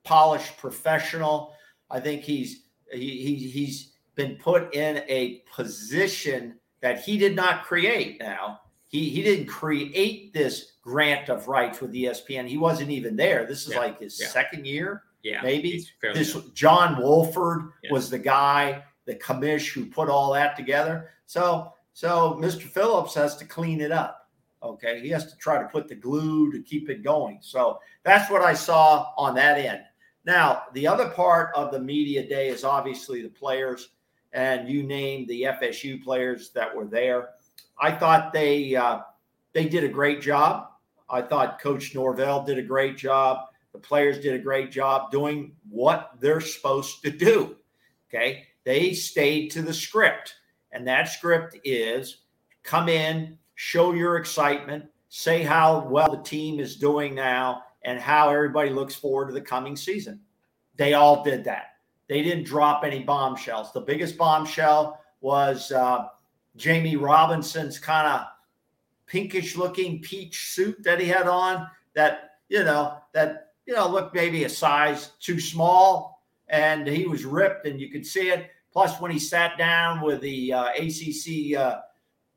polished 0.03 0.57
professional. 0.57 1.53
I 1.89 1.99
think 1.99 2.21
he's 2.21 2.65
he, 2.91 3.23
he 3.23 3.35
he's 3.35 3.88
been 4.19 4.35
put 4.35 4.75
in 4.75 4.97
a 5.07 5.41
position 5.55 6.59
that 6.81 7.01
he 7.01 7.17
did 7.17 7.37
not 7.37 7.63
create 7.63 8.19
now. 8.19 8.59
He, 8.89 9.09
he 9.09 9.23
didn't 9.23 9.45
create 9.45 10.33
this 10.33 10.73
grant 10.81 11.29
of 11.29 11.47
rights 11.47 11.79
with 11.79 11.93
ESPN. 11.93 12.45
He 12.45 12.57
wasn't 12.57 12.89
even 12.89 13.15
there. 13.15 13.45
This 13.45 13.65
is 13.65 13.73
yeah. 13.73 13.79
like 13.79 14.01
his 14.01 14.19
yeah. 14.19 14.27
second 14.27 14.67
year, 14.67 15.03
yeah, 15.23 15.41
maybe. 15.41 15.85
This 16.01 16.35
John 16.53 16.95
Swofford 16.95 17.71
yeah. 17.81 17.93
was 17.93 18.09
the 18.09 18.19
guy, 18.19 18.83
the 19.05 19.15
commish 19.15 19.71
who 19.71 19.85
put 19.85 20.09
all 20.09 20.33
that 20.33 20.57
together. 20.57 21.11
So 21.25 21.71
so 21.93 22.37
Mr. 22.41 22.63
Phillips 22.63 23.13
has 23.13 23.37
to 23.37 23.45
clean 23.45 23.79
it 23.79 23.91
up. 23.91 24.27
Okay. 24.61 24.99
He 24.99 25.09
has 25.09 25.31
to 25.31 25.37
try 25.37 25.61
to 25.61 25.69
put 25.69 25.87
the 25.87 25.95
glue 25.95 26.51
to 26.51 26.61
keep 26.61 26.89
it 26.89 27.03
going. 27.03 27.39
So 27.41 27.79
that's 28.03 28.29
what 28.29 28.41
I 28.41 28.53
saw 28.53 29.13
on 29.17 29.35
that 29.35 29.57
end. 29.57 29.83
Now, 30.25 30.63
the 30.73 30.87
other 30.87 31.09
part 31.09 31.55
of 31.55 31.71
the 31.71 31.79
media 31.79 32.27
day 32.27 32.49
is 32.49 32.63
obviously 32.65 33.21
the 33.21 33.29
players, 33.29 33.89
and 34.33 34.69
you 34.69 34.83
named 34.83 35.27
the 35.27 35.43
FSU 35.43 36.03
players 36.03 36.51
that 36.51 36.75
were 36.75 36.85
there. 36.85 37.29
I 37.79 37.91
thought 37.91 38.33
they 38.33 38.75
uh, 38.75 38.99
they 39.53 39.67
did 39.67 39.83
a 39.83 39.89
great 39.89 40.21
job. 40.21 40.67
I 41.09 41.21
thought 41.21 41.59
Coach 41.59 41.95
Norvell 41.95 42.43
did 42.43 42.57
a 42.57 42.63
great 42.63 42.97
job. 42.97 43.47
The 43.73 43.79
players 43.79 44.19
did 44.19 44.33
a 44.33 44.43
great 44.43 44.71
job 44.71 45.11
doing 45.11 45.53
what 45.69 46.11
they're 46.19 46.41
supposed 46.41 47.01
to 47.03 47.11
do. 47.11 47.55
Okay. 48.09 48.45
They 48.63 48.93
stayed 48.93 49.49
to 49.51 49.61
the 49.61 49.73
script, 49.73 50.35
and 50.71 50.87
that 50.87 51.09
script 51.09 51.57
is 51.63 52.17
come 52.63 52.89
in, 52.89 53.37
show 53.55 53.93
your 53.93 54.17
excitement, 54.17 54.85
say 55.07 55.41
how 55.41 55.87
well 55.87 56.11
the 56.11 56.21
team 56.21 56.59
is 56.59 56.75
doing 56.75 57.15
now, 57.15 57.63
and 57.83 57.99
how 57.99 58.29
everybody 58.29 58.69
looks 58.69 58.95
forward 58.95 59.27
to 59.27 59.33
the 59.33 59.41
coming 59.41 59.75
season. 59.75 60.19
They 60.75 60.93
all 60.93 61.23
did 61.23 61.43
that. 61.45 61.78
They 62.09 62.23
didn't 62.23 62.43
drop 62.45 62.83
any 62.83 63.03
bombshells. 63.03 63.71
The 63.71 63.81
biggest 63.81 64.17
bombshell 64.17 64.99
was 65.21 65.71
uh, 65.71 66.07
Jammie 66.57 66.99
Robinson's 66.99 67.77
kind 67.77 68.07
of 68.07 68.27
pinkish 69.05 69.55
looking 69.55 70.01
peach 70.01 70.49
suit 70.49 70.81
that 70.83 70.99
he 70.99 71.07
had 71.07 71.27
on 71.27 71.67
that, 71.93 72.31
you 72.49 72.63
know, 72.63 72.97
that, 73.13 73.53
you 73.67 73.75
know, 73.75 73.87
looked 73.87 74.15
maybe 74.15 74.43
a 74.43 74.49
size 74.49 75.11
too 75.19 75.39
small 75.39 76.23
and 76.47 76.87
he 76.87 77.05
was 77.05 77.25
ripped 77.25 77.67
and 77.67 77.79
you 77.79 77.91
could 77.91 78.05
see 78.05 78.29
it. 78.29 78.49
Plus, 78.73 78.99
when 78.99 79.11
he 79.11 79.19
sat 79.19 79.57
down 79.57 80.01
with 80.01 80.21
the 80.21 80.51
uh, 80.51 80.69
ACC 80.69 81.55
uh, 81.55 81.81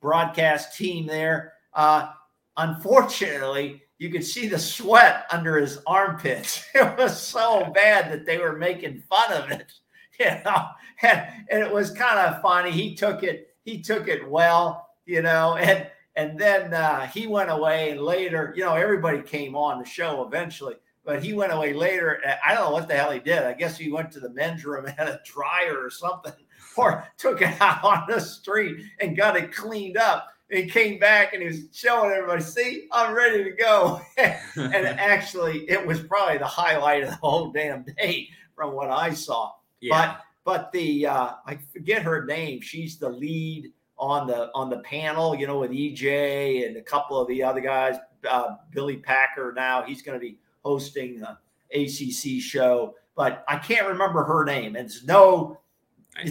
broadcast 0.02 0.76
team 0.76 1.06
there, 1.06 1.54
uh, 1.72 2.10
unfortunately, 2.58 3.82
you 4.02 4.10
could 4.10 4.24
see 4.24 4.48
the 4.48 4.58
sweat 4.58 5.26
under 5.30 5.56
his 5.56 5.78
armpits. 5.86 6.66
It 6.74 6.98
was 6.98 7.22
so 7.22 7.70
bad 7.72 8.10
that 8.10 8.26
they 8.26 8.38
were 8.38 8.56
making 8.56 9.04
fun 9.08 9.32
of 9.32 9.52
it, 9.52 9.72
you 10.18 10.26
know. 10.44 10.66
And, 11.02 11.22
and 11.48 11.62
it 11.62 11.72
was 11.72 11.92
kind 11.92 12.18
of 12.18 12.42
funny. 12.42 12.72
He 12.72 12.96
took 12.96 13.22
it. 13.22 13.54
He 13.64 13.80
took 13.80 14.08
it 14.08 14.28
well, 14.28 14.88
you 15.06 15.22
know. 15.22 15.54
And 15.54 15.86
and 16.16 16.36
then 16.36 16.74
uh, 16.74 17.06
he 17.06 17.28
went 17.28 17.50
away. 17.50 17.90
And 17.90 18.00
later, 18.00 18.52
you 18.56 18.64
know, 18.64 18.74
everybody 18.74 19.22
came 19.22 19.54
on 19.54 19.78
the 19.78 19.84
show 19.84 20.26
eventually. 20.26 20.74
But 21.04 21.22
he 21.22 21.32
went 21.32 21.52
away 21.52 21.72
later. 21.72 22.20
I 22.44 22.54
don't 22.54 22.64
know 22.64 22.72
what 22.72 22.88
the 22.88 22.94
hell 22.94 23.12
he 23.12 23.20
did. 23.20 23.44
I 23.44 23.52
guess 23.52 23.78
he 23.78 23.92
went 23.92 24.10
to 24.12 24.20
the 24.20 24.30
men's 24.30 24.64
room 24.64 24.84
and 24.84 24.96
had 24.96 25.08
a 25.08 25.20
dryer 25.24 25.78
or 25.80 25.90
something, 25.90 26.32
or 26.76 27.04
took 27.18 27.40
it 27.40 27.54
out 27.60 27.84
on 27.84 28.04
the 28.08 28.20
street 28.20 28.84
and 29.00 29.16
got 29.16 29.36
it 29.36 29.52
cleaned 29.52 29.96
up 29.96 30.31
he 30.52 30.68
came 30.68 30.98
back 30.98 31.32
and 31.32 31.42
he 31.42 31.48
was 31.48 31.62
showing 31.72 32.10
everybody, 32.10 32.42
see, 32.42 32.86
I'm 32.92 33.14
ready 33.14 33.42
to 33.42 33.52
go. 33.52 34.00
and 34.18 34.86
actually, 34.86 35.68
it 35.70 35.84
was 35.84 36.00
probably 36.00 36.38
the 36.38 36.46
highlight 36.46 37.02
of 37.02 37.08
the 37.08 37.16
whole 37.16 37.50
damn 37.50 37.84
day 37.98 38.28
from 38.54 38.74
what 38.74 38.90
I 38.90 39.14
saw. 39.14 39.52
Yeah. 39.80 39.96
But 39.96 40.20
but 40.44 40.72
the 40.72 41.06
uh, 41.06 41.30
I 41.46 41.58
forget 41.72 42.02
her 42.02 42.24
name. 42.24 42.60
She's 42.60 42.98
the 42.98 43.08
lead 43.08 43.72
on 43.96 44.26
the 44.26 44.50
on 44.54 44.68
the 44.68 44.78
panel, 44.80 45.34
you 45.34 45.46
know, 45.46 45.58
with 45.60 45.70
EJ 45.70 46.66
and 46.66 46.76
a 46.76 46.82
couple 46.82 47.18
of 47.18 47.28
the 47.28 47.42
other 47.42 47.60
guys. 47.60 47.96
Uh, 48.28 48.56
Billy 48.70 48.98
Packer 48.98 49.52
now 49.56 49.82
he's 49.82 50.02
going 50.02 50.18
to 50.18 50.24
be 50.24 50.38
hosting 50.62 51.20
the 51.20 51.38
ACC 51.74 52.42
show, 52.42 52.94
but 53.16 53.44
I 53.48 53.56
can't 53.56 53.86
remember 53.86 54.22
her 54.24 54.44
name. 54.44 54.76
And 54.76 54.86
it's 54.86 55.04
no 55.04 55.58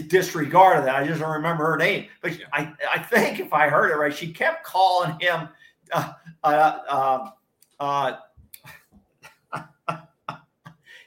disregard 0.08 0.78
of 0.78 0.84
that. 0.84 0.96
I 0.96 1.06
just 1.06 1.20
don't 1.20 1.32
remember 1.32 1.66
her 1.66 1.76
name, 1.76 2.06
but 2.20 2.38
yeah. 2.38 2.46
I, 2.52 2.72
I 2.92 2.98
think 2.98 3.40
if 3.40 3.52
I 3.52 3.68
heard 3.68 3.90
it 3.90 3.96
right, 3.96 4.14
she 4.14 4.32
kept 4.32 4.64
calling 4.64 5.18
him, 5.20 5.48
uh, 5.92 6.12
uh, 6.44 6.78
uh, 6.88 7.30
uh 7.80 8.16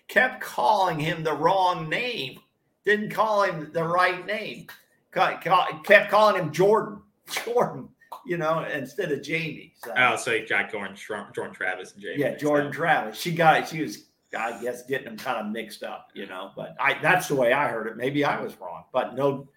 kept 0.07 0.41
calling 0.41 0.99
him 0.99 1.23
the 1.23 1.33
wrong 1.33 1.89
name. 1.89 2.39
Didn't 2.83 3.09
call 3.09 3.43
him 3.43 3.71
the 3.73 3.83
right 3.83 4.25
name. 4.25 4.67
Kept 5.11 6.09
calling 6.11 6.35
him 6.35 6.51
Jordan, 6.51 7.01
Jordan. 7.45 7.89
You 8.27 8.37
know, 8.37 8.63
instead 8.63 9.11
of 9.11 9.21
Jamie. 9.21 9.73
So. 9.83 9.93
Oh, 9.95 10.15
so 10.15 10.31
he 10.31 10.39
got 10.45 10.71
Jordan, 10.71 10.95
Jordan 10.95 11.53
Travis 11.53 11.93
and 11.93 12.01
Jamie. 12.01 12.21
Yeah, 12.21 12.35
Jordan 12.35 12.71
Travis. 12.71 13.19
She 13.19 13.31
got 13.31 13.61
it. 13.61 13.67
She 13.67 13.83
was 13.83 14.04
I 14.35 14.61
guess 14.61 14.83
getting 14.83 15.05
them 15.05 15.17
kind 15.17 15.45
of 15.45 15.51
mixed 15.51 15.83
up, 15.83 16.09
you 16.13 16.25
know. 16.27 16.51
But 16.55 16.75
I 16.79 16.97
that's 17.01 17.27
the 17.27 17.35
way 17.35 17.53
I 17.53 17.67
heard 17.67 17.87
it. 17.87 17.97
Maybe 17.97 18.23
I 18.23 18.41
was 18.41 18.59
wrong, 18.59 18.83
but 18.91 19.15
no, 19.15 19.47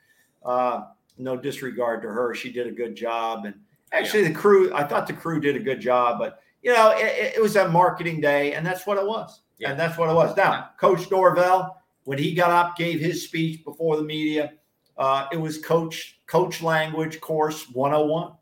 uh, 0.45 0.85
no 1.17 1.37
disregard 1.37 2.03
to 2.03 2.09
her. 2.09 2.35
She 2.35 2.53
did 2.53 2.67
a 2.67 2.73
good 2.73 2.95
job, 2.95 3.45
and 3.45 3.55
actually 3.93 4.23
yeah. 4.23 4.29
the 4.29 4.35
crew. 4.35 4.73
I 4.75 4.85
thought 4.85 5.07
the 5.07 5.13
crew 5.13 5.41
did 5.41 5.57
a 5.57 5.61
good 5.61 5.81
job, 5.81 6.19
but 6.19 6.41
you 6.63 6.73
know, 6.73 6.93
it, 6.97 7.35
it 7.37 7.43
was 7.43 7.57
a 7.57 7.69
marketing 7.69 8.21
day, 8.21 8.55
and 8.55 8.67
that's 8.67 8.87
what 8.87 8.99
it 8.99 9.07
was. 9.07 9.41
Yeah. 9.59 9.71
And 9.71 9.79
that's 9.79 9.99
what 9.99 10.09
it 10.09 10.15
was. 10.15 10.37
Now. 10.37 10.71
Coach 10.79 11.11
Norvell, 11.11 11.83
when 12.05 12.19
he 12.19 12.35
got 12.35 12.51
up, 12.51 12.77
gave 12.77 13.01
his 13.01 13.25
speech 13.25 13.65
before 13.65 13.97
the 13.97 14.03
media, 14.03 14.53
uh, 14.97 15.27
it 15.33 15.37
was 15.37 15.59
coach 15.59 16.21
coach 16.27 16.63
language 16.63 17.21
course 17.21 17.69
101. 17.73 18.33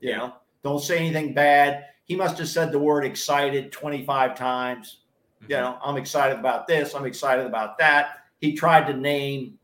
You 0.00 0.10
yeah. 0.10 0.16
know, 0.16 0.34
don't 0.62 0.80
say 0.80 0.98
anything 0.98 1.34
bad. 1.34 1.86
He 2.04 2.16
must 2.16 2.38
have 2.38 2.48
said 2.48 2.72
the 2.72 2.78
word 2.78 3.04
excited 3.04 3.70
25 3.70 4.34
times 4.36 4.99
you 5.40 5.48
mm-hmm. 5.48 5.64
know, 5.64 5.78
I'm 5.82 5.96
excited 5.96 6.38
about 6.38 6.66
this. 6.66 6.94
I'm 6.94 7.06
excited 7.06 7.46
about 7.46 7.78
that. 7.78 8.18
He 8.40 8.54
tried 8.54 8.86
to 8.86 8.94
name 8.94 9.58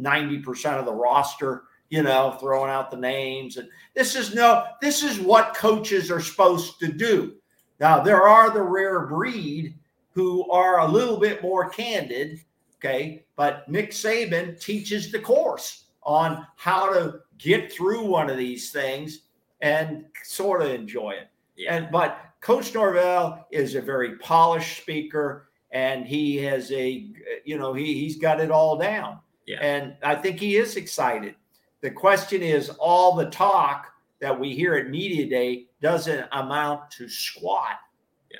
90% 0.00 0.78
of 0.78 0.84
the 0.84 0.92
roster, 0.92 1.64
you 1.90 2.02
know, 2.02 2.36
throwing 2.40 2.70
out 2.70 2.90
the 2.90 2.96
names. 2.96 3.56
And 3.56 3.68
this 3.94 4.14
is 4.14 4.34
no, 4.34 4.64
this 4.80 5.02
is 5.02 5.18
what 5.18 5.54
coaches 5.54 6.10
are 6.10 6.20
supposed 6.20 6.78
to 6.80 6.88
do. 6.88 7.34
Now, 7.80 8.00
there 8.00 8.26
are 8.26 8.50
the 8.50 8.62
rare 8.62 9.06
breed 9.06 9.74
who 10.10 10.50
are 10.50 10.80
a 10.80 10.88
little 10.88 11.18
bit 11.18 11.42
more 11.42 11.68
candid. 11.68 12.40
Okay. 12.76 13.24
But 13.36 13.68
Nick 13.68 13.90
Saban 13.90 14.60
teaches 14.60 15.12
the 15.12 15.18
course 15.18 15.84
on 16.02 16.46
how 16.56 16.92
to 16.92 17.20
get 17.38 17.72
through 17.72 18.04
one 18.04 18.30
of 18.30 18.36
these 18.36 18.70
things 18.70 19.22
and 19.60 20.04
sort 20.22 20.62
of 20.62 20.70
enjoy 20.70 21.10
it. 21.10 21.28
Yeah. 21.56 21.74
And 21.74 21.90
but 21.90 22.18
Coach 22.46 22.72
Norvell 22.74 23.44
is 23.50 23.74
a 23.74 23.80
very 23.80 24.18
polished 24.18 24.80
speaker, 24.80 25.48
and 25.72 26.06
he 26.06 26.36
has 26.36 26.70
a, 26.70 27.10
you 27.44 27.58
know, 27.58 27.74
he 27.74 27.94
he's 27.94 28.18
got 28.18 28.38
it 28.38 28.52
all 28.52 28.78
down. 28.78 29.18
Yeah. 29.48 29.58
And 29.60 29.96
I 30.04 30.14
think 30.14 30.38
he 30.38 30.54
is 30.54 30.76
excited. 30.76 31.34
The 31.80 31.90
question 31.90 32.42
is, 32.42 32.68
all 32.78 33.16
the 33.16 33.30
talk 33.30 33.88
that 34.20 34.38
we 34.38 34.54
hear 34.54 34.76
at 34.76 34.90
media 34.90 35.28
day 35.28 35.66
doesn't 35.82 36.28
amount 36.30 36.88
to 36.92 37.08
squat. 37.08 37.78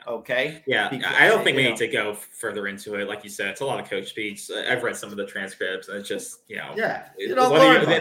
Okay. 0.07 0.63
Yeah. 0.67 0.89
Because, 0.89 1.15
I 1.19 1.27
don't 1.29 1.43
think 1.43 1.57
we 1.57 1.65
know. 1.65 1.71
need 1.71 1.79
to 1.79 1.89
go 1.89 2.15
further 2.15 2.69
into 2.69 2.95
it. 2.95 3.09
Like 3.09 3.25
you 3.25 3.31
said, 3.31 3.49
it's 3.49 3.61
a 3.61 3.65
lot 3.65 3.81
of 3.81 3.89
coach 3.89 4.09
speech. 4.09 4.51
I've 4.51 4.83
read 4.83 4.97
some 4.97 5.11
of 5.11 5.17
the 5.17 5.27
transcripts, 5.27 5.89
and 5.89 5.99
it's 5.99 6.09
just 6.09 6.41
you 6.49 6.57
know. 6.57 6.73
Yeah. 6.77 7.09
You 7.19 7.35
know, 7.35 7.51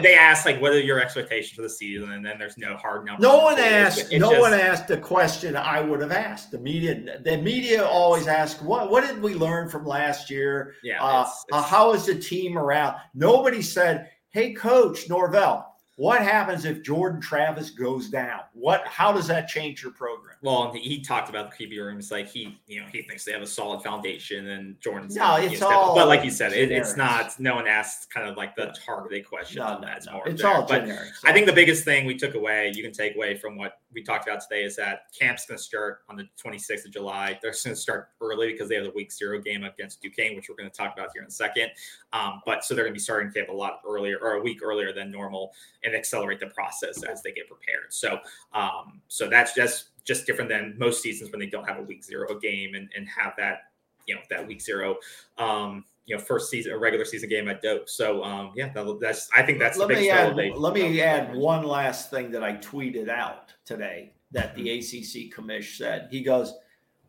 they 0.00 0.14
ask 0.14 0.46
like, 0.46 0.60
"What 0.60 0.72
are 0.72 0.80
your 0.80 1.00
expectations 1.00 1.56
for 1.56 1.62
the 1.62 1.70
season?" 1.70 2.12
And 2.12 2.24
then 2.24 2.38
there's 2.38 2.58
no 2.58 2.76
hard 2.76 3.04
number. 3.04 3.22
No 3.22 3.38
one 3.38 3.58
asked. 3.58 4.00
It's, 4.00 4.10
it's 4.10 4.20
no 4.20 4.30
just, 4.30 4.40
one 4.40 4.52
asked 4.54 4.88
the 4.88 4.98
question 4.98 5.56
I 5.56 5.80
would 5.80 6.00
have 6.00 6.12
asked. 6.12 6.50
The 6.50 6.58
media. 6.58 7.20
The 7.22 7.38
media 7.38 7.84
always 7.84 8.26
ask, 8.26 8.62
"What? 8.62 8.90
What 8.90 9.06
did 9.06 9.20
we 9.20 9.34
learn 9.34 9.68
from 9.68 9.84
last 9.84 10.30
year? 10.30 10.74
Yeah. 10.82 11.02
Uh, 11.02 11.22
it's, 11.22 11.44
uh, 11.52 11.62
how 11.62 11.92
is 11.92 12.06
the 12.06 12.14
team 12.14 12.56
around?" 12.58 12.96
Nobody 13.14 13.62
said, 13.62 14.10
"Hey, 14.30 14.52
Coach 14.52 15.08
Norvell." 15.08 15.72
What 15.96 16.20
happens 16.20 16.66
if 16.66 16.82
Jordan 16.82 17.22
Travis 17.22 17.70
goes 17.70 18.10
down? 18.10 18.40
What? 18.52 18.86
How 18.86 19.12
does 19.12 19.26
that 19.28 19.48
change 19.48 19.82
your 19.82 19.92
program? 19.92 20.25
Well, 20.46 20.72
he 20.72 21.00
talked 21.00 21.28
about 21.28 21.50
the 21.50 21.66
QB 21.66 21.84
rooms. 21.84 22.12
Like 22.12 22.28
he, 22.28 22.56
you 22.68 22.80
know, 22.80 22.86
he 22.92 23.02
thinks 23.02 23.24
they 23.24 23.32
have 23.32 23.42
a 23.42 23.46
solid 23.48 23.82
foundation, 23.82 24.46
and 24.50 24.80
Jordan's 24.80 25.16
no, 25.16 25.34
it's 25.38 25.60
all. 25.60 25.96
But 25.96 26.06
like 26.06 26.24
you 26.24 26.30
said, 26.30 26.52
it, 26.52 26.70
it's 26.70 26.96
not. 26.96 27.40
No 27.40 27.56
one 27.56 27.66
asked 27.66 28.14
kind 28.14 28.28
of 28.28 28.36
like 28.36 28.54
the 28.54 28.72
targeted 28.86 29.26
question. 29.26 29.58
No, 29.58 29.76
no, 29.78 29.88
no. 29.88 30.22
It's 30.24 30.42
there. 30.42 30.52
all 30.52 30.64
generic. 30.64 31.10
I 31.24 31.32
think 31.32 31.46
the 31.46 31.52
biggest 31.52 31.84
thing 31.84 32.06
we 32.06 32.16
took 32.16 32.36
away, 32.36 32.70
you 32.72 32.84
can 32.84 32.92
take 32.92 33.16
away 33.16 33.36
from 33.36 33.56
what 33.56 33.80
we 33.92 34.04
talked 34.04 34.28
about 34.28 34.40
today, 34.40 34.62
is 34.62 34.76
that 34.76 35.12
camp's 35.18 35.46
going 35.46 35.58
to 35.58 35.62
start 35.64 36.02
on 36.08 36.14
the 36.14 36.28
26th 36.40 36.84
of 36.84 36.92
July. 36.92 37.36
They're 37.42 37.50
going 37.50 37.74
to 37.74 37.76
start 37.80 38.10
early 38.20 38.52
because 38.52 38.68
they 38.68 38.76
have 38.76 38.84
the 38.84 38.92
week 38.92 39.10
zero 39.10 39.40
game 39.40 39.64
against 39.64 40.00
Duquesne, 40.00 40.36
which 40.36 40.48
we're 40.48 40.54
going 40.54 40.70
to 40.70 40.76
talk 40.76 40.92
about 40.96 41.08
here 41.12 41.22
in 41.22 41.28
a 41.28 41.30
second. 41.32 41.70
Um, 42.12 42.40
but 42.46 42.64
so 42.64 42.76
they're 42.76 42.84
going 42.84 42.94
to 42.94 42.98
be 42.98 43.02
starting 43.02 43.32
camp 43.32 43.48
a 43.48 43.52
lot 43.52 43.80
earlier 43.84 44.18
or 44.22 44.34
a 44.34 44.42
week 44.42 44.60
earlier 44.62 44.92
than 44.92 45.10
normal 45.10 45.50
and 45.82 45.92
accelerate 45.92 46.38
the 46.38 46.46
process 46.46 47.02
as 47.02 47.20
they 47.24 47.32
get 47.32 47.48
prepared. 47.48 47.86
So, 47.90 48.20
um, 48.52 49.00
so 49.08 49.28
that's 49.28 49.52
just 49.52 49.86
just 50.06 50.24
different 50.26 50.48
than 50.48 50.74
most 50.78 51.02
seasons 51.02 51.30
when 51.30 51.40
they 51.40 51.46
don't 51.46 51.68
have 51.68 51.78
a 51.78 51.82
week 51.82 52.04
zero 52.04 52.38
game 52.38 52.74
and, 52.74 52.88
and 52.96 53.06
have 53.08 53.34
that, 53.36 53.64
you 54.06 54.14
know, 54.14 54.20
that 54.30 54.46
week 54.46 54.60
zero, 54.60 54.96
um, 55.36 55.84
you 56.06 56.16
know, 56.16 56.22
first 56.22 56.48
season, 56.48 56.72
a 56.72 56.78
regular 56.78 57.04
season 57.04 57.28
game 57.28 57.48
at 57.48 57.60
Doak. 57.60 57.88
So, 57.88 58.22
um, 58.22 58.52
yeah, 58.54 58.70
that's, 59.00 59.28
I 59.36 59.42
think 59.42 59.58
that's 59.58 59.76
let 59.76 59.88
me 59.88 60.08
add, 60.08 60.36
let 60.36 60.74
me 60.74 61.00
add 61.02 61.34
one 61.34 61.64
last 61.64 62.10
thing 62.10 62.30
that 62.30 62.44
I 62.44 62.52
tweeted 62.54 63.08
out 63.08 63.52
today 63.64 64.12
that 64.30 64.54
the. 64.54 64.78
ACC 64.78 65.34
commish 65.34 65.76
said. 65.76 66.08
He 66.10 66.22
goes, 66.22 66.54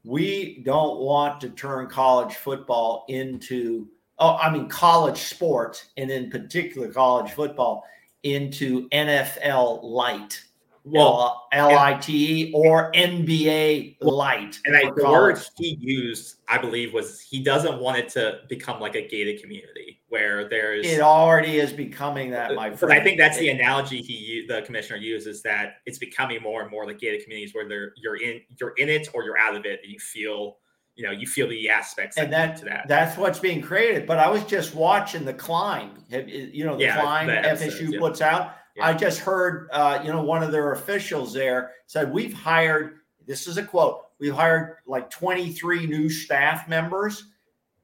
we 0.04 0.62
don't 0.66 1.00
want 1.00 1.42
to 1.42 1.50
turn 1.50 1.88
college 1.88 2.36
football 2.36 3.06
into, 3.10 3.88
oh, 4.20 4.38
I 4.38 4.50
mean, 4.50 4.68
college 4.70 5.18
sports, 5.18 5.88
and 5.98 6.10
in 6.10 6.32
particular 6.32 6.92
college 6.92 7.32
football 7.32 7.84
into 8.24 8.90
NFL 8.90 9.84
light 9.84 10.44
well, 10.92 11.48
L 11.52 11.78
I 11.78 11.94
T 11.96 12.50
E 12.50 12.52
or 12.54 12.92
NBA 12.94 13.98
Light. 14.02 14.60
And 14.66 14.76
I, 14.76 14.92
the 14.96 15.04
word 15.04 15.40
he 15.58 15.78
used, 15.80 16.38
I 16.48 16.58
believe, 16.58 16.94
was 16.94 17.20
he 17.20 17.42
doesn't 17.44 17.80
want 17.80 17.98
it 17.98 18.10
to 18.10 18.40
become 18.50 18.80
like 18.80 18.96
a 18.96 19.08
gated 19.08 19.42
community 19.42 20.02
where 20.10 20.48
there's. 20.48 20.86
It 20.86 21.02
already 21.02 21.60
is 21.60 21.74
becoming 21.74 22.32
that, 22.32 22.56
my 22.56 22.76
friend. 22.76 23.00
I 23.00 23.04
think 23.04 23.18
that's 23.18 23.38
the 23.38 23.50
analogy 23.50 24.02
he, 24.02 24.46
the 24.48 24.62
commissioner 24.62 24.98
uses, 24.98 25.42
that 25.44 25.78
it's 25.86 25.98
becoming 25.98 26.42
more 26.42 26.62
and 26.62 26.72
more 26.72 26.86
like 26.86 27.00
gated 27.00 27.24
communities 27.24 27.54
where 27.54 27.68
they're 27.68 27.94
you're 27.98 28.18
in 28.18 28.42
you're 28.60 28.74
in 28.78 28.90
it 28.90 29.10
or 29.14 29.24
you're 29.24 29.38
out 29.38 29.56
of 29.56 29.66
it, 29.66 29.80
and 29.84 29.92
you 29.92 30.00
feel 30.00 30.58
you 30.96 31.06
know 31.06 31.12
you 31.12 31.28
feel 31.28 31.48
the 31.48 31.70
aspects 31.70 32.18
and 32.18 32.34
that, 32.34 32.58
to 32.58 32.66
that 32.66 32.88
that's 32.88 33.18
what's 33.18 33.38
being 33.38 33.62
created 33.62 34.08
but 34.08 34.18
i 34.18 34.28
was 34.28 34.44
just 34.46 34.74
watching 34.74 35.24
the 35.24 35.34
climb 35.34 36.04
you 36.10 36.66
know 36.66 36.76
the 36.76 36.86
yeah, 36.86 37.00
climb 37.00 37.28
the 37.28 37.34
fsu 37.34 37.94
yeah. 37.94 38.00
puts 38.00 38.20
out 38.20 38.56
yeah. 38.78 38.88
i 38.88 38.94
just 38.94 39.20
heard 39.20 39.68
uh, 39.72 40.00
you 40.04 40.12
know 40.12 40.24
one 40.24 40.44
of 40.44 40.52
their 40.52 40.74
officials 40.74 41.34
there 41.34 41.72
said 41.86 42.12
we've 42.12 42.34
hired 42.34 43.00
this 43.26 43.48
is 43.48 43.58
a 43.58 43.64
quote 43.64 44.06
we've 44.20 44.34
hired 44.34 44.78
like 44.86 45.10
23 45.10 45.88
new 45.88 46.10
staff 46.10 46.68
members 46.68 47.26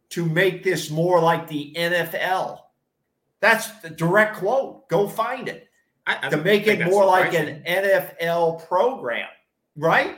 to 0.10 0.25
make 0.25 0.63
this 0.63 0.89
more 0.89 1.19
like 1.19 1.47
the 1.47 1.73
nfl 1.77 2.60
that's 3.39 3.71
the 3.82 3.89
direct 3.89 4.38
quote 4.38 4.88
go 4.88 5.08
find 5.08 5.47
it 5.47 5.67
I, 6.06 6.19
I 6.21 6.29
to 6.29 6.38
make 6.38 6.67
it 6.67 6.86
more 6.86 7.06
like 7.06 7.34
an 7.34 7.63
nfl 7.65 8.65
program 8.67 9.27
right 9.75 10.17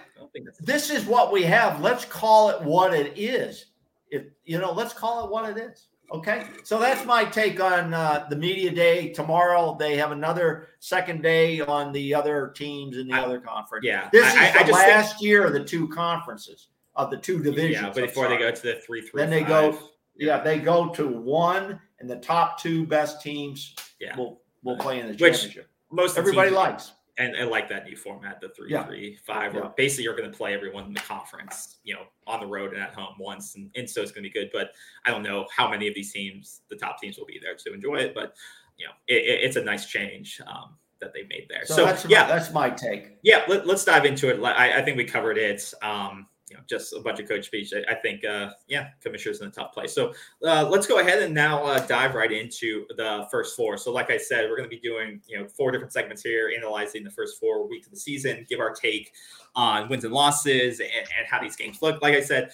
this 0.60 0.90
is 0.90 1.06
what 1.06 1.32
we 1.32 1.44
have. 1.44 1.82
Let's 1.82 2.06
call 2.06 2.50
it 2.50 2.62
what 2.62 2.94
it 2.94 3.14
is. 3.16 3.68
If 4.10 4.24
you 4.44 4.60
know, 4.60 4.72
let's 4.72 4.94
call 4.94 5.26
it 5.26 5.32
what 5.32 5.50
it 5.50 5.58
is. 5.58 5.88
Okay, 6.12 6.46
so 6.64 6.80
that's 6.80 7.04
my 7.06 7.26
take 7.26 7.60
on 7.60 7.94
uh, 7.94 8.28
the 8.30 8.36
media 8.36 8.72
day. 8.72 9.12
Tomorrow 9.12 9.76
they 9.80 9.98
have 9.98 10.12
another 10.12 10.68
second 10.80 11.24
day 11.24 11.62
on 11.62 11.92
the 11.92 12.14
other 12.14 12.54
teams 12.56 12.98
in 12.98 13.08
the 13.08 13.16
I, 13.16 13.22
other 13.22 13.40
conference. 13.40 13.86
Yeah, 13.86 14.10
this 14.12 14.26
is 14.26 14.40
I, 14.40 14.64
the 14.64 14.70
I 14.70 14.72
last 14.72 15.14
think, 15.14 15.24
year 15.24 15.46
of 15.46 15.54
the 15.54 15.64
two 15.64 15.88
conferences 15.90 16.68
of 16.96 17.10
the 17.10 17.18
two 17.18 17.42
divisions. 17.42 17.82
Yeah, 17.82 17.92
but 17.94 18.08
before 18.08 18.28
they 18.28 18.38
go 18.38 18.52
to 18.52 18.62
the 18.62 18.76
three, 18.86 19.02
three, 19.02 19.22
then 19.22 19.30
they 19.30 19.42
five. 19.42 19.74
go. 19.74 19.80
Yeah, 20.16 20.42
they 20.42 20.60
go 20.60 20.90
to 20.90 21.08
one, 21.08 21.80
and 22.00 22.10
the 22.10 22.18
top 22.18 22.60
two 22.60 22.86
best 22.86 23.22
teams 23.22 23.76
yeah. 24.00 24.16
will 24.16 24.42
will 24.64 24.78
play 24.78 25.00
in 25.00 25.08
the 25.08 25.16
championship. 25.16 25.68
Which 25.90 25.98
most 26.06 26.18
everybody 26.18 26.52
likes 26.52 26.94
and 27.18 27.36
I 27.38 27.44
like 27.44 27.70
that 27.70 27.86
new 27.86 27.96
format, 27.96 28.42
the 28.42 28.50
three, 28.50 28.72
yeah. 28.72 28.86
three, 28.86 29.18
five, 29.26 29.54
where 29.54 29.64
yeah. 29.64 29.70
basically 29.78 30.04
you're 30.04 30.16
going 30.16 30.30
to 30.30 30.38
play 30.38 30.54
everyone 30.54 30.86
in 30.86 30.94
the 30.94 31.00
conference, 31.00 31.78
you 31.84 31.94
know, 31.94 32.02
on 32.28 32.42
the 32.42 32.46
road 32.46 32.74
and 32.74 32.82
at 32.82 32.94
home 32.94 33.16
once, 33.20 33.56
and, 33.56 33.70
and 33.76 33.90
so 33.90 34.02
it's 34.02 34.12
going 34.12 34.24
to 34.24 34.30
be 34.30 34.34
good. 34.34 34.50
But 34.52 34.72
I 35.06 35.12
don't 35.12 35.24
know 35.24 35.48
how 35.56 35.70
many 35.70 35.88
of 35.88 35.96
these 35.96 36.12
teams, 36.12 36.62
the 36.70 36.76
top 36.76 37.00
teams, 37.00 37.18
will 37.18 37.26
be 37.26 37.40
there 37.42 37.56
to 37.56 37.74
enjoy 37.74 37.96
it. 37.98 38.14
But 38.14 38.36
you 38.78 38.86
know, 38.86 38.92
it, 39.08 39.24
it, 39.24 39.44
it's 39.44 39.56
a 39.56 39.64
nice 39.64 39.86
change 39.86 40.42
um, 40.46 40.76
that 41.00 41.14
they 41.14 41.24
made 41.24 41.48
there. 41.50 41.66
So, 41.66 41.76
so 41.76 41.86
that's 41.86 42.06
yeah, 42.06 42.24
my, 42.24 42.28
that's 42.28 42.52
my 42.52 42.70
take. 42.70 43.18
Yeah, 43.24 43.44
let, 43.48 43.68
us 43.68 43.86
dive 43.86 44.06
into 44.06 44.30
it. 44.30 44.44
I, 44.44 44.80
I, 44.80 44.82
think 44.82 44.98
we 44.98 45.06
covered 45.06 45.38
it. 45.38 45.74
Um, 45.82 46.28
you 46.50 46.56
know, 46.56 46.62
just 46.68 46.94
a 46.94 47.00
bunch 47.00 47.20
of 47.20 47.28
coach 47.28 47.46
speech. 47.46 47.74
I, 47.74 47.92
I 47.92 47.96
think, 47.96 48.24
uh, 48.24 48.52
yeah, 48.68 48.90
commissioner's 49.02 49.42
in 49.42 49.48
a 49.48 49.52
tough 49.52 49.74
place. 49.74 49.94
So 49.94 50.14
uh, 50.46 50.68
let's 50.70 50.86
go 50.86 51.00
ahead 51.00 51.24
and 51.24 51.34
now 51.34 51.64
uh, 51.64 51.80
dive 51.88 52.14
right 52.14 52.32
into 52.32 52.86
the 52.98 53.28
first 53.32 53.56
four. 53.56 53.78
So, 53.78 53.92
like 53.92 54.12
I 54.12 54.18
said, 54.18 54.50
we're 54.50 54.58
going 54.58 54.70
to 54.70 54.76
be 54.76 54.80
doing 54.80 55.22
you 55.28 55.40
know 55.40 55.48
four 55.48 55.72
different 55.72 55.92
segments 55.92 56.22
here, 56.22 56.52
analyzing 56.56 57.04
the 57.04 57.12
first 57.12 57.40
four 57.40 57.68
weeks 57.68 57.88
of 57.88 57.94
the 57.94 58.00
season, 58.00 58.46
give 58.48 58.60
our 58.60 58.74
take 58.74 59.12
on 59.56 59.90
wins 59.90 60.04
and 60.04 60.14
losses 60.14 60.80
and, 60.80 60.90
and 60.90 61.28
how 61.28 61.42
these 61.42 61.56
games 61.56 61.82
look. 61.82 62.02
Like 62.02 62.14
I 62.14 62.22
said, 62.22 62.52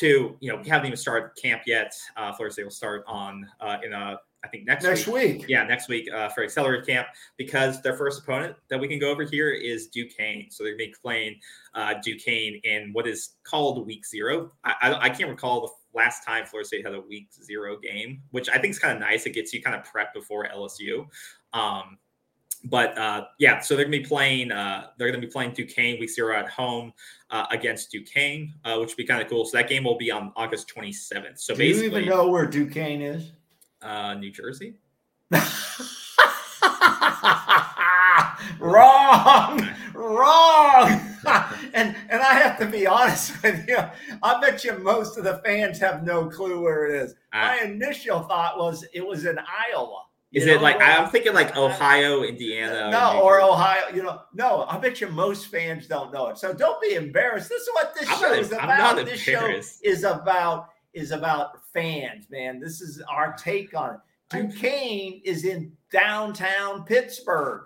to 0.00 0.36
you 0.40 0.50
know, 0.50 0.60
we 0.62 0.68
haven't 0.68 0.86
even 0.86 0.96
started 0.96 1.30
camp 1.40 1.62
yet. 1.66 1.94
Uh, 2.16 2.32
Florida 2.32 2.52
State 2.52 2.64
will 2.64 2.70
start 2.70 3.04
on 3.06 3.46
uh, 3.60 3.78
in 3.84 3.92
a 3.92 4.18
I 4.42 4.48
think 4.48 4.66
next 4.66 4.84
next 4.84 5.06
week. 5.06 5.40
week. 5.40 5.44
Yeah, 5.48 5.64
next 5.64 5.88
week 5.88 6.10
uh, 6.12 6.30
for 6.30 6.42
Accelerated 6.42 6.86
Camp 6.86 7.08
because 7.36 7.82
their 7.82 7.94
first 7.94 8.22
opponent 8.22 8.56
that 8.68 8.80
we 8.80 8.88
can 8.88 8.98
go 8.98 9.10
over 9.10 9.22
here 9.22 9.50
is 9.50 9.88
Duquesne. 9.88 10.46
So 10.50 10.64
they're 10.64 10.76
going 10.76 10.88
to 10.88 10.92
be 10.92 10.94
playing 11.02 11.40
uh, 11.74 11.94
Duquesne 12.02 12.58
in 12.64 12.90
what 12.92 13.06
is 13.06 13.34
called 13.44 13.86
Week 13.86 14.06
Zero. 14.06 14.50
I, 14.64 14.74
I, 14.80 15.00
I, 15.04 15.10
can't 15.10 15.28
recall 15.28 15.60
the 15.60 15.98
last 15.98 16.24
time 16.24 16.46
Florida 16.46 16.66
State 16.66 16.86
had 16.86 16.94
a 16.94 17.00
Week 17.00 17.28
Zero 17.44 17.78
game, 17.78 18.22
which 18.30 18.48
I 18.48 18.56
think 18.56 18.70
is 18.70 18.78
kind 18.78 18.94
of 18.94 19.00
nice. 19.00 19.26
It 19.26 19.34
gets 19.34 19.52
you 19.52 19.62
kind 19.62 19.76
of 19.76 19.86
prepped 19.86 20.14
before 20.14 20.48
LSU. 20.48 21.06
Um, 21.52 21.98
but 22.64 22.96
uh, 22.98 23.24
yeah, 23.38 23.60
so 23.60 23.74
they're 23.74 23.84
gonna 23.84 23.98
be 23.98 24.04
playing. 24.04 24.52
Uh, 24.52 24.88
they're 24.98 25.10
gonna 25.10 25.20
be 25.20 25.26
playing 25.26 25.52
Duquesne 25.52 25.98
week 25.98 26.10
zero 26.10 26.36
at 26.36 26.48
home 26.48 26.92
uh, 27.30 27.46
against 27.50 27.90
Duquesne, 27.90 28.52
uh, 28.64 28.76
which 28.78 28.90
would 28.90 28.96
be 28.96 29.04
kind 29.04 29.22
of 29.22 29.28
cool. 29.28 29.44
So 29.46 29.56
that 29.56 29.68
game 29.68 29.84
will 29.84 29.96
be 29.96 30.10
on 30.10 30.32
August 30.36 30.70
27th. 30.74 31.38
So 31.38 31.54
Do 31.54 31.58
basically, 31.58 31.84
you 31.86 31.96
even 31.96 32.08
know 32.08 32.28
where 32.28 32.46
Duquesne 32.46 33.00
is? 33.02 33.32
Uh, 33.80 34.14
New 34.14 34.30
Jersey. 34.30 34.74
wrong, 38.58 39.68
wrong. 39.94 41.00
and 41.74 41.96
and 42.08 42.20
I 42.22 42.34
have 42.34 42.58
to 42.58 42.66
be 42.66 42.86
honest 42.86 43.42
with 43.42 43.66
you. 43.68 43.78
I 44.22 44.40
bet 44.40 44.64
you 44.64 44.78
most 44.78 45.16
of 45.18 45.24
the 45.24 45.40
fans 45.44 45.78
have 45.78 46.02
no 46.02 46.26
clue 46.28 46.60
where 46.60 46.86
it 46.86 47.02
is. 47.02 47.12
Uh, 47.32 47.38
My 47.38 47.60
initial 47.64 48.20
thought 48.20 48.58
was 48.58 48.84
it 48.92 49.06
was 49.06 49.24
in 49.24 49.38
Iowa. 49.38 50.02
Is 50.32 50.46
it 50.46 50.62
like 50.62 50.80
I'm 50.80 51.08
thinking 51.10 51.34
like 51.34 51.56
Ohio, 51.56 52.22
Indiana? 52.22 52.90
No, 52.90 53.20
or, 53.20 53.40
or 53.40 53.50
Ohio. 53.50 53.92
You 53.92 54.04
know, 54.04 54.22
no. 54.32 54.64
I 54.68 54.78
bet 54.78 55.00
you 55.00 55.08
most 55.08 55.48
fans 55.48 55.88
don't 55.88 56.12
know 56.12 56.28
it. 56.28 56.38
So 56.38 56.54
don't 56.54 56.80
be 56.80 56.94
embarrassed. 56.94 57.48
This 57.48 57.62
is 57.62 57.68
what 57.72 57.94
this 57.94 58.08
I'm 58.08 58.18
show 58.18 58.28
not, 58.28 58.38
is 58.38 58.52
about. 58.52 59.06
this 59.06 59.20
show 59.20 59.60
is 59.82 60.04
about 60.04 60.68
is 60.94 61.10
about 61.10 61.64
fans, 61.72 62.26
man. 62.30 62.60
This 62.60 62.80
is 62.80 63.02
our 63.08 63.32
take 63.32 63.76
on 63.76 63.94
it. 63.94 64.00
Duquesne 64.28 65.20
is 65.24 65.44
in 65.44 65.72
downtown 65.90 66.84
Pittsburgh. 66.84 67.62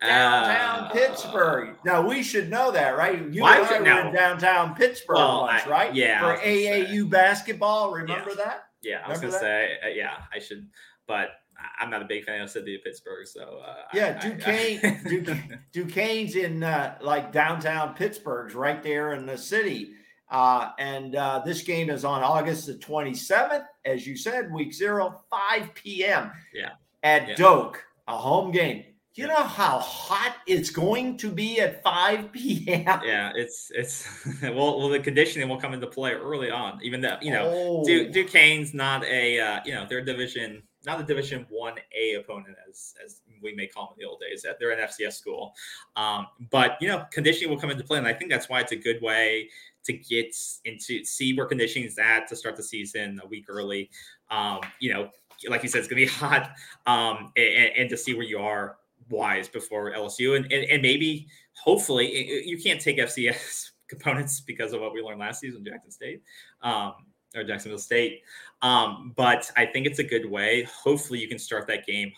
Downtown 0.00 0.84
uh, 0.84 0.90
Pittsburgh. 0.90 1.76
Now 1.84 2.06
we 2.06 2.22
should 2.22 2.48
know 2.48 2.70
that, 2.70 2.96
right? 2.96 3.18
You 3.32 3.44
and 3.44 3.54
I 3.54 3.60
were 3.60 3.76
in 3.76 4.14
downtown 4.14 4.74
Pittsburgh 4.74 5.16
well, 5.16 5.42
once, 5.42 5.64
I, 5.66 5.68
right? 5.68 5.94
Yeah. 5.94 6.20
For 6.20 6.40
AAU 6.40 7.10
basketball. 7.10 7.90
Remember 7.92 8.30
yeah. 8.30 8.36
that? 8.36 8.62
Yeah, 8.82 9.02
I 9.04 9.10
was 9.10 9.20
gonna 9.20 9.32
that? 9.32 9.40
say, 9.40 9.78
uh, 9.84 9.88
yeah, 9.88 10.22
I 10.32 10.38
should, 10.38 10.68
but 11.06 11.30
I'm 11.78 11.90
not 11.90 12.02
a 12.02 12.04
big 12.04 12.24
fan 12.24 12.40
of 12.40 12.50
city 12.50 12.74
of 12.74 12.84
Pittsburgh, 12.84 13.26
so 13.26 13.60
uh, 13.66 13.74
yeah, 13.94 14.18
Duquesne, 14.18 14.80
I, 14.84 15.08
Duquesne, 15.08 15.60
Duquesne's 15.72 16.36
in 16.36 16.62
uh, 16.62 16.96
like 17.00 17.32
downtown 17.32 17.94
Pittsburgh's 17.94 18.54
right 18.54 18.82
there 18.82 19.14
in 19.14 19.26
the 19.26 19.38
city. 19.38 19.92
Uh, 20.30 20.70
and 20.78 21.16
uh, 21.16 21.42
this 21.44 21.62
game 21.62 21.90
is 21.90 22.04
on 22.04 22.22
August 22.22 22.66
the 22.66 22.74
27th, 22.74 23.64
as 23.84 24.06
you 24.06 24.16
said, 24.16 24.52
week 24.52 24.72
zero, 24.72 25.22
5 25.28 25.74
p.m. 25.74 26.30
Yeah. 26.54 26.70
At 27.02 27.28
yeah. 27.28 27.34
Doak, 27.34 27.84
a 28.06 28.16
home 28.16 28.52
game. 28.52 28.84
You 29.14 29.26
know 29.26 29.42
how 29.42 29.80
hot 29.80 30.36
it's 30.46 30.70
going 30.70 31.16
to 31.18 31.30
be 31.30 31.60
at 31.60 31.82
5 31.82 32.30
p.m. 32.32 33.00
Yeah, 33.04 33.32
it's 33.34 33.72
it's 33.74 34.08
well, 34.42 34.78
well, 34.78 34.88
the 34.88 35.00
conditioning 35.00 35.48
will 35.48 35.60
come 35.60 35.74
into 35.74 35.88
play 35.88 36.12
early 36.12 36.48
on. 36.48 36.78
Even 36.82 37.00
though 37.00 37.16
you 37.20 37.32
know, 37.32 37.50
oh. 37.52 37.84
Duquesne's 37.84 38.72
not 38.72 39.04
a 39.04 39.40
uh, 39.40 39.60
you 39.66 39.74
know 39.74 39.84
they're 39.88 40.04
division 40.04 40.62
not 40.84 41.00
a 41.00 41.04
Division 41.04 41.46
One 41.50 41.74
A 41.96 42.14
opponent 42.14 42.56
as 42.68 42.94
as 43.04 43.20
we 43.42 43.54
may 43.54 43.66
call 43.66 43.86
them 43.86 43.94
in 43.98 44.04
the 44.04 44.08
old 44.08 44.20
days. 44.20 44.44
They're 44.58 44.70
an 44.70 44.78
FCS 44.78 45.14
school, 45.14 45.54
um, 45.96 46.26
but 46.50 46.76
you 46.80 46.88
know 46.88 47.04
conditioning 47.10 47.50
will 47.50 47.60
come 47.60 47.70
into 47.70 47.84
play, 47.84 47.98
and 47.98 48.06
I 48.06 48.12
think 48.12 48.30
that's 48.30 48.48
why 48.48 48.60
it's 48.60 48.72
a 48.72 48.76
good 48.76 49.00
way 49.02 49.48
to 49.84 49.92
get 49.92 50.34
into 50.64 51.04
see 51.04 51.34
where 51.34 51.46
conditioning 51.46 51.88
is 51.88 51.98
at 51.98 52.28
to 52.28 52.36
start 52.36 52.56
the 52.56 52.62
season 52.62 53.20
a 53.22 53.26
week 53.26 53.46
early. 53.48 53.90
Um, 54.30 54.60
you 54.78 54.92
know, 54.92 55.10
like 55.48 55.62
you 55.62 55.68
said, 55.68 55.80
it's 55.80 55.88
gonna 55.88 56.00
be 56.00 56.06
hot, 56.06 56.52
um, 56.86 57.32
and, 57.36 57.72
and 57.76 57.90
to 57.90 57.96
see 57.96 58.14
where 58.14 58.26
you 58.26 58.38
are 58.38 58.76
wise 59.10 59.48
before 59.48 59.92
LSU, 59.92 60.36
and, 60.36 60.50
and, 60.52 60.64
and 60.64 60.82
maybe 60.82 61.26
hopefully 61.54 62.46
you 62.46 62.58
can't 62.58 62.80
take 62.80 62.98
FCS 62.98 63.70
components 63.88 64.40
because 64.40 64.72
of 64.72 64.80
what 64.80 64.94
we 64.94 65.02
learned 65.02 65.20
last 65.20 65.40
season, 65.40 65.64
Jackson 65.64 65.90
State. 65.90 66.22
Um, 66.62 66.94
or 67.34 67.44
Jacksonville 67.44 67.78
State. 67.78 68.22
Um, 68.62 69.12
but 69.16 69.50
I 69.56 69.66
think 69.66 69.86
it's 69.86 69.98
a 69.98 70.04
good 70.04 70.28
way. 70.28 70.64
Hopefully, 70.64 71.18
you 71.18 71.28
can 71.28 71.38
start 71.38 71.66
that 71.68 71.86
game 71.86 72.12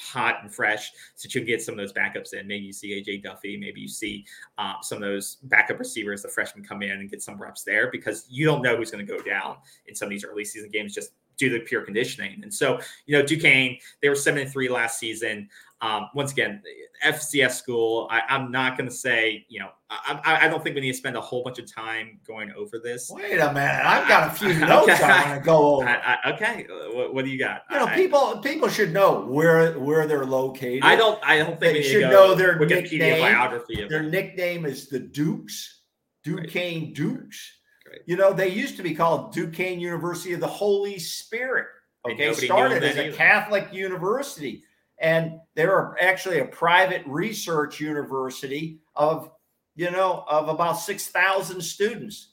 hot 0.00 0.36
and 0.42 0.54
fresh 0.54 0.92
so 1.16 1.26
you 1.26 1.40
can 1.40 1.46
get 1.46 1.62
some 1.62 1.72
of 1.72 1.78
those 1.78 1.92
backups 1.92 2.32
in. 2.32 2.46
Maybe 2.46 2.64
you 2.64 2.72
see 2.72 2.90
AJ 2.90 3.24
Duffy, 3.24 3.56
maybe 3.56 3.80
you 3.80 3.88
see 3.88 4.24
um, 4.58 4.76
some 4.82 4.96
of 4.96 5.02
those 5.02 5.38
backup 5.44 5.78
receivers, 5.78 6.22
the 6.22 6.28
freshmen 6.28 6.64
come 6.64 6.82
in 6.82 6.92
and 6.92 7.10
get 7.10 7.22
some 7.22 7.40
reps 7.40 7.64
there 7.64 7.90
because 7.90 8.26
you 8.28 8.46
don't 8.46 8.62
know 8.62 8.76
who's 8.76 8.90
going 8.90 9.04
to 9.04 9.12
go 9.12 9.22
down 9.22 9.56
in 9.86 9.94
some 9.94 10.06
of 10.06 10.10
these 10.10 10.24
early 10.24 10.44
season 10.44 10.70
games 10.70 10.94
just 10.94 11.10
due 11.36 11.48
to 11.48 11.64
pure 11.64 11.82
conditioning. 11.82 12.40
And 12.42 12.52
so, 12.52 12.78
you 13.06 13.18
know, 13.18 13.24
Duquesne, 13.24 13.78
they 14.00 14.08
were 14.08 14.14
seven 14.14 14.42
and 14.42 14.50
three 14.50 14.68
last 14.68 14.98
season. 14.98 15.48
Um, 15.84 16.08
once 16.14 16.32
again, 16.32 16.62
FCS 17.04 17.52
school. 17.52 18.08
I, 18.10 18.22
am 18.28 18.50
not 18.50 18.78
going 18.78 18.88
to 18.88 18.94
say, 18.94 19.44
you 19.50 19.60
know, 19.60 19.68
I, 19.90 20.38
I, 20.44 20.48
don't 20.48 20.64
think 20.64 20.74
we 20.76 20.80
need 20.80 20.92
to 20.92 20.96
spend 20.96 21.14
a 21.14 21.20
whole 21.20 21.44
bunch 21.44 21.58
of 21.58 21.70
time 21.70 22.20
going 22.26 22.50
over 22.56 22.78
this. 22.78 23.10
Wait 23.10 23.38
a 23.38 23.52
minute, 23.52 23.84
I've 23.84 24.08
got 24.08 24.32
a 24.32 24.34
few 24.34 24.54
notes 24.66 24.88
okay. 24.88 25.04
I 25.04 25.28
want 25.28 25.40
to 25.42 25.44
go 25.44 25.76
over. 25.76 25.86
I, 25.86 26.32
okay, 26.32 26.66
what, 26.94 27.12
what, 27.12 27.24
do 27.26 27.30
you 27.30 27.38
got? 27.38 27.64
You 27.70 27.80
know, 27.80 27.86
people 27.88 28.38
people 28.38 28.68
should 28.68 28.94
know 28.94 29.26
where 29.26 29.78
where 29.78 30.06
they're 30.06 30.24
located. 30.24 30.84
I 30.84 30.96
don't. 30.96 31.22
I 31.22 31.36
don't 31.36 31.60
think 31.60 31.74
they 31.74 31.82
should 31.82 32.10
know 32.10 32.34
their 32.34 32.58
nickname. 32.58 33.20
Biography 33.20 33.86
their 33.86 34.02
nickname 34.02 34.64
is 34.64 34.88
the 34.88 35.00
Dukes, 35.00 35.82
Duquesne 36.22 36.84
right. 36.84 36.94
Dukes. 36.94 37.52
Right. 37.86 38.00
You 38.06 38.16
know, 38.16 38.32
they 38.32 38.48
used 38.48 38.78
to 38.78 38.82
be 38.82 38.94
called 38.94 39.34
Duquesne 39.34 39.80
University 39.80 40.32
of 40.32 40.40
the 40.40 40.48
Holy 40.48 40.98
Spirit. 40.98 41.66
Okay, 42.10 42.32
started 42.32 42.82
as 42.82 42.96
a 42.96 43.12
Catholic 43.12 43.68
university 43.72 44.62
and 44.98 45.40
they're 45.56 45.96
actually 46.00 46.40
a 46.40 46.46
private 46.46 47.02
research 47.06 47.80
university 47.80 48.78
of 48.94 49.30
you 49.74 49.90
know 49.90 50.24
of 50.28 50.48
about 50.48 50.78
6000 50.78 51.60
students. 51.60 52.32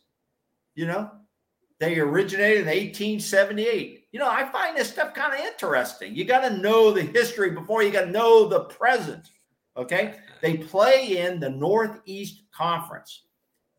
You 0.76 0.88
know 0.88 1.12
they 1.80 1.97
originated 1.97 2.60
in 2.62 2.67
1878 2.67 4.06
you 4.12 4.19
know 4.19 4.30
i 4.30 4.45
find 4.52 4.78
this 4.78 4.91
stuff 4.91 5.13
kind 5.13 5.34
of 5.34 5.39
interesting. 5.39 6.15
You 6.15 6.26
got 6.26 6.47
to 6.47 6.58
know 6.58 6.91
the 6.91 7.02
history 7.02 7.52
before 7.52 7.84
you 7.84 7.91
got 7.91 8.06
to 8.06 8.12
know 8.12 8.47
the 8.47 8.65
present 8.65 9.30
okay? 9.78 10.15
They 10.41 10.58
play 10.58 11.17
in 11.19 11.39
the 11.39 11.50
northeast 11.50 12.43
conference. 12.56 13.26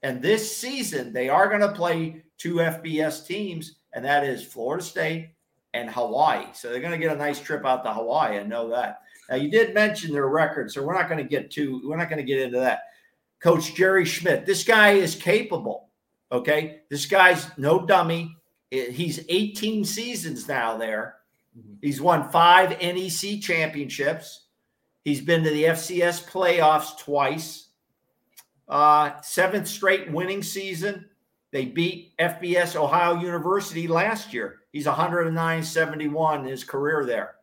And 0.02 0.20
this 0.20 0.56
season 0.56 1.12
they 1.12 1.28
are 1.28 1.48
going 1.48 1.60
to 1.60 1.72
play 1.72 2.22
two 2.38 2.56
fbs 2.56 3.24
teams 3.24 3.76
and 3.94 4.04
that 4.04 4.24
is 4.24 4.44
florida 4.44 4.82
state 4.82 5.30
and 5.74 5.90
Hawaii. 5.90 6.46
So 6.52 6.70
they're 6.70 6.80
going 6.80 6.92
to 6.92 6.98
get 6.98 7.14
a 7.14 7.18
nice 7.18 7.40
trip 7.40 7.64
out 7.64 7.84
to 7.84 7.92
Hawaii. 7.92 8.38
I 8.38 8.42
know 8.42 8.68
that. 8.70 9.00
Now 9.30 9.36
you 9.36 9.50
did 9.50 9.74
mention 9.74 10.12
their 10.12 10.28
record, 10.28 10.70
so 10.70 10.84
we're 10.84 10.94
not 10.94 11.08
going 11.08 11.22
to 11.22 11.28
get 11.28 11.50
too. 11.50 11.80
We're 11.84 11.96
not 11.96 12.08
going 12.08 12.18
to 12.18 12.24
get 12.24 12.40
into 12.40 12.58
that. 12.58 12.82
Coach 13.40 13.74
Jerry 13.74 14.04
Schmitt. 14.04 14.46
This 14.46 14.64
guy 14.64 14.92
is 14.92 15.14
capable. 15.14 15.88
Okay, 16.30 16.80
this 16.88 17.06
guy's 17.06 17.46
no 17.58 17.84
dummy. 17.84 18.36
He's 18.70 19.24
18 19.28 19.84
seasons 19.84 20.48
now 20.48 20.78
there. 20.78 21.16
Mm-hmm. 21.58 21.74
He's 21.82 22.00
won 22.00 22.30
five 22.30 22.70
NEC 22.80 23.40
championships. 23.40 24.46
He's 25.04 25.20
been 25.20 25.42
to 25.44 25.50
the 25.50 25.64
FCS 25.64 26.28
playoffs 26.30 26.96
twice. 26.98 27.68
Uh, 28.68 29.20
seventh 29.20 29.68
straight 29.68 30.10
winning 30.10 30.42
season. 30.42 31.06
They 31.50 31.66
beat 31.66 32.16
FBS 32.18 32.76
Ohio 32.76 33.20
University 33.20 33.86
last 33.86 34.32
year. 34.32 34.60
He's 34.72 34.86
109 34.86 35.62
71 35.62 36.40
in 36.40 36.46
his 36.46 36.64
career 36.64 37.04
there. 37.04 37.34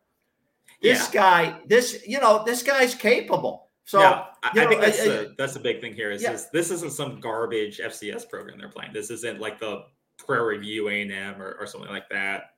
This 0.82 1.12
yeah. 1.12 1.20
guy, 1.20 1.60
this, 1.66 2.06
you 2.06 2.20
know, 2.20 2.42
this 2.44 2.62
guy's 2.62 2.94
capable. 2.94 3.68
So 3.84 4.00
yeah, 4.00 4.26
I, 4.42 4.54
know, 4.54 4.62
I 4.62 4.66
think 4.66 4.80
that's 4.80 5.00
I, 5.00 5.08
the 5.08 5.34
that's 5.36 5.54
the 5.54 5.60
big 5.60 5.80
thing 5.80 5.94
here. 5.94 6.12
Is 6.12 6.22
yeah. 6.22 6.32
this, 6.32 6.44
this 6.52 6.70
isn't 6.70 6.92
some 6.92 7.18
garbage 7.18 7.78
FCS 7.78 8.28
program 8.28 8.58
they're 8.58 8.68
playing. 8.68 8.92
This 8.92 9.10
isn't 9.10 9.40
like 9.40 9.58
the 9.58 9.82
Prairie 10.16 10.58
View 10.58 10.88
A 10.88 11.02
and 11.02 11.10
M 11.10 11.42
or, 11.42 11.56
or 11.58 11.66
something 11.66 11.90
like 11.90 12.08
that. 12.10 12.52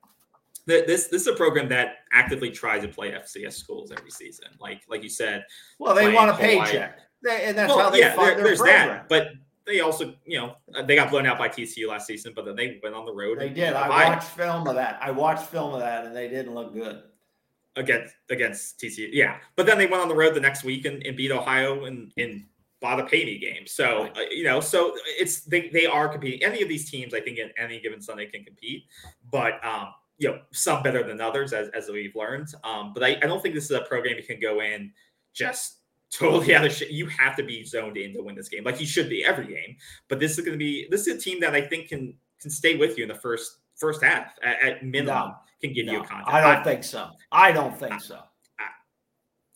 This 0.65 1.07
this 1.07 1.21
is 1.21 1.27
a 1.27 1.33
program 1.33 1.67
that 1.69 1.97
actively 2.11 2.49
tries 2.49 2.83
to 2.83 2.87
play 2.87 3.11
FCS 3.11 3.53
schools 3.53 3.91
every 3.91 4.11
season. 4.11 4.47
Like 4.59 4.83
like 4.87 5.03
you 5.03 5.09
said. 5.09 5.43
Well, 5.79 5.95
they 5.95 6.13
want 6.13 6.29
a 6.29 6.35
paycheck, 6.35 6.99
and 7.29 7.57
that's 7.57 7.69
well, 7.69 7.79
how 7.79 7.89
they 7.89 7.99
yeah, 7.99 8.15
fund 8.15 8.37
there, 8.37 8.43
their 8.43 8.55
program. 8.55 8.87
That, 8.89 9.09
but 9.09 9.27
they 9.65 9.79
also, 9.79 10.13
you 10.25 10.37
know, 10.37 10.55
they 10.85 10.95
got 10.95 11.09
blown 11.09 11.25
out 11.25 11.37
by 11.37 11.47
TCU 11.47 11.87
last 11.87 12.07
season, 12.07 12.33
but 12.35 12.45
then 12.45 12.55
they 12.55 12.79
went 12.83 12.95
on 12.95 13.05
the 13.05 13.13
road. 13.13 13.39
They 13.39 13.49
did. 13.49 13.73
I 13.73 14.09
watched 14.09 14.27
film 14.29 14.67
of 14.67 14.75
that. 14.75 14.99
I 15.01 15.11
watched 15.11 15.45
film 15.45 15.73
of 15.73 15.79
that, 15.79 16.05
and 16.05 16.15
they 16.15 16.27
didn't 16.27 16.53
look 16.53 16.73
good 16.73 17.03
against 17.75 18.13
against 18.29 18.79
TCU. 18.79 19.09
Yeah, 19.11 19.37
but 19.55 19.65
then 19.65 19.77
they 19.77 19.85
went 19.85 20.01
on 20.01 20.09
the 20.09 20.15
road 20.15 20.33
the 20.33 20.41
next 20.41 20.63
week 20.63 20.85
and, 20.85 21.05
and 21.05 21.15
beat 21.15 21.31
Ohio 21.31 21.85
in 21.85 22.11
in 22.17 22.45
bought 22.81 22.99
a 22.99 23.05
pay 23.05 23.23
me 23.23 23.39
game. 23.39 23.65
So 23.65 24.03
right. 24.03 24.17
uh, 24.17 24.21
you 24.31 24.43
know, 24.43 24.59
so 24.59 24.93
it's 25.05 25.41
they 25.41 25.69
they 25.69 25.85
are 25.85 26.07
competing. 26.07 26.43
Any 26.43 26.61
of 26.61 26.69
these 26.69 26.89
teams, 26.89 27.13
I 27.13 27.21
think, 27.21 27.39
in 27.39 27.49
any 27.57 27.79
given 27.79 28.01
Sunday 28.01 28.25
can 28.27 28.43
compete, 28.43 28.83
but 29.31 29.63
um, 29.65 29.93
you 30.17 30.29
know, 30.29 30.39
some 30.51 30.83
better 30.83 31.03
than 31.03 31.21
others, 31.21 31.53
as 31.53 31.69
as 31.69 31.89
we've 31.89 32.15
learned. 32.15 32.53
Um, 32.63 32.93
but 32.93 33.03
I, 33.03 33.17
I 33.23 33.27
don't 33.27 33.41
think 33.41 33.55
this 33.55 33.65
is 33.65 33.71
a 33.71 33.81
program 33.81 34.17
you 34.17 34.23
can 34.23 34.39
go 34.39 34.61
in 34.61 34.91
just 35.33 35.77
totally 36.17 36.55
out 36.55 36.65
of 36.65 36.73
shit. 36.73 36.91
You 36.91 37.07
have 37.07 37.35
to 37.37 37.43
be 37.43 37.63
zoned 37.63 37.97
in 37.97 38.13
to 38.13 38.21
win 38.21 38.35
this 38.35 38.49
game, 38.49 38.63
like 38.63 38.79
you 38.79 38.85
should 38.85 39.09
be 39.09 39.25
every 39.25 39.47
game. 39.47 39.75
But 40.07 40.19
this 40.19 40.37
is 40.37 40.45
going 40.45 40.53
to 40.53 40.57
be 40.57 40.87
this 40.89 41.07
is 41.07 41.15
a 41.15 41.19
team 41.19 41.39
that 41.41 41.53
I 41.53 41.61
think 41.61 41.89
can 41.89 42.13
can 42.41 42.51
stay 42.51 42.77
with 42.77 42.97
you 42.97 43.03
in 43.03 43.09
the 43.09 43.15
first 43.15 43.59
first 43.75 44.03
half 44.03 44.33
at, 44.43 44.61
at 44.61 44.83
minimum. 44.83 45.29
No, 45.29 45.35
can 45.61 45.73
give 45.73 45.85
no, 45.85 45.93
you 45.93 46.01
a 46.01 46.05
contact. 46.05 46.29
I 46.29 46.41
don't 46.41 46.57
I, 46.57 46.63
think 46.63 46.83
so. 46.83 47.09
I 47.31 47.51
don't 47.51 47.77
think 47.77 48.01
so. 48.01 48.19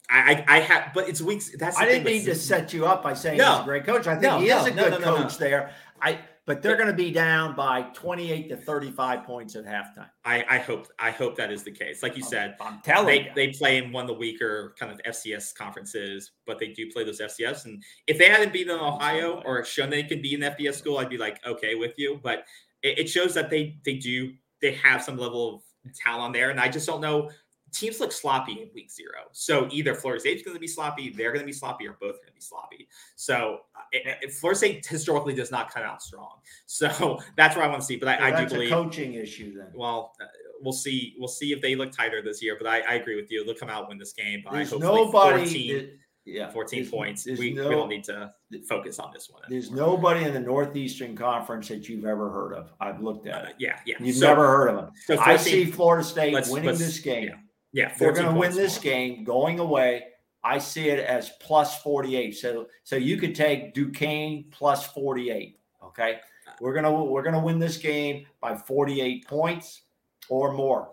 I, 0.10 0.32
I, 0.32 0.46
I 0.48 0.60
have, 0.62 0.94
but 0.94 1.10
it's 1.10 1.22
weeks. 1.22 1.52
That's 1.58 1.78
I 1.78 1.86
didn't 1.86 2.06
mean 2.06 2.24
to 2.26 2.36
set 2.36 2.72
you 2.74 2.86
up 2.86 3.04
by 3.04 3.14
saying 3.14 3.38
no, 3.38 3.56
he's 3.56 3.62
a 3.62 3.66
great 3.66 3.86
coach. 3.86 4.08
I 4.08 4.14
think 4.14 4.24
no, 4.24 4.40
he 4.40 4.50
is 4.50 4.66
a 4.66 4.72
good 4.72 5.02
coach 5.02 5.38
there. 5.38 5.72
I 6.02 6.20
but 6.48 6.62
they're 6.62 6.78
going 6.78 6.88
to 6.88 6.96
be 6.96 7.12
down 7.12 7.54
by 7.56 7.82
28 7.94 8.48
to 8.48 8.56
35 8.56 9.24
points 9.26 9.56
at 9.58 9.66
halftime. 9.66 10.10
I, 10.24 10.46
I 10.50 10.58
hope 10.60 10.88
I 10.98 11.12
hope 11.12 11.36
that 11.36 11.52
is 11.52 11.62
the 11.62 11.72
case. 11.72 12.02
Like 12.02 12.16
you 12.16 12.24
I'm, 12.24 12.30
said, 12.30 12.56
I'm 12.62 12.80
telling 12.82 13.08
they, 13.08 13.20
you. 13.20 13.32
they 13.36 13.48
play 13.50 13.78
in 13.78 13.92
one 13.92 14.06
of 14.06 14.08
the 14.08 14.14
weaker 14.14 14.74
kind 14.80 14.90
of 14.90 15.00
FCS 15.04 15.54
conferences, 15.54 16.32
but 16.48 16.58
they 16.58 16.70
do 16.70 16.90
play 16.90 17.04
those 17.04 17.20
FCS. 17.20 17.66
And 17.66 17.84
if 18.08 18.18
they 18.18 18.30
hadn't 18.30 18.54
beaten 18.54 18.80
Ohio 18.80 19.44
or 19.46 19.64
shown 19.66 19.90
they 19.90 20.04
could 20.04 20.22
be 20.22 20.36
an 20.36 20.42
FBS 20.42 20.76
school, 20.76 20.98
I'd 21.00 21.10
be 21.10 21.18
like, 21.18 21.46
okay 21.46 21.76
with 21.76 21.94
you. 21.98 22.20
But 22.24 22.46
it, 22.82 23.00
it 23.00 23.10
shows 23.10 23.34
that 23.34 23.50
they 23.50 23.78
they 23.84 23.98
do 23.98 24.32
they 24.62 24.72
have 24.72 25.04
some 25.04 25.18
level 25.18 25.56
of 25.56 25.94
talent 25.96 26.34
there. 26.34 26.50
And 26.50 26.62
I 26.62 26.70
just 26.70 26.88
don't 26.88 27.02
know 27.02 27.30
teams 27.72 28.00
look 28.00 28.12
sloppy 28.12 28.54
in 28.62 28.70
week 28.74 28.92
zero. 28.92 29.26
So 29.32 29.68
either 29.72 29.94
Florida 29.94 30.22
State's 30.22 30.44
going 30.44 30.56
to 30.56 30.62
be 30.62 30.68
sloppy, 30.68 31.10
they're 31.10 31.32
going 31.32 31.42
to 31.42 31.46
be 31.46 31.54
sloppy, 31.54 31.88
or 31.88 31.98
both 32.00 32.16
are 32.16 32.20
going 32.20 32.28
to 32.28 32.34
be 32.34 32.42
sloppy. 32.42 32.88
So 33.16 33.60
it, 33.92 34.18
it, 34.22 34.34
Florida 34.34 34.58
State 34.58 34.86
historically 34.86 35.34
does 35.34 35.52
not 35.52 35.74
come 35.74 35.84
out 35.84 36.02
strong. 36.02 36.40
So 36.70 37.20
that's 37.36 37.56
what 37.56 37.66
I 37.66 37.68
want 37.70 37.82
to 37.82 37.86
see. 37.86 37.96
But 37.96 38.10
I, 38.10 38.32
I 38.32 38.44
do 38.44 38.54
believe 38.54 38.70
coaching 38.70 39.14
issue 39.14 39.58
then. 39.58 39.68
Well, 39.74 40.14
uh, 40.22 40.26
we'll 40.62 40.74
see. 40.74 41.16
We'll 41.18 41.28
see 41.28 41.54
if 41.54 41.62
they 41.62 41.76
look 41.76 41.92
tighter 41.92 42.22
this 42.22 42.44
year. 42.44 42.56
But 42.60 42.68
I, 42.68 42.82
I 42.82 42.94
agree 42.96 43.16
with 43.16 43.32
you. 43.32 43.44
They'll 43.44 43.56
come 43.56 43.70
out 43.70 43.90
win 43.90 43.98
this 43.98 44.14
game 44.14 44.44
by 44.46 44.58
there's 44.58 44.74
nobody. 44.74 45.46
14, 45.46 45.90
yeah, 46.26 46.52
14 46.52 46.80
there's, 46.80 46.92
points. 46.92 47.24
There's 47.24 47.40
we, 47.40 47.54
no, 47.54 47.70
we 47.70 47.76
don't 47.76 47.90
need 47.90 48.04
to 48.06 48.32
focus 48.68 49.00
on 49.00 49.12
this 49.14 49.30
one. 49.30 49.44
There's 49.50 49.72
nobody 49.72 50.26
in 50.26 50.34
the 50.34 50.40
Northeastern 50.40 51.16
Conference 51.16 51.70
that 51.70 51.90
you've 51.90 52.06
ever 52.06 52.30
heard 52.30 52.54
of. 52.54 52.74
I've 52.80 53.02
looked 53.02 53.28
at 53.28 53.46
uh, 53.46 53.50
it. 53.50 53.56
yeah, 53.60 53.80
yeah. 53.86 53.96
You've 54.00 54.18
so, 54.18 54.28
never 54.28 54.46
heard 54.46 54.70
of 54.70 54.76
them. 54.76 54.92
So 55.06 55.16
14, 55.16 55.34
I 55.34 55.38
see 55.38 55.66
Florida 55.66 56.04
State 56.04 56.36
winning 56.50 56.78
this 56.78 57.00
game. 57.00 57.30
Yeah 57.30 57.36
yeah, 57.78 57.94
they're 57.96 58.12
going 58.12 58.34
to 58.34 58.40
win 58.40 58.56
this 58.56 58.78
more. 58.78 58.84
game 58.84 59.24
going 59.24 59.60
away. 59.60 60.06
I 60.44 60.58
see 60.58 60.90
it 60.90 61.00
as 61.00 61.30
plus 61.40 61.80
48. 61.84 62.36
So 62.36 62.68
so 62.84 62.96
you 62.96 63.18
could 63.18 63.36
take 63.36 63.76
Duquesne 63.76 64.46
plus 64.50 64.88
48. 64.88 65.60
Okay. 65.84 66.20
We're 66.60 66.74
gonna 66.74 66.92
we're 67.04 67.22
gonna 67.22 67.44
win 67.44 67.60
this 67.60 67.78
game 67.78 68.26
by 68.42 68.56
48 68.56 69.28
points 69.28 69.84
or 70.28 70.54
more. 70.54 70.90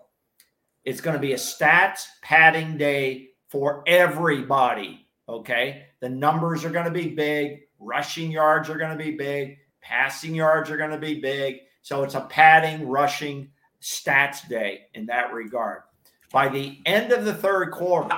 It's 0.85 1.01
gonna 1.01 1.19
be 1.19 1.33
a 1.33 1.37
stats 1.37 2.05
padding 2.21 2.77
day 2.77 3.31
for 3.49 3.83
everybody. 3.87 5.07
Okay. 5.27 5.87
The 6.01 6.11
numbers 6.11 6.67
are 6.67 6.71
gonna 6.71 6.91
be 6.91 7.15
big, 7.15 7.61
rushing 7.79 8.31
yards 8.31 8.69
are 8.69 8.77
gonna 8.77 8.97
be 8.97 9.13
big, 9.13 9.57
passing 9.81 10.35
yards 10.35 10.69
are 10.71 10.77
gonna 10.77 10.99
be 10.99 11.19
big. 11.21 11.61
So 11.81 12.03
it's 12.03 12.15
a 12.15 12.23
padding, 12.23 12.87
rushing 12.87 13.53
stats 13.81 14.47
day 14.49 14.83
in 14.93 15.07
that 15.07 15.33
regard. 15.33 15.83
By 16.35 16.49
the 16.49 16.81
end 16.85 17.13
of 17.13 17.25
the 17.25 17.33
third 17.33 17.71
quarter, 17.71 18.13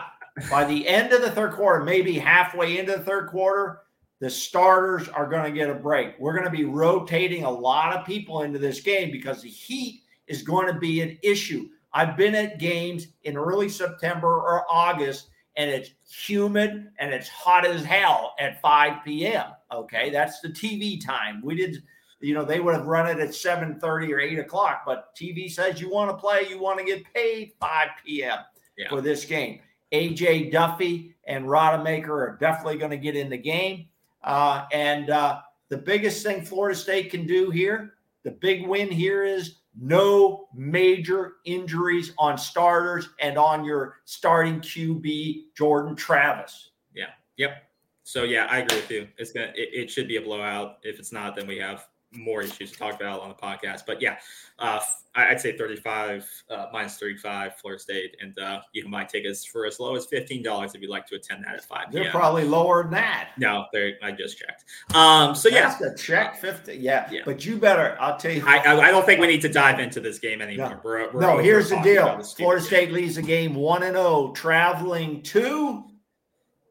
by 0.51 0.65
the 0.65 0.89
end 0.89 1.13
of 1.13 1.21
the 1.21 1.31
third 1.31 1.53
quarter, 1.53 1.85
maybe 1.85 2.19
halfway 2.19 2.79
into 2.79 2.93
the 2.93 3.05
third 3.05 3.29
quarter, 3.29 3.81
the 4.21 4.31
starters 4.31 5.07
are 5.11 5.29
going 5.29 5.45
to 5.45 5.51
get 5.51 5.69
a 5.69 5.75
break. 5.75 6.19
We're 6.19 6.33
going 6.33 6.47
to 6.47 6.51
be 6.51 6.65
rotating 6.65 7.45
a 7.45 7.51
lot 7.51 7.95
of 7.95 8.07
people 8.07 8.41
into 8.41 8.59
this 8.59 8.81
game 8.81 9.13
because 9.13 9.43
the 9.43 9.51
heat 9.51 10.01
is 10.29 10.41
going 10.41 10.67
to 10.67 10.81
be 10.81 11.03
an 11.03 11.19
issue. 11.23 11.69
I've 11.93 12.17
been 12.17 12.35
at 12.35 12.59
games 12.59 13.09
in 13.25 13.37
early 13.37 13.69
September 13.69 14.29
or 14.29 14.65
August, 14.71 15.29
and 15.59 15.71
it's 15.71 15.91
humid 16.09 16.89
and 16.99 17.13
it's 17.13 17.29
hot 17.29 17.67
as 17.67 17.85
hell 17.85 18.35
at 18.41 18.63
5 18.63 19.05
p.m. 19.05 19.49
Okay, 19.71 20.09
that's 20.09 20.41
the 20.41 20.49
TV 20.49 21.05
time. 21.05 21.43
We 21.45 21.55
did 21.55 21.83
you 22.21 22.35
know, 22.35 22.45
they 22.45 22.61
would 22.61 22.75
have 22.75 22.87
run 22.87 23.09
it 23.09 23.21
at 23.21 23.31
7:30 23.31 24.13
or 24.13 24.21
8 24.21 24.39
o'clock. 24.39 24.83
But 24.87 25.15
TV 25.15 25.51
says 25.51 25.81
you 25.81 25.91
want 25.91 26.11
to 26.11 26.17
play, 26.17 26.47
you 26.49 26.61
want 26.61 26.79
to 26.79 26.85
get 26.85 27.05
paid 27.13 27.53
5 27.61 27.89
p.m. 28.05 28.39
Yeah. 28.77 28.89
for 28.91 29.01
this 29.01 29.25
game. 29.25 29.61
AJ 29.93 30.53
Duffy 30.53 31.15
and 31.27 31.47
Rodemaker 31.47 32.09
are 32.09 32.37
definitely 32.41 32.79
going 32.79 32.91
to 32.91 32.97
get 32.97 33.17
in 33.17 33.31
the 33.31 33.39
game. 33.39 33.87
Uh, 34.23 34.67
and 34.73 35.11
uh, 35.11 35.41
the 35.69 35.79
biggest 35.79 36.23
thing 36.23 36.43
Florida 36.43 36.77
State 36.77 37.11
can 37.11 37.27
do 37.27 37.51
here, 37.51 37.95
the 38.25 38.33
big 38.33 38.67
win 38.67 38.91
here 38.91 39.25
is 39.25 39.57
no 39.79 40.49
major 40.55 41.35
injuries 41.45 42.13
on 42.19 42.37
starters 42.39 43.11
and 43.21 43.39
on 43.39 43.65
your 43.65 43.97
starting 44.05 44.61
QB 44.61 45.55
Jordan 45.57 45.95
Travis. 45.95 46.71
Yeah. 46.95 47.11
Yep. 47.37 47.63
So 48.03 48.23
yeah, 48.23 48.47
I 48.49 48.59
agree 48.59 48.77
with 48.77 48.91
you. 48.91 49.09
It's 49.19 49.33
gonna 49.33 49.53
it, 49.55 49.71
it 49.73 49.91
should 49.91 50.09
be 50.09 50.17
a 50.17 50.23
blowout. 50.23 50.79
If 50.83 50.99
it's 50.99 51.13
not, 51.13 51.37
then 51.37 51.47
we 51.47 51.59
have 51.59 51.87
more 52.17 52.43
issues 52.43 52.73
to 52.73 52.79
talk 52.79 52.95
about 52.95 53.21
on 53.21 53.29
the 53.29 53.35
podcast. 53.35 53.83
But 53.87 54.01
yeah, 54.01 54.19
uh, 54.59 54.81
I'd 55.15 55.41
say 55.41 55.57
35 55.57 56.27
uh, 56.51 56.67
minus 56.73 56.99
35 56.99 57.57
Florida 57.57 57.83
State, 57.83 58.17
and 58.21 58.39
uh, 58.39 58.61
you 58.73 58.83
can 58.83 58.91
buy 58.91 59.05
tickets 59.05 59.45
for 59.45 59.67
as 59.67 59.81
low 59.81 59.97
as 59.97 60.07
$15 60.07 60.75
if 60.75 60.81
you'd 60.81 60.91
like 60.91 61.07
to 61.07 61.17
attend 61.17 61.45
that 61.45 61.55
at 61.55 61.65
5 61.65 61.93
They're 61.93 62.11
probably 62.11 62.45
lower 62.45 62.83
than 62.83 62.93
that. 62.93 63.31
No, 63.39 63.67
I 63.75 64.13
just 64.13 64.39
checked. 64.39 64.65
Um, 64.95 65.35
so 65.35 65.49
That's 65.49 65.81
yeah, 65.81 65.89
the 65.89 65.97
check 65.97 66.37
50. 66.37 66.77
Yeah, 66.77 67.09
yeah, 67.11 67.21
but 67.25 67.45
you 67.45 67.57
better. 67.57 67.97
I'll 68.01 68.17
tell 68.19 68.33
you. 68.33 68.45
I, 68.47 68.59
I, 68.59 68.89
I, 68.89 68.91
don't 68.91 69.07
think 69.07 69.21
we 69.21 69.27
need 69.27 69.43
to 69.43 69.49
dive 69.49 69.81
into 69.81 70.01
this 70.01 70.19
game 70.19 70.43
anymore. 70.43 70.71
No, 70.71 70.81
we're, 70.85 71.13
we're 71.13 71.21
no 71.21 71.39
here's 71.39 71.71
the 71.71 71.81
deal. 71.81 72.23
Florida 72.23 72.63
State 72.63 72.93
leads 72.93 73.17
the 73.17 73.23
game 73.23 73.55
one 73.55 73.83
and 73.83 73.97
zero, 73.97 74.33
traveling 74.33 75.23
to 75.23 75.85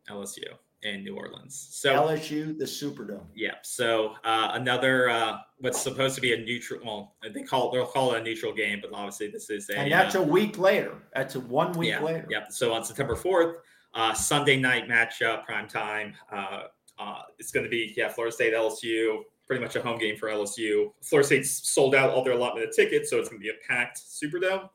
LSU. 0.09 0.43
In 0.85 1.03
New 1.03 1.15
Orleans. 1.15 1.67
So 1.71 1.93
LSU, 1.93 2.57
the 2.57 2.65
Superdome. 2.65 3.25
Yeah. 3.35 3.55
So 3.63 4.13
uh, 4.23 4.51
another 4.53 5.09
uh, 5.09 5.37
what's 5.57 5.81
supposed 5.81 6.15
to 6.15 6.21
be 6.21 6.33
a 6.33 6.37
neutral. 6.37 6.79
Well, 6.85 7.15
they 7.33 7.41
call 7.41 7.69
it, 7.69 7.73
they'll 7.73 7.87
call 7.87 8.13
it 8.13 8.21
a 8.21 8.23
neutral 8.23 8.53
game, 8.53 8.79
but 8.81 8.93
obviously 8.93 9.27
this 9.27 9.49
is 9.49 9.69
a. 9.69 9.77
And 9.77 9.91
that's 9.91 10.15
uh, 10.15 10.19
a 10.19 10.23
week 10.23 10.57
later. 10.57 10.93
That's 11.13 11.35
a 11.35 11.39
one 11.39 11.73
week 11.73 11.89
yeah, 11.89 12.01
later. 12.01 12.27
Yeah. 12.29 12.45
So 12.49 12.71
on 12.71 12.85
September 12.85 13.15
fourth, 13.15 13.57
uh, 13.93 14.13
Sunday 14.13 14.57
night 14.57 14.87
matchup, 14.87 15.43
prime 15.43 15.67
time. 15.67 16.13
Uh, 16.31 16.63
uh, 16.97 17.21
it's 17.39 17.51
going 17.51 17.63
to 17.63 17.69
be 17.69 17.93
yeah, 17.97 18.07
Florida 18.07 18.33
State 18.33 18.53
LSU. 18.53 19.21
Pretty 19.47 19.63
much 19.63 19.75
a 19.75 19.81
home 19.81 19.99
game 19.99 20.17
for 20.17 20.29
LSU. 20.29 20.91
Florida 21.03 21.25
State's 21.25 21.69
sold 21.69 21.93
out 21.93 22.09
all 22.09 22.23
their 22.23 22.33
allotment 22.33 22.67
of 22.67 22.75
tickets, 22.75 23.09
so 23.09 23.19
it's 23.19 23.29
going 23.29 23.39
to 23.39 23.43
be 23.43 23.49
a 23.49 23.67
packed 23.67 23.99
Superdome 23.99 24.69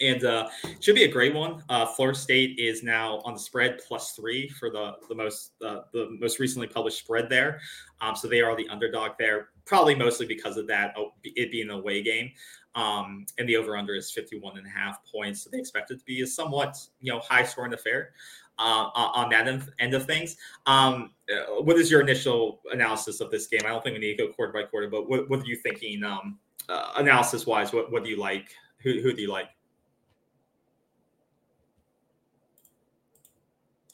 and 0.00 0.24
uh, 0.24 0.48
should 0.80 0.94
be 0.94 1.04
a 1.04 1.10
great 1.10 1.34
one. 1.34 1.62
Uh, 1.68 1.86
Florida 1.86 2.18
State 2.18 2.58
is 2.58 2.82
now 2.82 3.20
on 3.24 3.34
the 3.34 3.40
spread 3.40 3.80
plus 3.86 4.12
three 4.12 4.48
for 4.48 4.70
the 4.70 4.94
the 5.08 5.14
most 5.14 5.52
uh, 5.64 5.80
the 5.92 6.16
most 6.20 6.38
recently 6.38 6.66
published 6.66 6.98
spread 6.98 7.28
there. 7.28 7.60
Um, 8.00 8.16
so 8.16 8.28
they 8.28 8.40
are 8.40 8.56
the 8.56 8.68
underdog 8.68 9.12
there, 9.18 9.50
probably 9.66 9.94
mostly 9.94 10.26
because 10.26 10.56
of 10.56 10.66
that 10.68 10.94
oh, 10.96 11.12
it 11.24 11.50
being 11.50 11.70
an 11.70 11.76
away 11.76 12.02
game. 12.02 12.30
Um, 12.74 13.26
and 13.38 13.48
the 13.48 13.56
over 13.56 13.76
under 13.76 13.94
is 13.94 14.12
51 14.12 14.56
and 14.56 14.66
a 14.66 14.70
half 14.70 15.00
points. 15.10 15.42
So 15.42 15.50
they 15.50 15.58
expect 15.58 15.90
it 15.90 15.98
to 15.98 16.04
be 16.04 16.22
a 16.22 16.26
somewhat 16.26 16.76
you 17.00 17.12
know 17.12 17.20
high 17.20 17.44
scoring 17.44 17.74
affair. 17.74 18.12
Uh, 18.58 18.90
on 18.94 19.30
that 19.30 19.48
end, 19.48 19.66
end 19.78 19.94
of 19.94 20.04
things, 20.04 20.36
um, 20.66 21.12
uh, 21.32 21.62
what 21.62 21.78
is 21.78 21.90
your 21.90 22.02
initial 22.02 22.60
analysis 22.70 23.22
of 23.22 23.30
this 23.30 23.46
game? 23.46 23.62
I 23.64 23.68
don't 23.68 23.82
think 23.82 23.94
we 23.94 24.00
need 24.00 24.18
to 24.18 24.26
go 24.26 24.32
quarter 24.34 24.52
by 24.52 24.64
quarter, 24.64 24.86
but 24.86 25.08
what, 25.08 25.30
what 25.30 25.40
are 25.40 25.46
you 25.46 25.56
thinking 25.56 26.04
um, 26.04 26.38
uh, 26.68 26.92
analysis 26.96 27.46
wise? 27.46 27.72
What, 27.72 27.90
what 27.90 28.04
do 28.04 28.10
you 28.10 28.18
like? 28.18 28.54
Who, 28.82 29.00
who 29.00 29.14
do 29.14 29.22
you 29.22 29.30
like? 29.30 29.48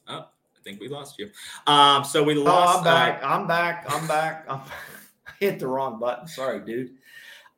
Oh, 0.08 0.18
I 0.20 0.55
think 0.66 0.80
we 0.80 0.88
lost 0.88 1.18
you. 1.18 1.30
Um, 1.66 2.04
so 2.04 2.22
we 2.22 2.34
lost. 2.34 2.74
Oh, 2.74 2.78
I'm 2.78 2.84
back. 2.84 3.22
Uh, 3.22 3.26
I'm 3.26 3.46
back. 3.46 3.86
I'm 3.88 4.06
back. 4.06 4.44
I'm, 4.48 4.60
I 5.26 5.32
hit 5.38 5.58
the 5.58 5.68
wrong 5.68 5.98
button. 5.98 6.26
Sorry, 6.26 6.60
dude. 6.60 6.90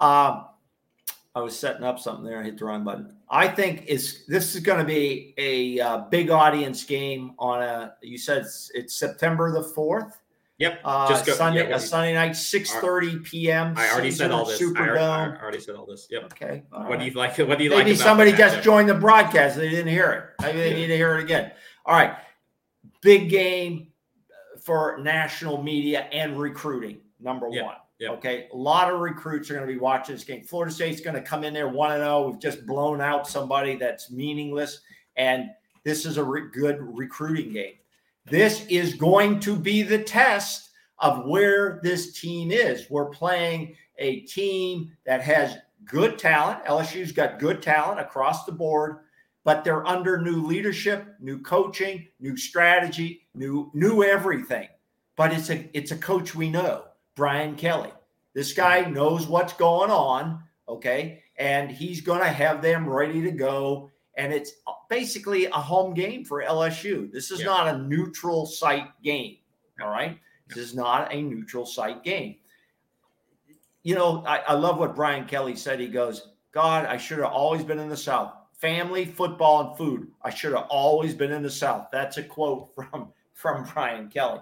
Um, 0.01 0.47
I 1.35 1.41
was 1.41 1.59
setting 1.59 1.85
up 1.85 1.99
something 1.99 2.25
there. 2.25 2.41
I 2.41 2.45
hit 2.45 2.59
the 2.59 2.67
wrong 2.67 2.85
button. 2.85 3.15
I 3.31 3.49
think 3.49 3.87
is 3.87 4.25
this 4.27 4.55
is 4.55 4.63
going 4.63 4.79
to 4.79 4.85
be 4.85 5.35
a 5.39 5.81
uh, 5.81 5.99
big 6.11 6.31
audience 6.31 6.85
game 6.85 7.33
on 7.39 7.63
a. 7.63 7.95
You 8.03 8.19
said 8.19 8.39
it's, 8.39 8.71
it's 8.75 8.95
September 8.95 9.53
the 9.53 9.63
fourth. 9.63 10.19
Yep. 10.59 10.81
Uh, 10.85 11.09
Just 11.09 11.25
go, 11.25 11.35
Sunday, 11.35 11.69
yeah, 11.69 11.77
a 11.77 11.81
Sunday 11.81 12.15
night, 12.15 12.35
six 12.35 12.73
thirty 12.75 13.19
p.m. 13.21 13.75
I 13.77 13.91
already 13.91 14.11
said 14.11 14.33
all 14.33 14.45
this. 14.45 14.61
Superdome. 14.61 14.99
I, 14.99 15.37
I 15.37 15.41
already 15.41 15.61
said 15.61 15.77
all 15.77 15.87
this. 15.87 16.09
Yep. 16.11 16.25
Okay. 16.25 16.65
What 16.71 16.91
right. 16.91 16.99
do 16.99 17.05
you 17.05 17.13
like? 17.13 17.39
What 17.39 17.59
do 17.59 17.65
you 17.65 17.71
Maybe 17.71 17.77
like? 17.77 17.85
Maybe 17.85 17.97
somebody 17.97 18.33
just 18.33 18.63
joined 18.63 18.89
the 18.89 18.95
broadcast. 18.95 19.57
They 19.57 19.71
didn't 19.71 19.93
hear 19.93 20.11
it. 20.11 20.43
Maybe 20.43 20.59
they 20.59 20.75
need 20.75 20.89
to 20.89 20.97
hear 20.97 21.17
it 21.17 21.23
again. 21.23 21.53
All 21.87 21.95
right 21.95 22.17
big 23.01 23.29
game 23.29 23.89
for 24.63 24.99
national 25.01 25.63
media 25.63 26.09
and 26.13 26.39
recruiting. 26.39 27.01
Number 27.21 27.49
one. 27.49 27.77
Okay. 28.11 28.49
A 28.53 28.57
lot 28.57 28.93
of 28.93 29.01
recruits 29.01 29.51
are 29.51 29.55
going 29.55 29.67
to 29.67 29.73
be 29.73 29.79
watching 29.79 30.15
this 30.15 30.25
game. 30.25 30.45
Florida 30.45 30.73
State's 30.73 31.01
going 31.01 31.17
to 31.17 31.23
come 31.23 31.43
in 31.43 31.53
there 31.53 31.69
1 31.69 31.99
0. 31.99 32.29
We've 32.29 32.41
just 32.41 32.65
blown 32.65 33.01
out 33.01 33.27
somebody 33.27 33.77
that's 33.77 34.11
meaningless. 34.11 34.81
And 35.17 35.51
this 35.85 36.07
is 36.07 36.17
a 36.17 36.23
re- 36.23 36.49
good 36.53 36.79
recruiting 36.81 37.53
game. 37.53 37.75
This 38.27 38.67
is 38.67 38.95
going 38.95 39.41
to 39.41 39.57
be 39.57 39.83
the 39.83 39.99
test 39.99 40.71
of 41.01 41.27
where 41.27 41.81
this 41.83 42.13
team 42.21 42.53
is. 42.53 42.89
We're 42.91 43.11
playing 43.11 43.75
a 43.97 44.21
team 44.21 44.93
that 45.05 45.21
has 45.23 45.57
good 45.85 46.19
talent. 46.19 46.65
LSU's 46.67 47.11
got 47.11 47.39
good 47.39 47.63
talent 47.63 48.01
across 48.01 48.45
the 48.45 48.53
board 48.53 48.99
but 49.49 49.65
they're 49.65 49.87
under 49.87 50.21
new 50.21 50.45
leadership, 50.45 51.07
new 51.21 51.41
coaching, 51.41 52.07
new 52.21 52.37
strategy, 52.37 53.27
new 53.33 53.71
new 53.73 54.05
everything. 54.05 54.69
But 55.17 55.33
it's 55.33 55.49
a 55.49 55.71
it's 55.73 55.91
a 55.91 55.97
coach 55.97 56.35
we 56.35 56.51
know, 56.51 56.85
Brian 57.17 57.57
Kelly. 57.57 57.91
This 58.35 58.53
guy 58.53 58.83
knows 58.83 59.27
what's 59.27 59.55
going 59.55 59.91
on, 59.91 60.43
okay? 60.69 61.23
And 61.39 61.71
he's 61.71 62.03
going 62.03 62.21
to 62.21 62.29
have 62.29 62.61
them 62.61 62.87
ready 62.87 63.23
to 63.23 63.31
go 63.31 63.91
and 64.19 64.35
it's 64.35 64.53
basically 64.91 65.47
a 65.47 65.53
home 65.53 65.95
game 65.95 66.27
for 66.27 66.43
LSU. 66.43 67.11
This 67.11 67.31
is 67.31 67.41
yeah. 67.41 67.47
not 67.47 67.75
a 67.75 67.79
neutral 67.79 68.45
site 68.45 69.01
game, 69.03 69.39
all 69.81 69.89
right? 69.89 70.19
This 70.49 70.59
is 70.59 70.75
not 70.75 71.11
a 71.11 71.23
neutral 71.23 71.65
site 71.65 72.05
game. 72.05 72.37
You 73.83 73.95
know, 73.95 74.23
I, 74.27 74.41
I 74.41 74.53
love 74.53 74.77
what 74.79 74.95
Brian 74.95 75.25
Kelly 75.25 75.57
said. 75.57 75.81
He 75.81 75.89
goes, 75.89 76.33
God, 76.53 76.85
I 76.85 76.99
should 76.99 77.21
have 77.21 77.33
always 77.33 77.65
been 77.65 77.79
in 77.79 77.89
the 77.89 77.97
South 77.97 78.35
family, 78.59 79.05
football, 79.05 79.69
and 79.69 79.79
food. 79.79 80.09
I 80.23 80.31
should 80.31 80.53
have 80.53 80.67
always 80.69 81.15
been 81.15 81.33
in 81.33 81.43
the 81.43 81.51
South. 81.51 81.89
That's 81.91 82.19
a 82.19 82.23
quote 82.23 82.75
from, 82.91 83.13
from 83.33 83.69
Brian 83.73 84.09
Kelly. 84.09 84.41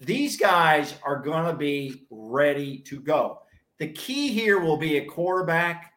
These 0.00 0.36
guys 0.36 0.94
are 1.04 1.20
going 1.20 1.46
to 1.46 1.54
be 1.56 2.06
ready 2.10 2.78
to 2.78 3.00
go. 3.00 3.42
The 3.78 3.88
key 3.88 4.28
here 4.28 4.60
will 4.60 4.76
be 4.76 4.96
a 4.96 5.04
quarterback 5.04 5.92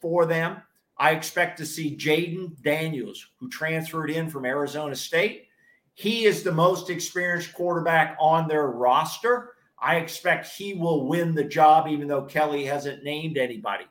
for 0.00 0.26
them. 0.26 0.62
I 0.98 1.10
expect 1.10 1.58
to 1.58 1.66
see 1.66 1.96
Jayden 1.96 2.60
Daniels, 2.62 3.26
who 3.38 3.48
transferred 3.48 4.10
in 4.10 4.30
from 4.30 4.46
Arizona 4.46 4.96
State. 4.96 5.48
He 5.94 6.24
is 6.24 6.42
the 6.42 6.52
most 6.52 6.90
experienced 6.90 7.54
quarterback 7.54 8.16
on 8.20 8.48
their 8.48 8.68
roster. 8.68 9.52
I 9.78 9.96
expect 9.96 10.48
he 10.48 10.74
will 10.74 11.06
win 11.06 11.34
the 11.34 11.44
job, 11.44 11.88
even 11.88 12.08
though 12.08 12.22
Kelly 12.22 12.64
hasn't 12.64 13.04
named 13.04 13.36
anybody. 13.36 13.84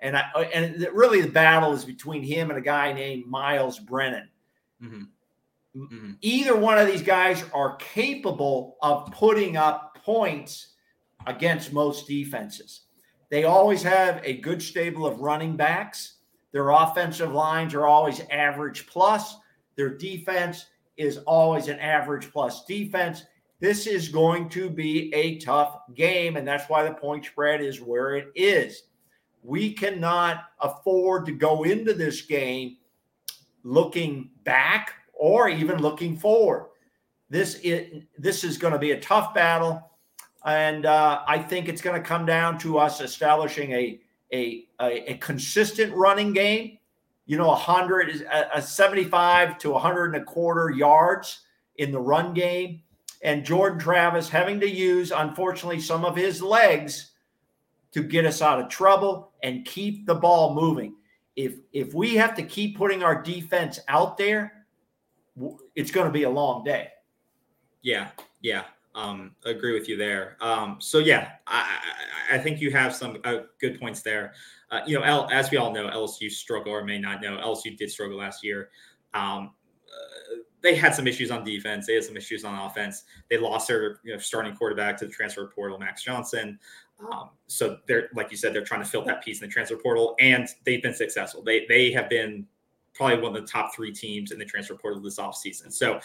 And 0.00 0.16
I 0.16 0.24
uh, 0.34 0.42
and 0.54 0.86
really 0.92 1.20
the 1.20 1.28
battle 1.28 1.72
is 1.72 1.84
between 1.84 2.22
him 2.22 2.50
and 2.50 2.58
a 2.58 2.62
guy 2.62 2.92
named 2.92 3.26
Myles 3.26 3.78
Brennan. 3.78 4.28
Mm-hmm. 4.82 5.02
Mm-hmm. 5.76 6.12
Either 6.20 6.56
one 6.56 6.78
of 6.78 6.86
these 6.86 7.02
guys 7.02 7.44
are 7.52 7.76
capable 7.76 8.76
of 8.82 9.10
putting 9.12 9.56
up 9.56 9.98
points 10.04 10.74
against 11.26 11.72
most 11.72 12.06
defenses. 12.06 12.82
They 13.30 13.44
always 13.44 13.82
have 13.82 14.20
a 14.24 14.38
good 14.38 14.62
stable 14.62 15.06
of 15.06 15.20
running 15.20 15.56
backs. 15.56 16.14
Their 16.52 16.70
offensive 16.70 17.32
lines 17.32 17.74
are 17.74 17.86
always 17.86 18.22
average 18.30 18.86
plus. 18.86 19.36
Their 19.76 19.90
defense 19.90 20.66
is 20.96 21.18
always 21.18 21.68
an 21.68 21.78
average 21.78 22.32
plus 22.32 22.64
defense. 22.64 23.24
This 23.60 23.86
is 23.86 24.08
going 24.08 24.48
to 24.50 24.70
be 24.70 25.12
a 25.14 25.38
tough 25.38 25.80
game, 25.94 26.36
and 26.36 26.46
that's 26.46 26.68
why 26.68 26.84
the 26.84 26.94
point 26.94 27.24
spread 27.24 27.60
is 27.60 27.80
where 27.80 28.16
it 28.16 28.28
is 28.34 28.84
we 29.42 29.72
cannot 29.72 30.44
afford 30.60 31.26
to 31.26 31.32
go 31.32 31.64
into 31.64 31.94
this 31.94 32.22
game 32.22 32.76
looking 33.62 34.30
back 34.44 34.94
or 35.12 35.48
even 35.48 35.78
looking 35.78 36.16
forward. 36.16 36.66
This 37.30 37.56
is, 37.56 38.02
this 38.16 38.44
is 38.44 38.56
going 38.56 38.72
to 38.72 38.78
be 38.78 38.92
a 38.92 39.00
tough 39.00 39.34
battle. 39.34 39.82
And 40.44 40.86
uh, 40.86 41.22
I 41.26 41.38
think 41.38 41.68
it's 41.68 41.82
going 41.82 42.00
to 42.00 42.06
come 42.06 42.24
down 42.24 42.58
to 42.58 42.78
us 42.78 43.00
establishing 43.00 43.72
a, 43.72 44.00
a, 44.32 44.64
a, 44.80 45.12
a 45.12 45.16
consistent 45.18 45.94
running 45.94 46.32
game. 46.32 46.78
You 47.26 47.36
know, 47.36 47.48
100 47.48 48.22
a, 48.22 48.58
a 48.58 48.62
75 48.62 49.58
to 49.58 49.70
100 49.70 50.14
and 50.14 50.22
a 50.22 50.24
quarter 50.24 50.70
yards 50.70 51.40
in 51.76 51.92
the 51.92 52.00
run 52.00 52.32
game. 52.32 52.82
And 53.22 53.44
Jordan 53.44 53.78
Travis 53.78 54.28
having 54.28 54.60
to 54.60 54.70
use, 54.70 55.12
unfortunately, 55.12 55.80
some 55.80 56.04
of 56.04 56.16
his 56.16 56.40
legs 56.40 57.10
to 57.92 58.02
get 58.02 58.26
us 58.26 58.42
out 58.42 58.60
of 58.60 58.68
trouble 58.68 59.32
and 59.42 59.64
keep 59.64 60.06
the 60.06 60.14
ball 60.14 60.54
moving. 60.54 60.94
If 61.36 61.54
if 61.72 61.94
we 61.94 62.14
have 62.16 62.34
to 62.36 62.42
keep 62.42 62.76
putting 62.76 63.02
our 63.02 63.22
defense 63.22 63.78
out 63.88 64.16
there, 64.16 64.66
it's 65.74 65.90
going 65.90 66.06
to 66.06 66.12
be 66.12 66.24
a 66.24 66.30
long 66.30 66.64
day. 66.64 66.88
Yeah, 67.82 68.08
yeah, 68.42 68.64
um, 68.94 69.34
agree 69.44 69.72
with 69.72 69.88
you 69.88 69.96
there. 69.96 70.36
Um, 70.40 70.76
so 70.80 70.98
yeah, 70.98 71.32
I, 71.46 71.78
I 72.32 72.38
think 72.38 72.60
you 72.60 72.70
have 72.72 72.94
some 72.94 73.18
uh, 73.24 73.40
good 73.60 73.78
points 73.78 74.02
there. 74.02 74.34
Uh, 74.70 74.80
you 74.86 74.98
know, 74.98 75.04
L, 75.04 75.28
as 75.32 75.50
we 75.50 75.56
all 75.56 75.72
know, 75.72 75.88
LSU 75.88 76.30
struggle 76.30 76.72
or 76.72 76.84
may 76.84 76.98
not 76.98 77.22
know, 77.22 77.36
LSU 77.38 77.76
did 77.76 77.90
struggle 77.90 78.18
last 78.18 78.44
year. 78.44 78.70
Um, 79.14 79.54
uh, 79.86 80.36
they 80.60 80.74
had 80.74 80.94
some 80.94 81.06
issues 81.06 81.30
on 81.30 81.44
defense. 81.44 81.86
They 81.86 81.94
had 81.94 82.04
some 82.04 82.16
issues 82.16 82.44
on 82.44 82.54
offense. 82.54 83.04
They 83.30 83.38
lost 83.38 83.68
their 83.68 84.00
you 84.02 84.12
know, 84.12 84.18
starting 84.18 84.54
quarterback 84.56 84.96
to 84.98 85.06
the 85.06 85.12
transfer 85.12 85.46
portal, 85.54 85.78
Max 85.78 86.02
Johnson. 86.02 86.58
Um, 87.00 87.30
so 87.46 87.78
they're 87.86 88.08
like 88.14 88.30
you 88.30 88.36
said, 88.36 88.52
they're 88.52 88.64
trying 88.64 88.82
to 88.82 88.88
fill 88.88 89.04
that 89.04 89.22
piece 89.22 89.40
in 89.40 89.48
the 89.48 89.52
transfer 89.52 89.76
portal, 89.76 90.16
and 90.18 90.48
they've 90.64 90.82
been 90.82 90.94
successful. 90.94 91.42
They 91.42 91.64
they 91.68 91.92
have 91.92 92.08
been 92.08 92.46
probably 92.94 93.18
one 93.18 93.36
of 93.36 93.40
the 93.40 93.48
top 93.48 93.74
three 93.74 93.92
teams 93.92 94.32
in 94.32 94.38
the 94.38 94.44
transfer 94.44 94.74
portal 94.74 95.00
this 95.00 95.18
offseason. 95.18 95.72
So 95.72 96.00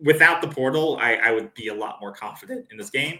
without 0.00 0.40
the 0.40 0.48
portal, 0.48 0.98
I, 1.00 1.14
I 1.14 1.32
would 1.32 1.52
be 1.54 1.68
a 1.68 1.74
lot 1.74 1.98
more 2.00 2.12
confident 2.12 2.66
in 2.70 2.76
this 2.76 2.90
game. 2.90 3.18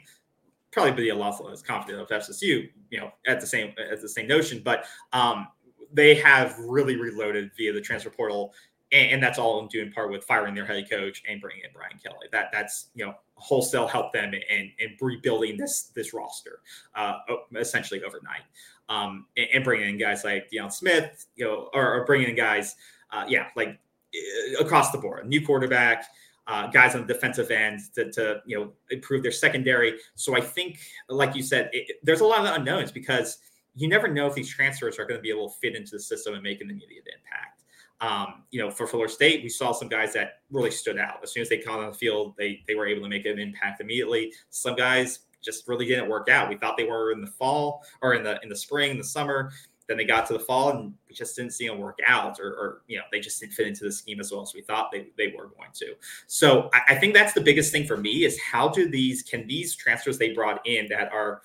Probably 0.71 0.93
be 0.93 1.09
a 1.09 1.15
lot 1.15 1.45
less 1.45 1.63
confident 1.63 2.01
of 2.01 2.09
FSU, 2.09 2.69
you 2.91 3.01
know, 3.01 3.11
at 3.27 3.41
the 3.41 3.47
same 3.47 3.75
at 3.91 4.01
the 4.01 4.09
same 4.09 4.27
notion. 4.27 4.63
But 4.65 4.85
um, 5.13 5.49
they 5.93 6.15
have 6.15 6.59
really 6.59 6.97
reloaded 6.97 7.51
via 7.57 7.73
the 7.73 7.81
transfer 7.81 8.11
portal 8.11 8.55
and, 8.93 9.13
and 9.13 9.23
that's 9.23 9.39
all 9.39 9.67
due 9.67 9.83
in 9.83 9.93
part 9.93 10.11
with 10.11 10.25
firing 10.25 10.55
their 10.55 10.67
head 10.67 10.89
coach 10.89 11.23
and 11.29 11.41
bringing 11.41 11.65
in 11.65 11.71
Brian 11.73 11.99
Kelly. 12.03 12.29
That 12.31 12.51
that's 12.53 12.91
you 12.95 13.05
know 13.05 13.15
wholesale 13.35 13.89
help 13.89 14.13
them 14.13 14.33
in, 14.35 14.71
in 14.79 14.97
rebuilding 15.01 15.57
this 15.57 15.91
this 15.95 16.15
roster 16.15 16.61
uh, 16.95 17.19
essentially 17.57 18.03
overnight, 18.05 18.43
um, 18.89 19.27
and, 19.37 19.49
and, 19.55 19.65
bringing 19.65 19.89
in 19.89 19.99
guys 19.99 20.25
like 20.25 20.49
Deion 20.51 20.73
Smith, 20.73 21.27
you 21.35 21.45
know, 21.45 21.71
or, 21.75 21.95
or 21.95 22.05
bringing 22.05 22.29
in 22.29 22.37
guys, 22.37 22.77
uh, 23.11 23.25
yeah, 23.27 23.49
like 23.57 23.79
uh, 24.15 24.63
across 24.63 24.93
the 24.93 24.99
board, 24.99 25.27
new 25.27 25.45
quarterback. 25.45 26.05
uh, 26.47 26.67
guys 26.67 26.95
on 26.95 27.07
the 27.07 27.13
defensive 27.13 27.51
end 27.51 27.81
to, 27.95 28.11
to, 28.11 28.43
you 28.47 28.59
know 28.59 28.73
improve 28.91 29.23
their 29.23 29.33
secondary. 29.33 29.99
So 30.15 30.37
I 30.37 30.41
think, 30.41 30.79
like 31.09 31.37
you 31.37 31.43
said, 31.43 31.71
it, 31.73 31.99
there's 32.03 32.21
a 32.21 32.27
lot 32.27 32.45
of 32.45 32.57
unknowns 32.57 32.91
because 32.91 33.39
you 33.75 33.89
never 33.89 34.09
know 34.09 34.27
if 34.27 34.35
these 34.35 34.51
transfers 34.51 34.99
are 34.99 35.07
going 35.07 35.19
to 35.19 35.23
be 35.23 35.31
able 35.31 35.49
to 35.49 35.55
fit 35.61 35.77
into 35.77 35.93
the 35.93 36.01
system 36.01 36.35
and 36.35 36.43
make 36.43 36.61
an 36.61 36.69
immediate 36.69 37.07
impact. 37.07 37.62
Um, 38.03 38.43
you 38.51 38.61
know, 38.61 38.69
for 38.69 38.89
Florida 38.89 39.13
State, 39.13 39.45
we 39.45 39.49
saw 39.49 39.71
some 39.71 39.89
guys 39.89 40.13
that 40.15 40.41
really 40.51 40.73
stood 40.73 40.99
out. 40.99 41.21
As 41.23 41.33
soon 41.33 41.41
as 41.41 41.49
they 41.49 41.59
got 41.59 41.79
on 41.79 41.87
the 41.87 41.97
field, 41.97 42.35
they 42.37 42.63
they 42.67 42.75
were 42.75 42.87
able 42.87 43.03
to 43.03 43.09
make 43.09 43.25
an 43.27 43.39
impact 43.39 43.81
immediately. 43.81 44.33
Some 44.51 44.75
guys 44.75 45.21
just 45.41 45.69
really 45.69 45.87
didn't 45.87 46.09
work 46.09 46.29
out. 46.29 46.49
We 46.49 46.57
thought 46.57 46.77
they 46.77 46.85
were 46.85 47.13
in 47.13 47.21
the 47.21 47.31
fall 47.31 47.85
or 48.03 48.15
in 48.15 48.25
the 48.25 48.41
in 48.43 48.49
the 48.49 48.57
spring, 48.57 48.99
the 48.99 49.05
summer. 49.05 49.53
Then 49.89 49.97
they 49.97 50.05
got 50.05 50.27
to 50.27 50.33
the 50.33 50.41
fall 50.41 50.71
and 50.71 50.95
we 51.09 51.15
just 51.15 51.37
didn't 51.37 51.53
see 51.53 51.67
them 51.67 51.79
work 51.79 51.99
out, 52.07 52.39
or, 52.41 52.49
or 52.49 52.83
you 52.87 52.99
know, 52.99 53.05
they 53.11 53.21
just 53.21 53.41
didn't 53.41 53.53
fit 53.53 53.67
into 53.67 53.85
the 53.85 53.93
scheme 53.93 54.21
as 54.21 54.33
well 54.33 54.43
as 54.43 54.55
we 54.55 54.63
thought 54.63 54.93
they, 54.93 55.09
they 55.19 55.35
were 55.37 55.49
going 55.49 55.71
to. 55.75 55.95
So 56.29 56.71
I, 56.73 56.95
I 56.95 56.95
think 56.95 57.15
that's 57.15 57.33
the 57.33 57.41
biggest 57.41 57.73
thing 57.73 57.87
for 57.87 57.97
me 57.97 58.25
is 58.25 58.41
how 58.41 58.69
do 58.69 58.89
these 58.89 59.23
can 59.23 59.47
these 59.47 59.75
transfers 59.75 60.19
they 60.19 60.33
brought 60.33 60.65
in 60.67 60.87
that 60.89 61.13
are 61.13 61.43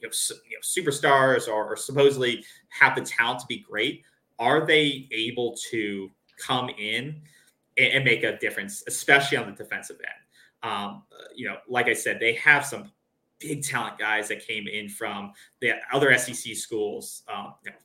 you 0.00 0.08
know, 0.08 0.14
you 0.48 0.56
know 0.56 0.62
superstars 0.62 1.48
or, 1.48 1.72
or 1.72 1.76
supposedly 1.76 2.44
have 2.68 2.94
the 2.94 3.02
talent 3.02 3.40
to 3.40 3.46
be 3.46 3.58
great, 3.58 4.04
are 4.38 4.66
they 4.66 5.08
able 5.12 5.56
to 5.70 6.10
come 6.38 6.70
in 6.78 7.22
and, 7.76 7.92
and 7.92 8.04
make 8.04 8.22
a 8.22 8.38
difference, 8.38 8.82
especially 8.86 9.38
on 9.38 9.46
the 9.46 9.52
defensive 9.52 9.96
end? 9.96 10.70
Um, 10.70 11.02
you 11.34 11.48
know, 11.48 11.56
like 11.68 11.86
I 11.86 11.92
said, 11.92 12.18
they 12.20 12.34
have 12.34 12.64
some 12.64 12.90
big 13.40 13.62
talent 13.62 13.98
guys 13.98 14.28
that 14.28 14.46
came 14.46 14.66
in 14.66 14.88
from 14.88 15.32
the 15.60 15.74
other 15.92 16.16
SEC 16.18 16.56
schools. 16.56 17.22
Um, 17.32 17.54
you 17.64 17.70
know, 17.70 17.76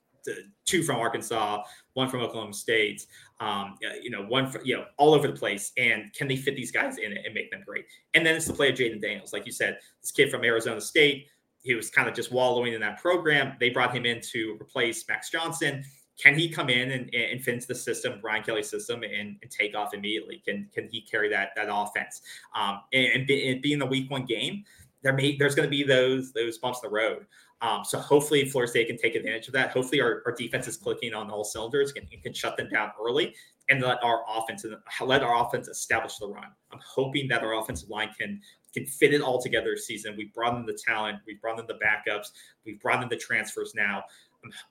two 0.66 0.84
from 0.84 0.98
Arkansas, 0.98 1.64
one 1.94 2.10
from 2.10 2.22
Oklahoma 2.22 2.54
State. 2.54 3.06
Um, 3.40 3.76
you 4.02 4.10
know, 4.10 4.24
one 4.24 4.52
you 4.64 4.76
know 4.76 4.86
all 4.98 5.14
over 5.14 5.28
the 5.28 5.34
place. 5.34 5.72
And 5.78 6.14
can 6.14 6.28
they 6.28 6.36
fit 6.36 6.56
these 6.56 6.72
guys 6.72 6.98
in 6.98 7.12
and 7.12 7.34
make 7.34 7.52
them 7.52 7.64
great? 7.66 7.86
And 8.14 8.26
then 8.26 8.36
it's 8.36 8.46
the 8.46 8.54
play 8.54 8.70
of 8.70 8.76
Jayden 8.76 9.02
Daniels, 9.02 9.34
like 9.34 9.46
you 9.46 9.52
said, 9.52 9.80
this 10.02 10.12
kid 10.12 10.32
from 10.32 10.44
Arizona 10.44 10.82
State. 10.82 11.28
He 11.62 11.76
was 11.76 11.90
kind 11.90 12.10
of 12.10 12.16
just 12.16 12.32
wallowing 12.32 12.74
in 12.74 12.82
that 12.82 13.02
program. 13.02 13.56
They 13.60 13.70
brought 13.70 13.96
him 13.96 14.06
in 14.06 14.20
to 14.32 14.58
replace 14.62 15.08
Max 15.08 15.30
Johnson. 15.30 15.84
Can 16.22 16.38
he 16.38 16.50
come 16.50 16.70
in 16.70 16.92
and, 16.92 17.14
and 17.14 17.48
into 17.48 17.68
the 17.68 17.76
system, 17.76 18.20
Brian 18.22 18.44
Kelly's 18.44 18.70
system, 18.70 19.04
and, 19.04 19.38
and, 19.42 19.52
take 19.52 19.76
off 19.76 19.94
immediately? 19.94 20.42
Can 20.46 20.70
can 20.74 20.88
he 20.92 21.02
carry 21.02 21.28
that 21.30 21.50
that 21.56 21.68
offense? 21.72 22.22
Um, 22.56 22.82
and, 22.94 23.08
and, 23.08 23.28
be, 23.28 23.60
being 23.60 23.80
the 23.80 23.86
week 23.86 24.12
one 24.12 24.26
game, 24.26 24.64
there 25.02 25.14
may 25.14 25.38
there's 25.38 25.56
going 25.56 25.68
to 25.68 25.72
be 25.72 25.84
those 25.84 26.32
those 26.32 26.58
bumps 26.60 26.82
in 26.84 26.90
the 26.90 26.96
road. 26.96 27.26
Um, 27.62 27.86
so 27.86 27.98
hopefully 27.98 28.48
Florida 28.50 28.70
State 28.70 28.88
can 28.88 28.98
take 28.98 29.16
advantage 29.16 29.48
of 29.48 29.54
that. 29.54 29.72
Hopefully 29.72 30.02
our, 30.02 30.22
our 30.26 30.34
defense 30.34 30.68
is 30.68 30.76
clicking 30.76 31.14
on 31.14 31.30
all 31.30 31.46
cylinders 31.46 31.94
and 31.96 32.10
can, 32.10 32.20
can 32.20 32.34
shut 32.34 32.58
them 32.58 32.68
down 32.70 32.92
early 33.02 33.34
and 33.70 33.82
let 33.82 34.04
our 34.04 34.24
offense 34.30 34.66
let 35.02 35.24
our 35.24 35.46
offense 35.46 35.68
establish 35.68 36.18
the 36.18 36.28
run. 36.28 36.48
I'm 36.72 36.80
hoping 36.86 37.28
that 37.30 37.42
our 37.42 37.58
offensive 37.58 37.90
line 37.90 38.10
can 38.20 38.42
can 38.74 38.86
fit 38.86 39.14
it 39.14 39.22
all 39.22 39.42
together 39.42 39.78
season. 39.78 40.16
We've 40.18 40.34
brought 40.34 40.58
in 40.58 40.66
the 40.66 40.78
talent, 40.86 41.20
we've 41.26 41.40
brought 41.40 41.60
in 41.60 41.68
the 41.68 41.76
backups, 41.76 42.32
we've 42.66 42.82
brought 42.82 43.04
in 43.04 43.10
the 43.10 43.18
transfers 43.18 43.74
now. 43.76 44.04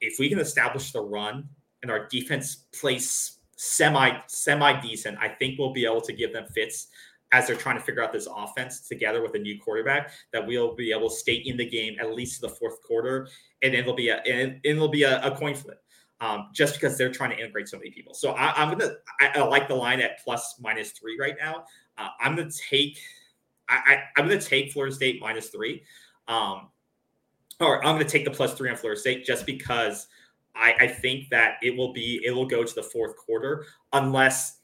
If 0.00 0.18
we 0.18 0.28
can 0.28 0.38
establish 0.38 0.92
the 0.92 1.00
run 1.00 1.48
and 1.82 1.90
our 1.90 2.06
defense 2.08 2.66
plays 2.78 3.38
semi 3.56 4.18
semi 4.26 4.80
decent, 4.80 5.18
I 5.20 5.28
think 5.28 5.58
we'll 5.58 5.72
be 5.72 5.84
able 5.84 6.00
to 6.02 6.12
give 6.12 6.32
them 6.32 6.46
fits 6.54 6.88
as 7.32 7.46
they're 7.46 7.56
trying 7.56 7.78
to 7.78 7.82
figure 7.82 8.02
out 8.02 8.12
this 8.12 8.28
offense 8.34 8.86
together 8.86 9.22
with 9.22 9.34
a 9.34 9.38
new 9.38 9.58
quarterback 9.58 10.12
that 10.32 10.46
we'll 10.46 10.74
be 10.74 10.92
able 10.92 11.08
to 11.08 11.14
stay 11.14 11.34
in 11.34 11.56
the 11.56 11.64
game 11.64 11.96
at 11.98 12.14
least 12.14 12.40
the 12.40 12.48
fourth 12.48 12.82
quarter 12.82 13.26
and 13.62 13.74
it'll 13.74 13.94
be 13.94 14.10
a 14.10 14.16
and 14.28 14.60
it'll 14.64 14.88
be 14.88 15.02
a, 15.02 15.22
a 15.22 15.34
coin 15.34 15.54
flip 15.54 15.82
um, 16.20 16.50
just 16.52 16.74
because 16.74 16.96
they're 16.96 17.10
trying 17.10 17.30
to 17.30 17.38
integrate 17.38 17.68
so 17.68 17.76
many 17.78 17.90
people. 17.90 18.14
So 18.14 18.32
I, 18.32 18.62
am 18.62 18.78
gonna 18.78 18.92
I, 19.20 19.32
I, 19.34 19.42
like 19.44 19.66
the 19.66 19.74
line 19.74 20.00
at 20.00 20.22
plus 20.22 20.56
minus 20.60 20.92
three 20.92 21.18
right 21.18 21.34
now. 21.40 21.64
Uh, 21.98 22.08
i'm 22.20 22.34
gonna 22.36 22.50
take 22.50 22.98
I, 23.68 23.98
I 24.16 24.20
am 24.20 24.28
gonna 24.28 24.40
take 24.40 24.72
florida 24.72 24.94
state 24.94 25.20
minus 25.20 25.48
three. 25.48 25.82
Um, 26.28 26.68
i'm 27.62 27.94
gonna 27.94 28.04
take 28.04 28.24
the 28.24 28.30
plus 28.30 28.54
three 28.54 28.70
on 28.70 28.76
florida 28.76 29.00
state 29.00 29.24
just 29.24 29.46
because 29.46 30.08
I, 30.54 30.74
I 30.80 30.86
think 30.86 31.30
that 31.30 31.54
it 31.62 31.76
will 31.76 31.92
be 31.92 32.20
it 32.24 32.30
will 32.30 32.46
go 32.46 32.62
to 32.62 32.74
the 32.74 32.82
fourth 32.82 33.16
quarter 33.16 33.64
unless 33.92 34.58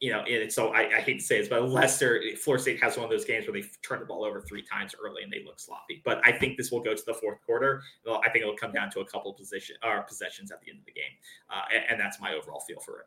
you 0.00 0.10
know, 0.10 0.20
and 0.20 0.50
so 0.50 0.68
I, 0.68 0.96
I, 0.96 1.00
hate 1.02 1.18
to 1.18 1.24
say 1.24 1.38
this, 1.38 1.48
but 1.48 1.68
Leicester, 1.68 2.22
Florida 2.42 2.62
State 2.62 2.82
has 2.82 2.96
one 2.96 3.04
of 3.04 3.10
those 3.10 3.26
games 3.26 3.46
where 3.46 3.52
they 3.52 3.68
turn 3.82 4.00
the 4.00 4.06
ball 4.06 4.24
over 4.24 4.40
three 4.40 4.62
times 4.62 4.94
early 4.98 5.22
and 5.22 5.30
they 5.30 5.44
look 5.44 5.60
sloppy. 5.60 6.00
But 6.06 6.22
I 6.24 6.32
think 6.32 6.56
this 6.56 6.70
will 6.70 6.80
go 6.80 6.94
to 6.94 7.02
the 7.04 7.12
fourth 7.12 7.38
quarter. 7.44 7.82
I 8.08 8.30
think 8.30 8.42
it'll 8.42 8.56
come 8.56 8.72
down 8.72 8.90
to 8.92 9.00
a 9.00 9.04
couple 9.04 9.30
of 9.30 9.36
position 9.36 9.76
or 9.84 10.00
possessions 10.00 10.50
at 10.50 10.62
the 10.62 10.70
end 10.70 10.78
of 10.78 10.86
the 10.86 10.92
game, 10.92 11.12
uh, 11.50 11.64
and, 11.74 11.84
and, 11.90 12.00
that's 12.00 12.18
my 12.18 12.32
overall 12.32 12.60
feel 12.60 12.80
for 12.80 13.00
it. 13.00 13.06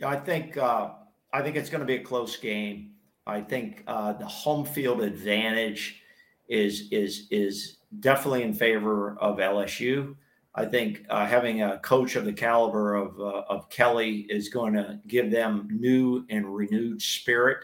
Yeah, 0.00 0.08
I 0.08 0.16
think 0.16 0.56
uh, 0.56 0.90
I 1.32 1.40
think 1.40 1.54
it's 1.54 1.70
going 1.70 1.82
to 1.82 1.86
be 1.86 1.94
a 1.94 2.02
close 2.02 2.36
game. 2.36 2.94
I 3.24 3.40
think 3.40 3.84
uh, 3.86 4.14
the 4.14 4.26
home 4.26 4.64
field 4.64 5.02
advantage 5.02 6.02
is 6.48 6.88
is 6.90 7.28
is 7.30 7.77
definitely 8.00 8.42
in 8.42 8.54
favor 8.54 9.16
of 9.18 9.38
LSU. 9.38 10.14
I 10.54 10.64
think 10.64 11.04
uh, 11.08 11.26
having 11.26 11.62
a 11.62 11.78
coach 11.78 12.16
of 12.16 12.24
the 12.24 12.32
caliber 12.32 12.94
of, 12.94 13.20
uh, 13.20 13.42
of 13.48 13.70
Kelly 13.70 14.26
is 14.28 14.48
going 14.48 14.74
to 14.74 14.98
give 15.06 15.30
them 15.30 15.68
new 15.70 16.26
and 16.30 16.54
renewed 16.54 17.00
spirit. 17.00 17.58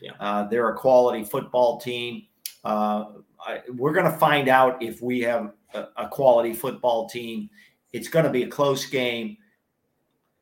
Yeah. 0.00 0.12
Uh, 0.18 0.48
they're 0.48 0.68
a 0.70 0.76
quality 0.76 1.22
football 1.24 1.80
team. 1.80 2.26
Uh, 2.64 3.04
I, 3.46 3.60
we're 3.74 3.92
going 3.92 4.10
to 4.10 4.18
find 4.18 4.48
out 4.48 4.82
if 4.82 5.00
we 5.00 5.20
have 5.20 5.52
a, 5.74 5.86
a 5.96 6.08
quality 6.08 6.52
football 6.52 7.08
team. 7.08 7.48
It's 7.92 8.08
going 8.08 8.24
to 8.24 8.30
be 8.30 8.42
a 8.42 8.48
close 8.48 8.86
game. 8.86 9.36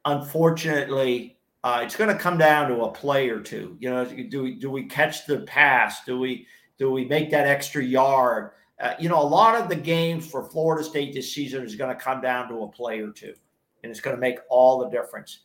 Unfortunately, 0.05 1.39
uh, 1.64 1.80
it's 1.82 1.97
going 1.97 2.14
to 2.14 2.20
come 2.20 2.39
down 2.39 2.68
to 2.68 2.82
a 2.84 2.91
play 2.91 3.28
or 3.28 3.41
two. 3.41 3.76
You 3.80 3.91
know, 3.91 4.05
do 4.05 4.43
we 4.43 4.55
do 4.55 4.70
we 4.70 4.84
catch 4.84 5.26
the 5.26 5.41
pass? 5.41 6.05
Do 6.05 6.18
we 6.18 6.47
do 6.78 6.91
we 6.91 7.05
make 7.05 7.30
that 7.30 7.47
extra 7.47 7.82
yard? 7.82 8.53
Uh, 8.81 8.95
you 8.99 9.09
know, 9.09 9.20
a 9.20 9.24
lot 9.24 9.61
of 9.61 9.68
the 9.68 9.76
games 9.76 10.26
for 10.26 10.45
Florida 10.45 10.85
State 10.85 11.12
this 11.12 11.33
season 11.33 11.64
is 11.64 11.74
going 11.74 11.95
to 11.95 12.01
come 12.01 12.20
down 12.20 12.49
to 12.49 12.62
a 12.62 12.68
play 12.68 13.01
or 13.01 13.11
two, 13.11 13.35
and 13.83 13.91
it's 13.91 14.01
going 14.01 14.14
to 14.14 14.20
make 14.20 14.39
all 14.49 14.79
the 14.79 14.89
difference. 14.89 15.41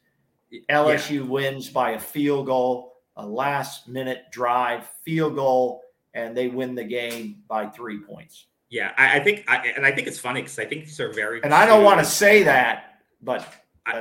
LSU 0.70 1.16
yeah. 1.18 1.22
wins 1.22 1.70
by 1.70 1.92
a 1.92 2.00
field 2.00 2.46
goal, 2.46 2.98
a 3.18 3.26
last 3.26 3.88
minute 3.88 4.26
drive, 4.32 4.88
field 5.04 5.36
goal, 5.36 5.82
and 6.14 6.38
they 6.38 6.48
win 6.48 6.76
the 6.76 6.84
game 6.84 7.42
by 7.48 7.66
three 7.68 8.00
points. 8.00 8.48
Yeah, 8.70 8.92
I, 8.98 9.18
I 9.18 9.24
think, 9.24 9.46
I, 9.48 9.68
and 9.76 9.86
I 9.86 9.92
think 9.92 10.08
it's 10.08 10.20
funny 10.20 10.42
because 10.42 10.60
I 10.60 10.66
think 10.66 10.86
these 10.86 11.00
are 11.00 11.12
very. 11.12 11.42
And 11.44 11.54
I 11.54 11.66
don't 11.66 11.84
want 11.84 12.00
to 12.00 12.06
say 12.06 12.44
that, 12.44 13.02
but 13.22 13.48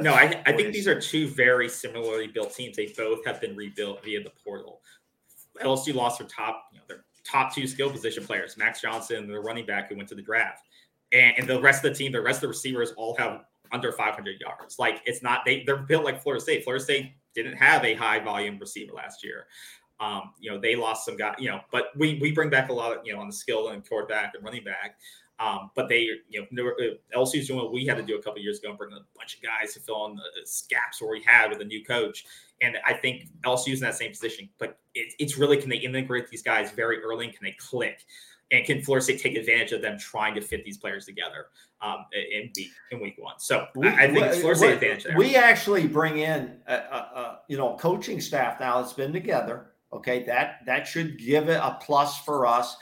no, 0.00 0.14
I, 0.14 0.42
I 0.46 0.52
think 0.52 0.72
these 0.72 0.86
are 0.86 1.00
two 1.00 1.28
very 1.28 1.68
similarly 1.68 2.28
built 2.28 2.54
teams. 2.54 2.76
They 2.76 2.92
both 2.96 3.24
have 3.26 3.40
been 3.40 3.56
rebuilt 3.56 4.04
via 4.04 4.22
the 4.22 4.32
portal. 4.44 4.80
LSU 5.62 5.94
lost 5.94 6.18
their 6.18 6.28
top, 6.28 6.68
you 6.72 6.78
know, 6.78 6.84
their 6.88 7.04
top 7.24 7.54
two 7.54 7.66
skill 7.66 7.90
position 7.90 8.24
players, 8.24 8.56
Max 8.56 8.80
Johnson, 8.80 9.28
the 9.28 9.40
running 9.40 9.66
back 9.66 9.88
who 9.88 9.96
went 9.96 10.08
to 10.08 10.14
the 10.14 10.22
draft. 10.22 10.62
And, 11.12 11.34
and 11.38 11.48
the 11.48 11.60
rest 11.60 11.84
of 11.84 11.92
the 11.92 11.96
team, 11.96 12.12
the 12.12 12.20
rest 12.20 12.38
of 12.38 12.42
the 12.42 12.48
receivers 12.48 12.92
all 12.96 13.14
have 13.16 13.44
under 13.70 13.92
500 13.92 14.40
yards. 14.40 14.78
Like 14.78 15.00
it's 15.04 15.22
not, 15.22 15.40
they, 15.44 15.62
they're 15.64 15.78
built 15.78 16.04
like 16.04 16.22
Florida 16.22 16.42
State. 16.42 16.64
Florida 16.64 16.82
State 16.82 17.12
didn't 17.34 17.54
have 17.54 17.84
a 17.84 17.94
high 17.94 18.18
volume 18.20 18.58
receiver 18.58 18.92
last 18.92 19.24
year. 19.24 19.46
Um, 20.00 20.32
you 20.40 20.50
know, 20.50 20.58
they 20.58 20.74
lost 20.74 21.04
some 21.04 21.16
guys, 21.16 21.36
you 21.38 21.48
know, 21.48 21.60
but 21.70 21.86
we, 21.96 22.18
we 22.20 22.32
bring 22.32 22.50
back 22.50 22.70
a 22.70 22.72
lot 22.72 22.96
of, 22.96 23.06
you 23.06 23.14
know, 23.14 23.20
on 23.20 23.28
the 23.28 23.32
skill 23.32 23.68
and 23.68 23.86
quarterback 23.88 24.32
and 24.34 24.44
running 24.44 24.64
back. 24.64 24.96
Um, 25.42 25.70
but 25.74 25.88
they, 25.88 26.06
you 26.28 26.46
know, 26.52 26.72
uh, 27.16 27.22
is 27.34 27.48
doing 27.48 27.58
what 27.58 27.72
we 27.72 27.84
had 27.84 27.96
to 27.96 28.02
do 28.02 28.16
a 28.16 28.22
couple 28.22 28.40
years 28.40 28.60
ago 28.60 28.68
and 28.68 28.78
bring 28.78 28.92
a 28.92 29.00
bunch 29.16 29.36
of 29.36 29.42
guys 29.42 29.74
to 29.74 29.80
fill 29.80 30.06
in 30.06 30.14
the 30.14 30.22
gaps 30.70 31.02
where 31.02 31.10
we 31.10 31.22
had 31.22 31.50
with 31.50 31.60
a 31.60 31.64
new 31.64 31.84
coach. 31.84 32.24
And 32.60 32.76
I 32.86 32.94
think 32.94 33.26
LSU 33.44 33.72
is 33.72 33.80
in 33.80 33.86
that 33.86 33.96
same 33.96 34.10
position. 34.10 34.48
But 34.58 34.78
it, 34.94 35.14
it's 35.18 35.36
really 35.36 35.56
can 35.56 35.68
they 35.68 35.78
integrate 35.78 36.28
these 36.28 36.42
guys 36.42 36.70
very 36.70 37.02
early 37.02 37.26
and 37.26 37.34
can 37.34 37.44
they 37.44 37.56
click? 37.58 38.04
And 38.52 38.64
can 38.64 38.82
Florida 38.82 39.02
State 39.02 39.20
take 39.20 39.34
advantage 39.34 39.72
of 39.72 39.82
them 39.82 39.98
trying 39.98 40.34
to 40.34 40.42
fit 40.42 40.64
these 40.64 40.76
players 40.76 41.06
together 41.06 41.46
um, 41.80 42.04
in 42.12 42.50
week 42.54 42.68
in 42.92 43.00
week 43.00 43.16
one? 43.18 43.34
So 43.38 43.66
we, 43.74 43.88
I 43.88 44.12
think 44.12 44.24
it's 44.26 44.40
Florida 44.40 44.58
State 44.58 44.74
advantage 44.74 45.04
there. 45.04 45.16
We 45.16 45.34
actually 45.36 45.88
bring 45.88 46.18
in 46.18 46.58
a, 46.68 46.74
a, 46.74 46.76
a 46.76 47.38
you 47.48 47.56
know 47.56 47.76
coaching 47.80 48.20
staff 48.20 48.60
now 48.60 48.80
that's 48.80 48.92
been 48.92 49.12
together. 49.12 49.72
Okay, 49.92 50.22
that 50.24 50.60
that 50.66 50.86
should 50.86 51.18
give 51.18 51.48
it 51.48 51.60
a 51.62 51.78
plus 51.80 52.18
for 52.18 52.46
us 52.46 52.76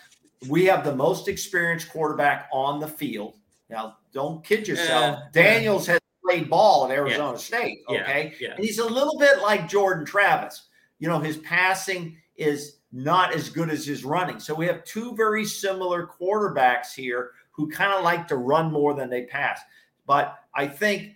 we 0.49 0.65
have 0.67 0.85
the 0.85 0.95
most 0.95 1.29
experienced 1.29 1.91
quarterback 1.91 2.49
on 2.53 2.81
the 2.81 2.89
field. 2.89 3.37
Now, 3.69 3.99
don't 4.13 4.45
kid 4.45 4.67
yourself. 4.67 5.17
Uh, 5.17 5.21
Daniels 5.33 5.87
has 5.87 6.01
played 6.25 6.49
ball 6.49 6.87
at 6.87 6.91
Arizona 6.91 7.33
yeah. 7.33 7.37
State. 7.37 7.79
Okay. 7.89 8.35
Yeah, 8.41 8.49
yeah. 8.49 8.55
And 8.55 8.65
he's 8.65 8.79
a 8.79 8.87
little 8.87 9.19
bit 9.19 9.41
like 9.43 9.69
Jordan 9.69 10.05
Travis. 10.05 10.69
You 10.99 11.09
know, 11.09 11.19
his 11.19 11.39
passing 11.39 12.17
is 12.37 12.79
not 12.93 13.35
as 13.35 13.49
good 13.49 13.71
as 13.71 13.87
his 13.87 14.05
running. 14.05 14.41
So 14.41 14.55
we 14.55 14.67
have 14.67 14.85
two 14.85 15.15
very 15.15 15.45
similar 15.45 16.07
quarterbacks 16.07 16.93
here 16.95 17.33
who 17.53 17.71
kind 17.71 17.93
of 17.93 18.03
like 18.03 18.27
to 18.29 18.37
run 18.37 18.73
more 18.73 18.95
than 18.95 19.11
they 19.11 19.25
pass. 19.25 19.61
But 20.07 20.37
I 20.55 20.67
think 20.67 21.15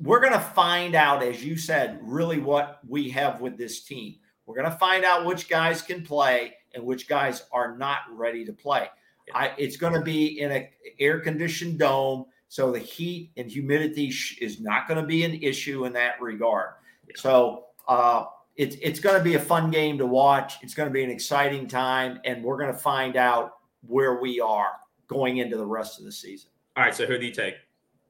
we're 0.00 0.20
going 0.20 0.32
to 0.32 0.40
find 0.40 0.94
out, 0.94 1.22
as 1.22 1.44
you 1.44 1.56
said, 1.56 1.98
really 2.02 2.38
what 2.38 2.80
we 2.86 3.08
have 3.10 3.40
with 3.40 3.56
this 3.56 3.84
team. 3.84 4.16
We're 4.44 4.56
going 4.56 4.70
to 4.70 4.76
find 4.76 5.04
out 5.04 5.24
which 5.24 5.48
guys 5.48 5.82
can 5.82 6.02
play 6.02 6.54
and 6.76 6.84
which 6.84 7.08
guys 7.08 7.44
are 7.50 7.76
not 7.76 8.02
ready 8.12 8.44
to 8.44 8.52
play. 8.52 8.88
I, 9.34 9.52
it's 9.58 9.76
going 9.76 9.94
to 9.94 10.02
be 10.02 10.40
in 10.40 10.52
an 10.52 10.68
air 11.00 11.18
conditioned 11.18 11.80
dome, 11.80 12.26
so 12.48 12.70
the 12.70 12.78
heat 12.78 13.32
and 13.36 13.50
humidity 13.50 14.10
sh- 14.10 14.38
is 14.40 14.60
not 14.60 14.86
going 14.86 15.00
to 15.00 15.06
be 15.06 15.24
an 15.24 15.34
issue 15.42 15.84
in 15.84 15.92
that 15.94 16.20
regard. 16.20 16.74
So, 17.16 17.64
uh, 17.88 18.26
it's 18.54 18.76
it's 18.80 19.00
going 19.00 19.18
to 19.18 19.24
be 19.24 19.34
a 19.34 19.40
fun 19.40 19.70
game 19.70 19.98
to 19.98 20.06
watch. 20.06 20.54
It's 20.62 20.74
going 20.74 20.88
to 20.88 20.92
be 20.92 21.02
an 21.02 21.10
exciting 21.10 21.66
time, 21.66 22.20
and 22.24 22.42
we're 22.42 22.56
going 22.56 22.72
to 22.72 22.78
find 22.78 23.16
out 23.16 23.56
where 23.86 24.20
we 24.20 24.40
are 24.40 24.72
going 25.08 25.38
into 25.38 25.56
the 25.56 25.66
rest 25.66 25.98
of 25.98 26.04
the 26.04 26.12
season. 26.12 26.50
All 26.76 26.84
right. 26.84 26.94
So 26.94 27.06
who 27.06 27.18
do 27.18 27.26
you 27.26 27.32
take? 27.32 27.56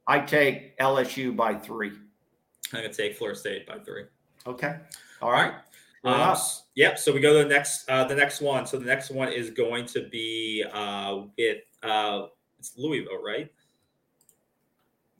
I 0.06 0.20
take 0.20 0.78
LSU 0.78 1.34
by 1.34 1.54
three. 1.54 1.90
I'm 2.72 2.80
going 2.80 2.90
to 2.90 2.96
take 2.96 3.16
Florida 3.16 3.38
State 3.38 3.66
by 3.66 3.78
three. 3.78 4.04
Okay. 4.46 4.76
All 5.20 5.32
right. 5.32 5.54
Um, 6.04 6.36
yep. 6.74 6.98
So 6.98 7.12
we 7.12 7.20
go 7.20 7.36
to 7.36 7.48
the 7.48 7.54
next 7.54 7.88
uh, 7.88 8.04
the 8.04 8.14
next 8.14 8.40
one. 8.40 8.66
So 8.66 8.78
the 8.78 8.84
next 8.84 9.10
one 9.10 9.32
is 9.32 9.50
going 9.50 9.86
to 9.86 10.08
be 10.08 10.64
uh, 10.72 11.22
with 11.36 11.58
uh, 11.82 12.26
it's 12.58 12.76
Louisville, 12.76 13.22
right? 13.22 13.50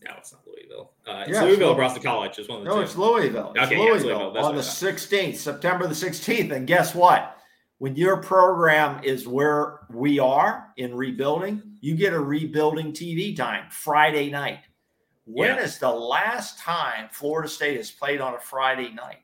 No, 0.05 0.15
it's 0.19 0.33
not 0.33 0.43
Louisville. 0.47 0.93
Uh, 1.07 1.25
it's 1.27 1.37
yeah, 1.37 1.43
Louisville 1.43 1.73
across 1.73 1.95
the 1.95 2.01
College. 2.01 2.39
It's 2.39 2.49
one 2.49 2.59
of 2.59 2.65
the 2.65 2.71
no, 2.71 2.77
two. 2.77 2.83
it's 2.83 2.97
Louisville. 2.97 3.53
It's 3.57 3.67
okay, 3.67 3.79
Louisville, 3.79 4.09
yeah, 4.11 4.17
Louisville. 4.17 4.45
on 4.45 4.55
the 4.55 4.61
16th, 4.61 5.37
September 5.37 5.87
the 5.87 5.95
16th. 5.95 6.53
And 6.53 6.67
guess 6.67 6.95
what? 6.95 7.39
When 7.79 7.97
your 7.97 8.19
program 8.19 9.03
is 9.05 9.27
where 9.27 9.81
we 9.91 10.19
are 10.19 10.69
in 10.77 10.95
rebuilding, 10.95 11.63
you 11.81 11.95
get 11.95 12.13
a 12.13 12.21
rebuilding 12.21 12.93
TV 12.93 13.37
time 13.37 13.71
Friday 13.71 14.31
night. 14.31 14.61
When 15.25 15.57
yeah. 15.57 15.63
is 15.63 15.79
the 15.79 15.91
last 15.91 16.59
time 16.59 17.09
Florida 17.11 17.49
State 17.49 17.77
has 17.77 17.91
played 17.91 18.21
on 18.21 18.35
a 18.35 18.39
Friday 18.39 18.93
night? 18.93 19.19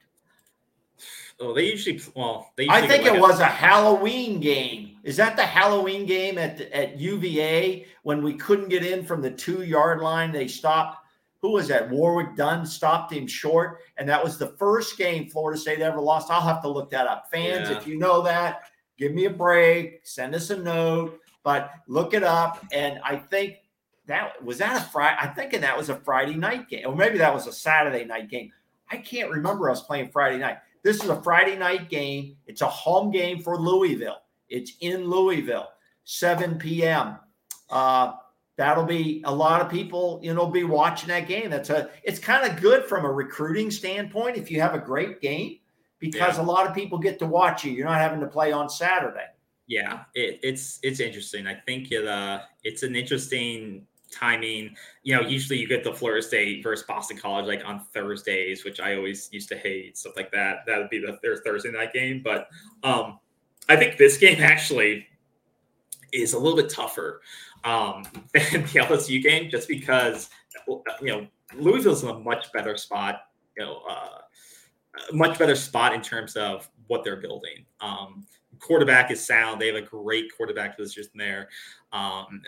Oh, 1.43 1.53
they 1.53 1.69
usually 1.69 2.01
well. 2.15 2.53
They 2.57 2.65
usually 2.65 2.83
I 2.83 2.87
think 2.87 3.05
it 3.05 3.21
was 3.21 3.41
a 3.41 3.47
Halloween 3.47 4.39
game. 4.39 4.97
Is 5.03 5.17
that 5.17 5.35
the 5.35 5.45
Halloween 5.45 6.07
game 6.07 6.39
at 6.39 6.61
at 6.61 7.01
UVA 7.01 7.85
when 8.05 8.23
we 8.23 8.35
couldn't 8.35 8.69
get 8.69 8.87
in 8.87 9.05
from 9.05 9.21
the 9.21 9.31
two 9.31 9.65
yard 9.65 10.01
line? 10.01 10.31
They 10.31 10.47
stopped. 10.47 10.99
Who 11.41 11.51
was 11.51 11.67
that? 11.67 11.91
Warrick 11.91 12.37
Dunn 12.37 12.65
stopped 12.65 13.13
him 13.13 13.27
short, 13.27 13.81
and 13.97 14.09
that 14.09 14.23
was 14.23 14.39
the 14.39 14.55
first 14.57 14.97
game 14.97 15.29
Florida 15.29 15.59
State 15.59 15.81
ever 15.81 16.01
lost. 16.01 16.31
I'll 16.31 16.41
have 16.41 16.63
to 16.63 16.69
look 16.69 16.91
that 16.91 17.09
up. 17.09 17.29
Fans, 17.33 17.69
yeah. 17.69 17.77
if 17.77 17.89
you 17.89 17.99
know 17.99 18.23
that, 18.23 18.71
give 18.97 19.13
me 19.13 19.25
a 19.25 19.31
break. 19.31 20.03
Send 20.05 20.37
us 20.37 20.51
a 20.51 20.57
note, 20.57 21.19
but 21.43 21.73
look 21.89 22.15
it 22.15 22.23
up. 22.23 22.65
And 22.71 23.01
I 23.05 23.17
think 23.17 23.57
that 24.07 24.41
was 24.45 24.59
that 24.59 24.81
a 24.81 24.85
Friday. 24.91 25.17
I'm 25.21 25.35
thinking 25.35 25.63
that 25.63 25.77
was 25.77 25.89
a 25.89 25.97
Friday 25.97 26.37
night 26.37 26.69
game, 26.69 26.87
or 26.87 26.95
maybe 26.95 27.19
that 27.19 27.35
was 27.35 27.49
a 27.49 27.53
Saturday 27.53 28.05
night 28.05 28.31
game. 28.31 28.53
I 28.89 28.99
can't 28.99 29.29
remember 29.29 29.69
us 29.69 29.83
playing 29.83 30.11
Friday 30.11 30.39
night. 30.39 30.59
This 30.83 31.03
is 31.03 31.09
a 31.09 31.23
Friday 31.23 31.57
night 31.57 31.89
game. 31.89 32.37
It's 32.47 32.61
a 32.61 32.67
home 32.67 33.11
game 33.11 33.41
for 33.41 33.59
Louisville. 33.59 34.19
It's 34.49 34.73
in 34.81 35.09
Louisville, 35.09 35.69
7 36.05 36.59
p.m. 36.59 37.17
Uh, 37.71 38.13
that'll 38.57 38.85
be 38.85 39.23
a 39.25 39.35
lot 39.35 39.61
of 39.61 39.71
people, 39.71 40.21
you 40.23 40.35
know, 40.35 40.47
be 40.47 40.65
watching 40.65 41.09
that 41.09 41.29
game. 41.29 41.51
That's 41.51 41.71
a 41.71 41.91
it's 42.03 42.19
kind 42.19 42.51
of 42.51 42.61
good 42.61 42.85
from 42.85 43.05
a 43.05 43.11
recruiting 43.11 43.71
standpoint 43.71 44.37
if 44.37 44.51
you 44.51 44.61
have 44.61 44.75
a 44.75 44.79
great 44.79 45.21
game 45.21 45.59
because 45.99 46.37
yeah. 46.37 46.43
a 46.43 46.45
lot 46.45 46.67
of 46.67 46.75
people 46.75 46.99
get 46.99 47.19
to 47.21 47.27
watch 47.27 47.65
you. 47.65 47.73
You're 47.73 47.87
not 47.87 48.01
having 48.01 48.21
to 48.21 48.27
play 48.27 48.53
on 48.53 48.69
Saturday. 48.69 49.27
Yeah, 49.67 50.01
it, 50.15 50.41
it's 50.43 50.81
it's 50.83 51.01
interesting. 51.01 51.47
I 51.47 51.55
think 51.55 51.93
it 51.93 52.07
uh 52.07 52.41
it's 52.63 52.83
an 52.83 52.95
interesting 52.95 53.87
timing. 54.13 54.77
You 55.03 55.17
know, 55.17 55.23
usually 55.23 55.59
you 55.59 55.67
get 55.67 55.85
the 55.85 55.93
Florida 55.93 56.23
State 56.23 56.63
versus 56.63 56.87
Boston 56.87 57.17
College 57.17 57.47
like 57.47 57.65
on 57.65 57.81
Thursdays, 57.93 58.65
which 58.65 58.81
I 58.81 58.97
always 58.97 59.29
used 59.33 59.49
to 59.49 59.57
hate 59.57 59.97
stuff 59.97 60.15
like 60.17 60.31
that. 60.33 60.59
That 60.67 60.79
would 60.79 60.91
be 60.91 60.99
the 60.99 61.19
their 61.23 61.37
Thursday 61.37 61.71
night 61.71 61.93
game. 61.93 62.23
But 62.23 62.49
um, 62.83 63.19
I 63.69 63.77
think 63.77 63.97
this 63.97 64.19
game 64.19 64.39
actually 64.41 65.07
is 66.13 66.35
a 66.35 66.39
little 66.39 66.57
bit 66.57 66.71
tougher 66.71 67.23
um, 67.65 68.05
than 68.35 68.63
the 68.63 68.81
LSU 68.81 69.23
game, 69.23 69.51
just 69.51 69.69
because 69.69 70.31
you 70.69 70.83
know 71.03 71.27
Louisville's 71.55 72.03
in 72.03 72.11
a 72.11 72.19
much 72.19 72.53
better 72.53 72.77
spot. 72.77 73.23
You 73.57 73.65
know, 73.65 73.83
uh, 73.89 74.19
much 75.13 75.39
better 75.39 75.57
spot 75.57 75.95
in 75.95 76.03
terms 76.03 76.37
of 76.37 76.69
what 76.87 77.05
they're 77.05 77.17
building. 77.17 77.65
Um, 77.81 78.27
quarterback 78.63 79.11
is 79.11 79.25
sound. 79.25 79.61
They 79.61 79.67
have 79.67 79.77
a 79.77 79.83
great 79.83 80.35
quarterback 80.35 80.77
position 80.77 81.11
there 81.15 81.49
um, 81.93 82.43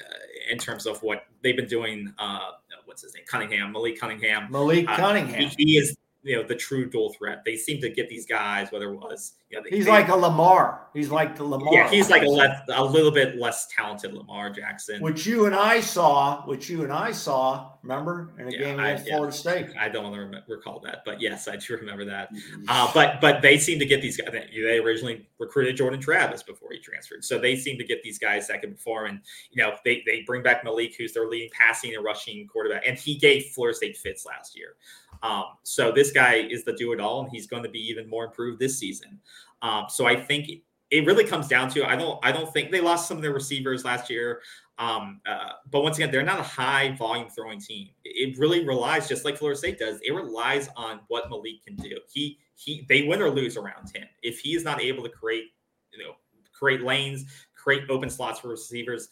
in 0.51 0.59
terms 0.59 0.87
of 0.87 1.03
what 1.03 1.27
they've 1.43 1.57
been 1.57 1.69
doing. 1.69 2.13
Uh, 2.19 2.53
what's 2.87 3.03
his 3.03 3.15
name? 3.15 3.25
Cunningham, 3.27 3.73
Malik 3.73 3.99
Cunningham. 3.99 4.51
Malik 4.51 4.89
uh, 4.89 4.97
Cunningham. 4.97 5.51
He, 5.57 5.65
he, 5.65 5.77
is 5.77 5.97
you 6.25 6.37
know 6.37 6.43
the 6.43 6.57
true 6.57 6.89
dual 6.89 7.13
threat. 7.13 7.43
They 7.45 7.57
seem 7.57 7.81
to 7.83 7.91
get 7.91 8.09
these 8.09 8.27
guys, 8.27 8.73
whether 8.73 8.93
it 8.93 8.97
was 8.97 9.35
you 9.51 9.59
know, 9.59 9.65
they, 9.69 9.77
he's 9.77 9.85
they, 9.85 9.91
like 9.91 10.09
a 10.09 10.17
Lamar. 10.17 10.89
He's 10.95 11.11
like 11.11 11.37
the 11.37 11.45
Lamar. 11.45 11.73
Yeah, 11.73 11.89
he's 11.89 12.11
like 12.11 12.23
a, 12.23 12.29
less, 12.29 12.63
a 12.73 12.85
little 12.85 13.11
bit 13.11 13.37
less 13.37 13.69
talented 13.69 14.13
Lamar 14.13 14.51
Jackson. 14.51 15.01
Which 15.01 15.27
you 15.27 15.47
and 15.47 15.55
I 15.55 15.81
saw, 15.81 16.45
which 16.47 16.69
you 16.69 16.83
and 16.83 16.93
I 16.93 17.13
saw, 17.13 17.73
remember 17.83 18.33
in 18.39 18.49
a 18.49 18.51
yeah, 18.51 18.59
game 18.59 18.81
against 18.81 19.07
yeah, 19.07 19.17
Florida 19.17 19.37
State. 19.37 19.67
I 19.79 19.89
don't 19.89 20.11
want 20.11 20.33
to 20.33 20.43
recall 20.49 20.81
that, 20.81 21.03
but 21.05 21.21
yes, 21.21 21.47
I 21.47 21.57
do 21.57 21.77
remember 21.77 22.05
that. 22.07 22.31
Uh, 22.69 22.91
but 22.95 23.21
but 23.21 23.43
they 23.43 23.59
seem 23.59 23.79
to 23.79 23.87
get 23.87 24.01
these 24.01 24.17
guys. 24.17 24.33
They 24.33 24.79
originally 24.79 25.29
recruited 25.39 25.77
Jordan 25.77 26.01
Travis 26.01 26.43
before 26.43 26.71
he 26.73 26.79
transferred, 26.79 27.25
so 27.25 27.39
they 27.39 27.55
seem 27.55 27.79
to 27.79 27.85
get 27.85 28.03
these 28.03 28.19
guys 28.19 28.49
that 28.49 28.63
can 28.63 28.73
perform. 28.73 29.07
And 29.07 29.21
you 29.51 29.63
know 29.63 29.75
they 29.85 30.03
they 30.07 30.23
bring 30.23 30.43
back 30.43 30.65
Malik, 30.65 30.97
who's 30.97 31.13
their 31.13 31.29
leading 31.29 31.51
passing 31.53 31.95
and 31.95 32.05
rushing 32.05 32.47
quarterback, 32.49 32.85
and 32.87 32.99
he 32.99 33.17
gave 33.17 33.45
Florida 33.55 33.77
State 33.77 33.97
fits 33.97 34.25
last 34.25 34.57
year. 34.57 34.77
Um, 35.25 35.45
so 35.63 35.91
this 35.91 36.13
guy 36.13 36.35
is 36.35 36.65
the 36.65 36.75
do 36.75 36.93
it 36.93 37.01
all, 37.01 37.23
and 37.23 37.31
he's 37.31 37.47
going 37.47 37.63
to 37.63 37.69
be 37.69 37.81
even 37.81 38.09
more 38.09 38.27
improved 38.27 38.61
this 38.61 38.79
season. 38.79 39.19
Um, 39.63 39.87
so 39.89 40.07
I 40.07 40.15
think 40.15 40.51
it 40.91 41.07
really 41.07 41.25
comes 41.25 41.49
down 41.49 41.71
to 41.71 41.89
I 41.89 41.97
don't 41.97 42.21
I 42.23 42.31
don't 42.31 42.53
think 42.53 42.71
they 42.71 42.83
lost 42.83 43.09
some 43.09 43.17
of 43.17 43.23
their 43.23 43.33
receivers 43.33 43.85
last 43.85 44.11
year. 44.11 44.43
Um, 44.79 45.21
uh, 45.27 45.53
but 45.71 45.83
once 45.83 45.97
again, 45.97 46.11
they're 46.11 46.23
not 46.23 46.41
a 46.41 46.45
high 46.45 46.95
volume 46.97 47.29
throwing 47.31 47.59
team. 47.59 47.89
It 48.05 48.39
really 48.39 48.67
relies, 48.67 49.09
just 49.09 49.25
like 49.25 49.39
Florida 49.39 49.59
State 49.59 49.79
does, 49.79 49.99
it 50.05 50.13
relies 50.13 50.69
on 50.77 51.01
what 51.09 51.31
Malik 51.31 51.65
can 51.65 51.77
do. 51.77 51.97
He 52.13 52.39
he 52.55 52.85
they 52.89 53.05
win 53.05 53.23
or 53.23 53.31
lose 53.31 53.57
around 53.57 53.91
him. 53.95 54.05
If 54.23 54.41
he 54.41 54.55
is 54.55 54.63
not 54.63 54.83
able 54.83 55.03
to 55.05 55.09
create, 55.09 55.47
you 55.91 56.05
know, 56.05 56.17
create 56.53 56.83
lanes, 56.83 57.25
create 57.57 57.85
open 57.89 58.11
slots 58.11 58.41
for 58.41 58.49
receivers, 58.49 59.09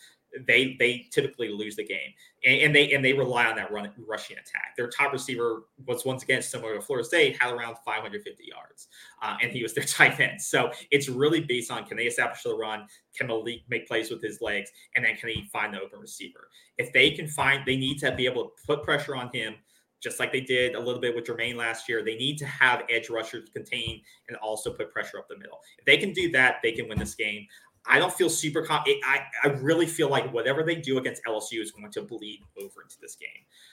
they 0.47 0.77
they 0.79 1.07
typically 1.11 1.49
lose 1.49 1.77
the 1.77 1.85
game, 1.85 2.13
and, 2.45 2.61
and, 2.61 2.75
they 2.75 2.93
and 2.93 3.05
they 3.05 3.13
rely 3.13 3.47
on 3.47 3.57
that 3.57 3.71
run 3.71 3.91
rushing 4.07 4.37
attack. 4.37 4.75
Their 4.77 4.89
top 4.89 5.13
receiver 5.13 5.65
was 5.87 6.05
once 6.05 6.23
again 6.23 6.43
similar 6.43 6.75
to 6.75 6.81
Florida 6.81 7.07
State, 7.07 7.41
had 7.41 7.53
around 7.53 7.77
550 7.85 8.45
yards, 8.45 8.89
uh, 9.21 9.37
and 9.43 9.53
he 9.53 9.63
was 9.63 9.75
their 9.75 9.85
tight 9.87 10.19
end. 10.21 10.41
So 10.41 10.73
it's 10.91 11.09
really 11.09 11.41
based 11.41 11.71
on 11.71 11.85
can 11.85 11.97
they 11.97 12.07
establish 12.07 12.43
the 12.43 12.55
run, 12.55 12.87
can 13.17 13.27
Malik 13.27 13.63
make 13.69 13.87
plays 13.87 14.11
with 14.11 14.23
his 14.23 14.41
legs, 14.41 14.71
and 14.97 15.05
then 15.05 15.17
can 15.17 15.29
he 15.29 15.49
find 15.53 15.75
the 15.75 15.81
open 15.81 16.01
receiver? 16.01 16.49
If 16.79 16.93
they 16.93 17.11
can 17.11 17.29
find, 17.29 17.65
they 17.67 17.77
need 17.77 17.99
to 17.99 18.13
be 18.15 18.27
able 18.27 18.45
to 18.45 18.51
put 18.67 18.83
pressure 18.83 19.17
on 19.17 19.31
him. 19.33 19.55
Just 20.03 20.19
like 20.19 20.33
they 20.33 20.41
did 20.41 20.75
a 20.75 20.81
little 20.81 21.01
bit 21.01 21.15
with 21.15 21.27
Jermaine 21.27 21.55
last 21.55 21.89
year, 21.89 22.03
they 22.05 22.17
need 22.17 22.37
to 22.39 22.47
have 22.47 22.83
edge 22.91 23.09
rushers 23.09 23.49
contain 23.51 24.03
and 24.27 24.37
also 24.39 24.73
put 24.73 24.93
pressure 24.93 25.17
up 25.17 25.29
the 25.29 25.39
middle. 25.39 25.61
If 25.79 25.85
they 25.85 25.97
can 25.97 26.13
do 26.13 26.29
that, 26.33 26.57
they 26.61 26.73
can 26.73 26.89
win 26.89 26.99
this 26.99 27.15
game. 27.15 27.47
I 27.85 27.99
don't 27.99 28.13
feel 28.13 28.31
super. 28.31 28.63
Con- 28.63 28.85
I 29.05 29.23
I 29.43 29.49
really 29.49 29.87
feel 29.87 30.09
like 30.09 30.33
whatever 30.33 30.63
they 30.63 30.77
do 30.77 30.99
against 30.99 31.23
LSU 31.25 31.61
is 31.61 31.73
going 31.73 31.91
to 31.91 32.03
bleed 32.03 32.43
over 32.57 32.83
into 32.83 32.97
this 33.01 33.17
game. 33.17 33.29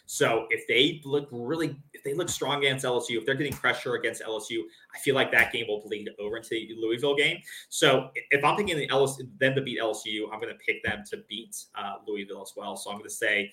So 0.08 0.48
if 0.50 0.68
they 0.68 1.02
look 1.06 1.28
really, 1.32 1.78
if 1.94 2.04
they 2.04 2.16
look 2.16 2.30
strong 2.30 2.58
against 2.60 2.84
LSU, 2.86 3.18
if 3.18 3.26
they're 3.26 3.36
getting 3.36 3.54
pressure 3.54 3.96
against 3.96 4.24
LSU, 4.24 4.62
I 4.96 5.00
feel 5.00 5.14
like 5.14 5.32
that 5.32 5.54
game 5.54 5.68
will 5.68 5.82
bleed 5.82 6.10
over 6.20 6.38
into 6.38 6.50
the 6.50 6.76
Louisville 6.80 7.16
game. 7.16 7.38
So 7.70 8.10
if 8.32 8.44
I'm 8.44 8.58
thinking 8.58 8.78
the 8.78 8.88
LSU, 8.88 9.30
them 9.40 9.54
to 9.54 9.62
beat 9.62 9.80
LSU, 9.80 10.24
I'm 10.34 10.40
going 10.40 10.54
to 10.54 10.60
pick 10.66 10.84
them 10.84 11.04
to 11.12 11.18
beat 11.30 11.56
uh, 11.76 11.96
Louisville 12.08 12.42
as 12.42 12.54
well. 12.58 12.76
So 12.76 12.90
I'm 12.90 12.98
going 12.98 13.10
to 13.10 13.16
say 13.16 13.52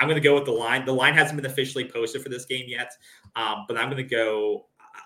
I'm 0.00 0.06
going 0.06 0.20
to 0.20 0.26
go 0.26 0.34
with 0.34 0.44
the 0.44 0.52
line. 0.52 0.84
The 0.84 0.92
line 0.92 1.14
hasn't 1.14 1.40
been 1.40 1.50
officially 1.50 1.84
posted 1.84 2.22
for 2.22 2.28
this 2.28 2.44
game 2.44 2.66
yet, 2.68 2.92
um, 3.34 3.64
but 3.66 3.76
I'm 3.76 3.90
going 3.90 3.96
to 3.96 4.08
go. 4.08 4.66
Uh, 4.78 5.00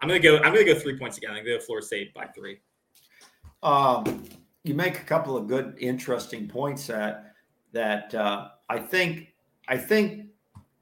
I'm 0.00 0.08
going 0.08 0.20
to 0.20 0.26
go. 0.26 0.36
I'm 0.38 0.54
going 0.54 0.64
to 0.64 0.72
go 0.72 0.78
three 0.78 0.98
points 0.98 1.18
again. 1.18 1.30
I'm 1.30 1.44
going 1.44 1.46
to 1.46 1.58
go 1.58 1.64
Florida 1.64 1.86
State 1.86 2.14
by 2.14 2.26
three. 2.26 2.60
Um, 3.62 4.24
you 4.64 4.74
make 4.74 4.98
a 4.98 5.04
couple 5.04 5.36
of 5.36 5.46
good, 5.46 5.76
interesting 5.78 6.48
points 6.48 6.86
that 6.86 7.34
that 7.72 8.14
uh, 8.14 8.48
I 8.68 8.78
think 8.78 9.28
I 9.68 9.76
think 9.76 10.26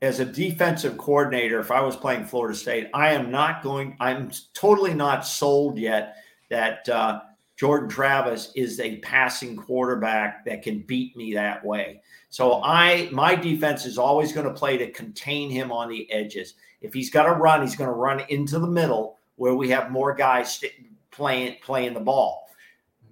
as 0.03 0.21
a 0.21 0.25
defensive 0.25 0.97
coordinator, 0.97 1.61
if 1.61 1.71
I 1.71 1.81
was 1.83 1.97
playing 1.97 2.25
Florida 2.25 2.57
State, 2.57 2.89
I 2.95 3.11
am 3.11 3.31
not 3.31 3.63
going. 3.63 3.97
I'm 4.01 4.31
totally 4.55 4.95
not 4.95 5.27
sold 5.27 5.79
yet 5.79 6.17
that 6.49 6.89
uh, 6.89 7.21
Jordan 7.57 7.89
Travis 7.89 8.53
is 8.57 8.81
a 8.81 8.97
passing 8.99 9.57
quarterback 9.57 10.45
that 10.47 10.63
can 10.63 10.81
beat 10.81 11.17
me 11.17 11.35
that 11.35 11.65
way. 11.65 12.01
So 12.31 12.63
I 12.63 13.09
my 13.13 13.35
defense 13.35 13.85
is 13.85 13.99
always 13.99 14.33
going 14.33 14.47
to 14.47 14.55
play 14.55 14.79
to 14.79 14.91
contain 14.91 15.51
him 15.51 15.71
on 15.71 15.89
the 15.89 16.11
edges. 16.11 16.55
If 16.81 16.95
he's 16.95 17.11
got 17.11 17.25
to 17.25 17.33
run, 17.33 17.61
he's 17.61 17.77
going 17.77 17.91
to 17.91 17.95
run 17.95 18.23
into 18.29 18.59
the 18.59 18.67
middle 18.67 19.19
where 19.37 19.55
we 19.55 19.69
have 19.71 19.91
more 19.91 20.15
guys 20.15 20.55
st- 20.55 20.73
playing 21.11 21.57
playing 21.63 21.95
the 21.95 22.01
ball. 22.01 22.50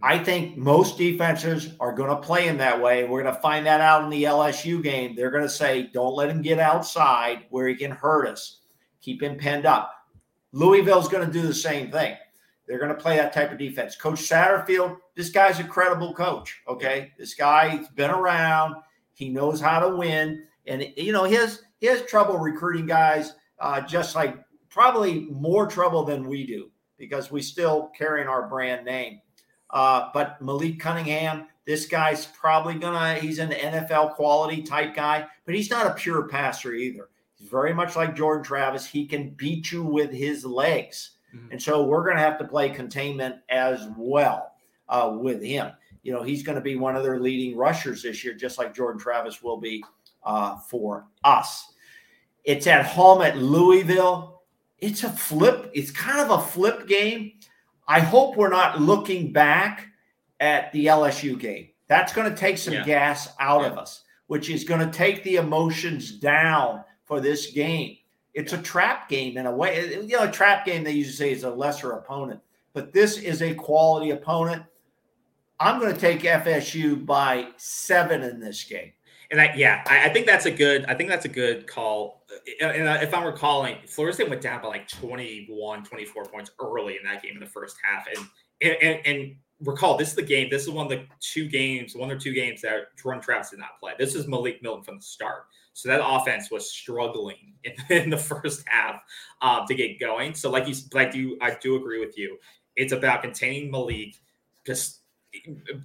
I 0.03 0.19
think 0.19 0.57
most 0.57 0.97
defenses 0.97 1.75
are 1.81 1.93
going 1.93 2.11
to 2.11 2.17
play 2.17 2.47
him 2.47 2.59
that 2.59 2.81
way. 2.81 3.05
We're 3.05 3.23
going 3.23 3.35
to 3.35 3.41
find 3.41 3.67
that 3.67 3.81
out 3.81 4.05
in 4.05 4.11
the 4.11 4.25
LSU 4.25 4.81
game. 4.81 5.17
They're 5.17 5.31
going 5.31 5.43
to 5.43 5.49
say, 5.49 5.91
don't 5.93 6.15
let 6.15 6.31
him 6.31 6.41
get 6.41 6.61
outside 6.61 7.47
where 7.51 7.67
he 7.67 7.75
can 7.75 7.91
hurt 7.91 8.29
us. 8.29 8.61
Keep 9.01 9.23
him 9.23 9.37
penned 9.37 9.67
up. 9.67 9.93
Louisville's 10.53 11.09
going 11.09 11.27
to 11.27 11.33
do 11.33 11.47
the 11.47 11.55
same 11.55 11.91
thing. 11.91 12.17
They're 12.67 12.79
going 12.79 12.95
to 12.95 13.01
play 13.01 13.17
that 13.17 13.33
type 13.33 13.51
of 13.51 13.59
defense. 13.59 13.97
Coach 13.97 14.21
Satterfield, 14.21 14.99
this 15.17 15.31
guy's 15.31 15.59
a 15.59 15.65
credible 15.65 16.15
coach. 16.15 16.61
Okay. 16.69 17.13
This 17.19 17.35
guy's 17.35 17.89
been 17.89 18.11
around. 18.11 18.77
He 19.15 19.31
knows 19.31 19.61
how 19.61 19.81
to 19.81 19.97
win. 19.97 20.45
And, 20.67 20.87
you 20.97 21.13
know, 21.13 21.25
he 21.25 21.35
has, 21.35 21.63
he 21.81 21.87
has 21.87 22.03
trouble 22.03 22.39
recruiting 22.39 22.87
guys 22.87 23.35
uh, 23.59 23.81
just 23.81 24.15
like 24.15 24.37
probably 24.69 25.27
more 25.31 25.67
trouble 25.67 26.05
than 26.05 26.29
we 26.29 26.47
do 26.47 26.71
because 26.99 27.33
we 27.33 27.43
still 27.43 27.91
carrying 27.97 28.29
our 28.29 28.49
brand 28.49 28.85
name. 28.85 29.21
Uh, 29.71 30.09
but 30.15 30.41
Malik 30.41 30.81
Cunningham, 30.81 31.47
this 31.67 31.87
guy's 31.87 32.27
probably 32.27 32.75
gonna, 32.75 33.17
he's 33.17 33.39
an 33.39 33.51
NFL 33.51 34.15
quality 34.15 34.63
type 34.63 34.95
guy, 34.95 35.27
but 35.45 35.55
he's 35.55 35.71
not 35.71 35.87
a 35.87 35.95
pure 35.95 36.29
passer 36.29 36.75
either. 36.75 37.09
He's 37.37 37.49
very 37.49 37.75
much 37.75 37.95
like 37.95 38.17
Jordan 38.17 38.43
Travis. 38.43 38.87
He 38.87 39.07
can 39.07 39.31
beat 39.31 39.71
you 39.71 39.83
with 39.83 40.11
his 40.11 40.45
legs. 40.45 41.11
Mm-hmm. 41.35 41.53
And 41.53 41.63
so 41.63 41.85
we're 41.85 42.07
gonna 42.07 42.21
have 42.21 42.39
to 42.39 42.45
play 42.45 42.71
containment 42.71 43.37
as 43.51 43.87
well 43.97 44.53
uh, 44.89 45.15
with 45.19 45.43
him. 45.43 45.73
You 46.03 46.13
know, 46.13 46.23
he's 46.23 46.43
going 46.43 46.57
to 46.57 46.63
be 46.63 46.77
one 46.77 46.97
of 46.97 47.03
their 47.03 47.21
leading 47.21 47.57
rushers 47.57 48.03
this 48.03 48.25
year, 48.25 48.35
just 48.35 48.59
like 48.59 48.75
Jordan 48.75 49.01
Travis 49.01 49.43
will 49.43 49.59
be 49.59 49.85
uh, 50.25 50.57
for 50.57 51.07
us. 51.25 51.73
It's 52.45 52.67
at 52.67 52.87
home 52.87 53.23
at 53.23 53.37
Louisville. 53.37 54.43
It's 54.79 55.05
a 55.05 55.11
flip. 55.11 55.71
It's 55.75 55.91
kind 55.91 56.21
of 56.21 56.31
a 56.31 56.43
flip 56.43 56.87
game. 56.87 57.33
I 57.89 58.01
hope 58.01 58.37
we're 58.37 58.51
not 58.51 58.81
looking 58.81 59.33
back 59.33 59.87
at 60.41 60.71
the 60.73 60.87
LSU 60.87 61.39
game. 61.39 61.71
That's 61.89 62.13
going 62.13 62.31
to 62.31 62.37
take 62.37 62.59
some 62.59 62.75
yeah. 62.75 62.85
gas 62.85 63.33
out 63.41 63.63
yeah. 63.63 63.69
of 63.69 63.79
us, 63.79 64.05
which 64.27 64.51
is 64.51 64.63
going 64.63 64.87
to 64.87 64.97
take 64.97 65.25
the 65.25 65.37
emotions 65.37 66.13
down 66.13 66.85
for 67.05 67.21
this 67.21 67.51
game. 67.51 67.97
It's 68.35 68.53
a 68.53 68.59
trap 68.59 69.09
game 69.09 69.39
in 69.39 69.47
a 69.47 69.53
way. 69.53 69.91
You 69.95 70.19
know, 70.19 70.25
a 70.25 70.31
trap 70.31 70.67
game 70.67 70.85
they 70.85 70.93
usually 70.93 71.15
say 71.15 71.33
is 71.33 71.45
a 71.45 71.51
lesser 71.51 71.93
opponent, 71.93 72.41
but 72.75 72.93
this 72.93 73.17
is 73.17 73.41
a 73.43 73.55
quality 73.55 74.11
opponent. 74.11 74.63
I'm 75.59 75.81
going 75.81 75.93
to 75.93 76.01
take 76.01 76.21
FSU 76.21 77.05
by 77.05 77.49
seven 77.57 78.23
in 78.23 78.39
this 78.39 78.63
game. 78.63 78.93
And 79.31 79.41
I, 79.41 79.53
yeah, 79.55 79.83
I, 79.87 80.07
I, 80.07 80.09
think 80.13 80.27
that's 80.27 80.47
a 80.47 80.51
good. 80.51 80.87
I 80.87 80.95
think 80.95 81.11
that's 81.11 81.27
a 81.27 81.29
good 81.29 81.67
call. 81.67 82.25
And 82.63 82.89
if 83.03 83.13
I'm 83.13 83.25
recalling, 83.25 83.77
Florida 83.87 84.15
State 84.15 84.31
went 84.31 84.41
down 84.41 84.63
by 84.63 84.69
like 84.69 84.89
21, 84.89 85.85
24 85.85 86.25
points 86.25 86.51
early 86.61 86.97
in 86.97 87.05
that 87.05 87.23
game 87.23 87.35
in 87.35 87.41
the 87.41 87.47
first 87.47 87.77
half. 87.83 88.07
And 88.07 88.27
and, 88.61 89.01
and 89.07 89.37
recall, 89.61 89.97
this 89.97 90.09
is 90.09 90.15
the 90.15 90.23
game. 90.23 90.49
This 90.51 90.63
is 90.63 90.71
one 90.71 90.87
of 90.87 90.91
the 90.91 91.05
two 91.21 91.49
games, 91.49 91.95
one 91.95 92.11
or 92.11 92.19
two 92.19 92.33
games 92.33 92.63
that 92.63 92.97
Jordan 93.01 93.23
Travis 93.23 93.51
did 93.51 93.59
not 93.59 93.79
play. 93.81 93.93
This 93.99 94.15
is 94.15 94.27
Malik 94.27 94.63
Milton 94.63 94.83
from 94.83 94.97
the 94.97 95.03
start. 95.03 95.45
So 95.75 95.89
that 95.89 96.01
offense 96.05 96.51
was 96.51 96.73
struggling 96.73 97.55
in, 97.65 97.75
in 97.97 98.11
the 98.11 98.19
first 98.19 98.65
half 98.67 99.01
um, 99.43 99.67
to 99.67 99.75
get 99.75 100.01
going. 100.01 100.35
So 100.35 100.51
like 100.51 100.67
you, 100.67 100.75
like 100.93 101.15
you, 101.15 101.39
I 101.41 101.57
do 101.61 101.77
agree 101.77 102.05
with 102.05 102.19
you. 102.19 102.39
It's 102.77 102.93
about 102.93 103.23
containing 103.23 103.71
Malik, 103.71 104.15
just 104.67 105.01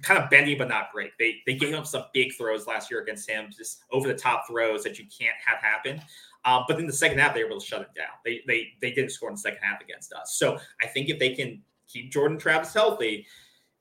kind 0.02 0.22
of 0.22 0.30
bendy 0.30 0.54
but 0.54 0.68
not 0.68 0.90
great. 0.92 1.12
They 1.18 1.42
they 1.46 1.54
gave 1.54 1.74
up 1.74 1.86
some 1.86 2.04
big 2.12 2.34
throws 2.34 2.66
last 2.66 2.90
year 2.90 3.00
against 3.00 3.28
him, 3.28 3.48
just 3.54 3.82
over 3.90 4.08
the 4.08 4.14
top 4.14 4.46
throws 4.48 4.82
that 4.84 4.98
you 4.98 5.06
can't 5.06 5.36
have 5.44 5.58
happen. 5.58 6.00
Um, 6.44 6.64
but 6.68 6.78
in 6.78 6.86
the 6.86 6.92
second 6.92 7.18
half, 7.18 7.34
they 7.34 7.42
were 7.42 7.50
able 7.50 7.60
to 7.60 7.66
shut 7.66 7.82
it 7.82 7.94
down. 7.94 8.08
They 8.24 8.42
they 8.46 8.72
they 8.80 8.92
didn't 8.92 9.10
score 9.10 9.28
in 9.28 9.34
the 9.34 9.40
second 9.40 9.60
half 9.62 9.80
against 9.80 10.12
us. 10.12 10.36
So 10.36 10.58
I 10.82 10.86
think 10.86 11.08
if 11.08 11.18
they 11.18 11.34
can 11.34 11.62
keep 11.88 12.10
Jordan 12.12 12.38
Travis 12.38 12.72
healthy 12.72 13.26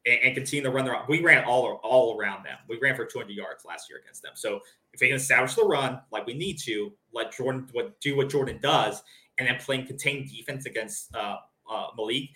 and, 0.06 0.20
and 0.24 0.36
continue 0.36 0.64
to 0.64 0.70
run 0.70 0.86
their, 0.86 0.98
we 1.08 1.22
ran 1.22 1.44
all 1.46 1.80
all 1.84 2.18
around 2.18 2.46
them. 2.46 2.58
We 2.68 2.80
ran 2.80 2.96
for 2.96 3.06
200 3.06 3.32
yards 3.32 3.66
last 3.66 3.90
year 3.90 4.00
against 4.00 4.22
them. 4.22 4.34
So 4.36 4.62
if 4.94 5.00
they 5.00 5.08
can 5.08 5.16
establish 5.16 5.56
the 5.56 5.64
run 5.64 6.02
like 6.12 6.26
we 6.26 6.34
need 6.34 6.60
to, 6.60 6.92
let 7.14 7.32
Jordan 7.32 7.68
do 8.02 8.18
what 8.18 8.30
Jordan 8.30 8.60
does, 8.62 9.02
and 9.38 9.48
then 9.48 9.58
playing 9.60 9.88
contained 9.88 10.30
defense 10.30 10.66
against 10.66 11.14
uh, 11.16 11.38
uh, 11.70 11.88
Malik, 11.98 12.30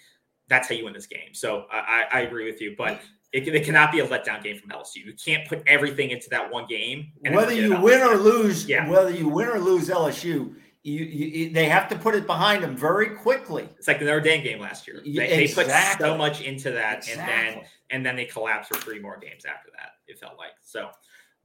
that's 0.47 0.69
how 0.69 0.75
you 0.75 0.85
win 0.85 0.93
this 0.93 1.05
game. 1.07 1.33
So 1.33 1.65
I, 1.71 2.05
I 2.11 2.21
agree 2.21 2.49
with 2.49 2.61
you, 2.61 2.75
but 2.77 3.01
it, 3.33 3.47
it, 3.47 3.65
cannot 3.65 3.91
be 3.91 3.99
a 3.99 4.07
letdown 4.07 4.41
game 4.41 4.57
from 4.57 4.69
LSU. 4.69 5.05
You 5.05 5.13
can't 5.13 5.47
put 5.47 5.61
everything 5.67 6.11
into 6.11 6.29
that 6.29 6.51
one 6.51 6.65
game. 6.65 7.11
Whether 7.21 7.53
you 7.53 7.79
win 7.79 8.01
or 8.01 8.15
lose, 8.15 8.67
yeah. 8.67 8.89
whether 8.89 9.11
you 9.11 9.27
win 9.27 9.49
or 9.49 9.59
lose 9.59 9.89
LSU, 9.89 10.55
you, 10.83 11.03
you, 11.03 11.49
they 11.49 11.65
have 11.65 11.89
to 11.89 11.97
put 11.97 12.15
it 12.15 12.25
behind 12.25 12.63
them 12.63 12.77
very 12.77 13.09
quickly. 13.09 13.67
It's 13.77 13.87
like 13.87 13.99
the 13.99 14.05
Notre 14.05 14.21
Dame 14.21 14.43
game 14.43 14.59
last 14.59 14.87
year. 14.87 15.01
They, 15.03 15.43
exactly. 15.43 15.63
they 15.65 15.93
put 15.93 15.99
so 15.99 16.17
much 16.17 16.41
into 16.41 16.71
that, 16.71 16.99
exactly. 16.99 17.21
and 17.21 17.57
then 17.57 17.63
and 17.89 18.05
then 18.05 18.15
they 18.15 18.25
collapsed 18.25 18.73
for 18.73 18.79
three 18.79 18.99
more 18.99 19.17
games 19.17 19.43
after 19.45 19.69
that. 19.77 19.91
It 20.07 20.17
felt 20.17 20.37
like 20.37 20.51
so. 20.61 20.89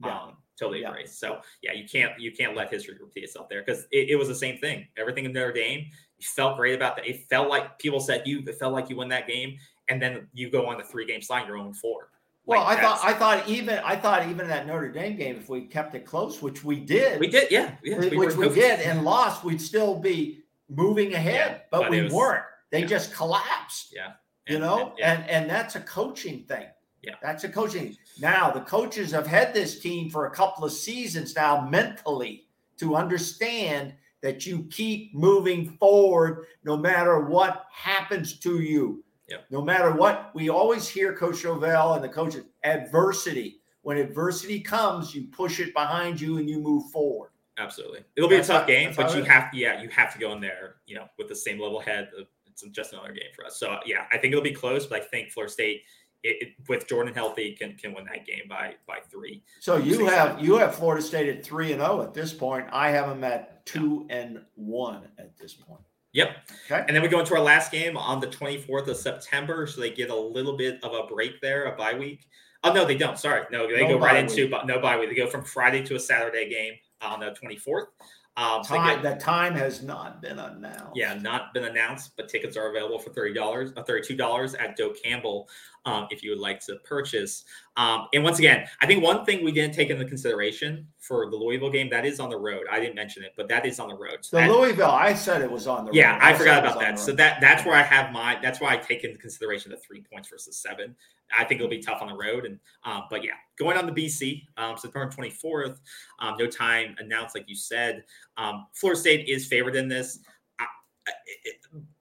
Yeah. 0.03 0.17
Um, 0.17 0.37
totally 0.59 0.81
yeah. 0.81 0.89
agree. 0.89 1.07
So 1.07 1.41
yeah, 1.61 1.73
you 1.73 1.85
can't 1.87 2.17
you 2.19 2.31
can't 2.31 2.55
let 2.55 2.71
history 2.71 2.95
repeat 2.99 3.25
itself 3.25 3.49
there 3.49 3.63
because 3.65 3.85
it, 3.91 4.09
it, 4.09 4.15
was 4.15 4.27
the 4.27 4.35
same 4.35 4.57
thing. 4.57 4.87
Everything 4.97 5.25
in 5.25 5.33
Notre 5.33 5.51
Dame, 5.51 5.79
you 5.79 6.25
felt 6.25 6.57
great 6.57 6.75
about 6.75 6.95
that. 6.95 7.07
It 7.07 7.27
felt 7.29 7.49
like 7.49 7.77
people 7.79 7.99
said 7.99 8.23
you 8.25 8.43
it 8.47 8.55
felt 8.55 8.73
like 8.73 8.89
you 8.89 8.95
won 8.95 9.09
that 9.09 9.27
game, 9.27 9.57
and 9.89 10.01
then 10.01 10.27
you 10.33 10.49
go 10.49 10.67
on 10.67 10.77
the 10.77 10.83
three 10.83 11.05
game 11.05 11.21
slide, 11.21 11.47
you're 11.47 11.57
on 11.57 11.73
four. 11.73 12.09
Like 12.45 12.59
well, 12.59 12.67
I 12.67 12.75
thought 12.75 12.99
I 13.03 13.13
thought 13.13 13.47
even 13.47 13.79
I 13.79 13.95
thought 13.95 14.27
even 14.27 14.47
that 14.49 14.67
Notre 14.67 14.91
Dame 14.91 15.15
game, 15.15 15.37
if 15.37 15.47
we 15.47 15.61
kept 15.61 15.95
it 15.95 16.05
close, 16.05 16.41
which 16.41 16.63
we 16.63 16.77
did, 16.77 17.19
we 17.19 17.27
did, 17.27 17.49
yeah, 17.49 17.75
yeah 17.83 17.99
we 17.99 18.17
which 18.17 18.35
we 18.35 18.49
did, 18.49 18.81
and 18.81 19.05
lost, 19.05 19.45
we'd 19.45 19.61
still 19.61 19.97
be 19.97 20.43
moving 20.69 21.13
ahead, 21.13 21.51
yeah, 21.51 21.57
but, 21.71 21.83
but, 21.83 21.91
we 21.91 22.01
was, 22.01 22.11
weren't. 22.11 22.43
They 22.69 22.81
yeah. 22.81 22.87
just 22.87 23.13
collapsed. 23.13 23.93
Yeah, 23.95 24.13
and, 24.47 24.53
you 24.53 24.59
know, 24.59 24.93
and, 25.01 25.21
and 25.21 25.29
and 25.29 25.49
that's 25.49 25.75
a 25.75 25.79
coaching 25.81 26.43
thing. 26.43 26.65
Yeah, 27.01 27.15
that's 27.21 27.45
a 27.45 27.49
coaching. 27.49 27.95
Now 28.19 28.51
the 28.51 28.61
coaches 28.61 29.11
have 29.11 29.27
had 29.27 29.53
this 29.53 29.79
team 29.79 30.09
for 30.09 30.25
a 30.25 30.31
couple 30.31 30.65
of 30.65 30.73
seasons 30.73 31.35
now, 31.37 31.65
mentally, 31.69 32.47
to 32.77 32.95
understand 32.95 33.93
that 34.21 34.45
you 34.45 34.63
keep 34.71 35.13
moving 35.13 35.77
forward 35.77 36.47
no 36.63 36.75
matter 36.75 37.21
what 37.21 37.67
happens 37.71 38.39
to 38.39 38.61
you. 38.61 39.03
Yep. 39.29 39.45
No 39.51 39.61
matter 39.61 39.91
what, 39.91 40.31
we 40.33 40.49
always 40.49 40.87
hear 40.87 41.15
Coach 41.15 41.43
Norvell 41.43 41.93
and 41.93 42.03
the 42.03 42.09
coaches 42.09 42.45
adversity. 42.63 43.61
When 43.81 43.97
adversity 43.97 44.59
comes, 44.59 45.13
you 45.13 45.27
push 45.27 45.59
it 45.59 45.73
behind 45.73 46.19
you 46.19 46.37
and 46.37 46.49
you 46.49 46.59
move 46.59 46.89
forward. 46.91 47.31
Absolutely, 47.57 47.99
it'll 48.15 48.29
be 48.29 48.37
that's 48.37 48.49
a 48.49 48.53
tough 48.53 48.61
how, 48.61 48.67
game, 48.67 48.93
but 48.95 49.15
you 49.15 49.23
have, 49.23 49.53
yeah, 49.53 49.81
you 49.81 49.87
have 49.89 50.11
to 50.13 50.19
go 50.19 50.33
in 50.33 50.41
there, 50.41 50.77
you 50.87 50.95
know, 50.95 51.05
with 51.19 51.27
the 51.27 51.35
same 51.35 51.59
level 51.59 51.79
head. 51.79 52.09
It's 52.47 52.63
just 52.71 52.93
another 52.93 53.11
game 53.11 53.29
for 53.35 53.45
us. 53.45 53.59
So 53.59 53.79
yeah, 53.85 54.05
I 54.11 54.17
think 54.17 54.31
it'll 54.31 54.43
be 54.43 54.53
close, 54.53 54.87
but 54.87 55.01
I 55.01 55.05
think 55.05 55.31
Florida 55.31 55.51
State, 55.51 55.81
it, 56.23 56.37
it, 56.41 56.49
with 56.67 56.87
Jordan 56.87 57.13
healthy, 57.13 57.53
can 57.53 57.75
can 57.75 57.93
win 57.93 58.05
that 58.05 58.25
game 58.25 58.43
by 58.49 58.75
by 58.87 58.99
three. 59.09 59.43
So 59.59 59.77
you 59.77 60.05
have 60.07 60.43
you 60.43 60.57
have 60.57 60.73
Florida 60.75 61.01
State 61.01 61.29
at 61.29 61.45
three 61.45 61.71
and 61.73 61.81
zero 61.81 61.99
oh 61.99 62.01
at 62.01 62.13
this 62.13 62.33
point. 62.33 62.67
I 62.71 62.89
have 62.89 63.09
them 63.09 63.23
at 63.23 63.65
two 63.65 64.07
and 64.09 64.41
one 64.55 65.07
at 65.19 65.37
this 65.37 65.53
point. 65.53 65.83
Yep. 66.13 66.37
Okay. 66.65 66.85
And 66.87 66.95
then 66.95 67.01
we 67.01 67.09
go 67.09 67.19
into 67.19 67.35
our 67.35 67.41
last 67.41 67.71
game 67.71 67.97
on 67.97 68.19
the 68.19 68.27
24th 68.27 68.87
of 68.87 68.97
September. 68.97 69.67
So 69.67 69.81
they 69.81 69.89
get 69.91 70.09
a 70.09 70.15
little 70.15 70.55
bit 70.55 70.83
of 70.83 70.93
a 70.93 71.07
break 71.07 71.41
there, 71.41 71.65
a 71.65 71.75
bye 71.75 71.95
week. 71.95 72.27
Oh, 72.63 72.71
no, 72.71 72.85
they 72.85 72.95
don't. 72.95 73.17
Sorry. 73.19 73.43
No, 73.51 73.67
they 73.67 73.81
no 73.81 73.97
go 73.97 73.99
right 73.99 74.23
week. 74.23 74.37
into 74.37 74.49
but 74.49 74.65
no 74.67 74.79
bye 74.79 74.97
week. 74.97 75.09
They 75.09 75.15
go 75.15 75.27
from 75.27 75.43
Friday 75.43 75.83
to 75.83 75.95
a 75.95 75.99
Saturday 75.99 76.49
game 76.49 76.73
on 77.01 77.19
the 77.19 77.35
24th. 77.43 77.87
Um, 78.35 78.63
time, 78.63 79.03
get, 79.03 79.19
time 79.19 79.53
has 79.53 79.83
not 79.83 80.19
been 80.21 80.39
announced. 80.39 80.95
Yeah, 80.95 81.13
not 81.13 81.53
been 81.53 81.65
announced, 81.65 82.13
but 82.17 82.27
tickets 82.27 82.57
are 82.57 82.71
available 82.71 82.97
for 82.97 83.11
thirty 83.11 83.31
dollars, 83.31 83.71
uh, 83.77 83.83
thirty-two 83.83 84.15
dollars 84.15 84.55
at 84.55 84.75
Doak 84.75 84.95
Campbell 85.03 85.47
um, 85.85 86.07
if 86.11 86.23
you 86.23 86.31
would 86.31 86.39
like 86.39 86.59
to 86.65 86.75
purchase. 86.83 87.43
Um, 87.75 88.07
and 88.13 88.23
once 88.23 88.39
again, 88.39 88.67
I 88.81 88.85
think 88.85 89.03
one 89.03 89.25
thing 89.25 89.43
we 89.43 89.51
didn't 89.51 89.73
take 89.73 89.89
into 89.89 90.05
consideration 90.05 90.87
for 90.99 91.29
the 91.29 91.35
Louisville 91.35 91.71
game 91.71 91.89
that 91.89 92.05
is 92.05 92.19
on 92.19 92.29
the 92.29 92.37
road. 92.37 92.63
I 92.71 92.79
didn't 92.79 92.95
mention 92.95 93.23
it, 93.23 93.33
but 93.35 93.47
that 93.49 93.65
is 93.65 93.79
on 93.79 93.89
the 93.89 93.95
road. 93.95 94.19
So 94.21 94.37
the 94.37 94.43
that, 94.43 94.51
Louisville, 94.51 94.91
I 94.91 95.13
said 95.13 95.41
it 95.41 95.51
was 95.51 95.67
on 95.67 95.85
the 95.85 95.91
yeah, 95.91 96.13
road. 96.13 96.19
Yeah, 96.19 96.25
I, 96.25 96.29
I 96.29 96.33
forgot 96.33 96.59
about 96.59 96.79
that. 96.79 96.99
So 96.99 97.11
that 97.13 97.41
that's 97.41 97.65
where 97.65 97.75
I 97.75 97.81
have 97.81 98.11
my 98.11 98.37
that's 98.41 98.61
why 98.61 98.73
I 98.73 98.77
take 98.77 99.03
into 99.03 99.17
consideration 99.17 99.71
the 99.71 99.77
three 99.77 100.01
points 100.01 100.29
versus 100.29 100.57
seven. 100.57 100.95
I 101.35 101.43
think 101.43 101.59
it'll 101.59 101.69
be 101.69 101.79
tough 101.79 102.01
on 102.01 102.09
the 102.09 102.15
road, 102.15 102.45
and 102.45 102.59
um, 102.83 103.03
but 103.09 103.23
yeah, 103.23 103.31
going 103.57 103.77
on 103.77 103.87
the 103.87 103.91
BC 103.91 104.43
um, 104.57 104.77
September 104.77 105.11
twenty 105.11 105.31
fourth. 105.31 105.81
Um, 106.19 106.35
no 106.37 106.47
time 106.47 106.95
announced, 106.99 107.35
like 107.35 107.49
you 107.49 107.55
said. 107.55 108.03
Um, 108.37 108.67
Florida 108.73 108.99
State 108.99 109.27
is 109.27 109.47
favored 109.47 109.75
in 109.75 109.87
this. 109.87 110.19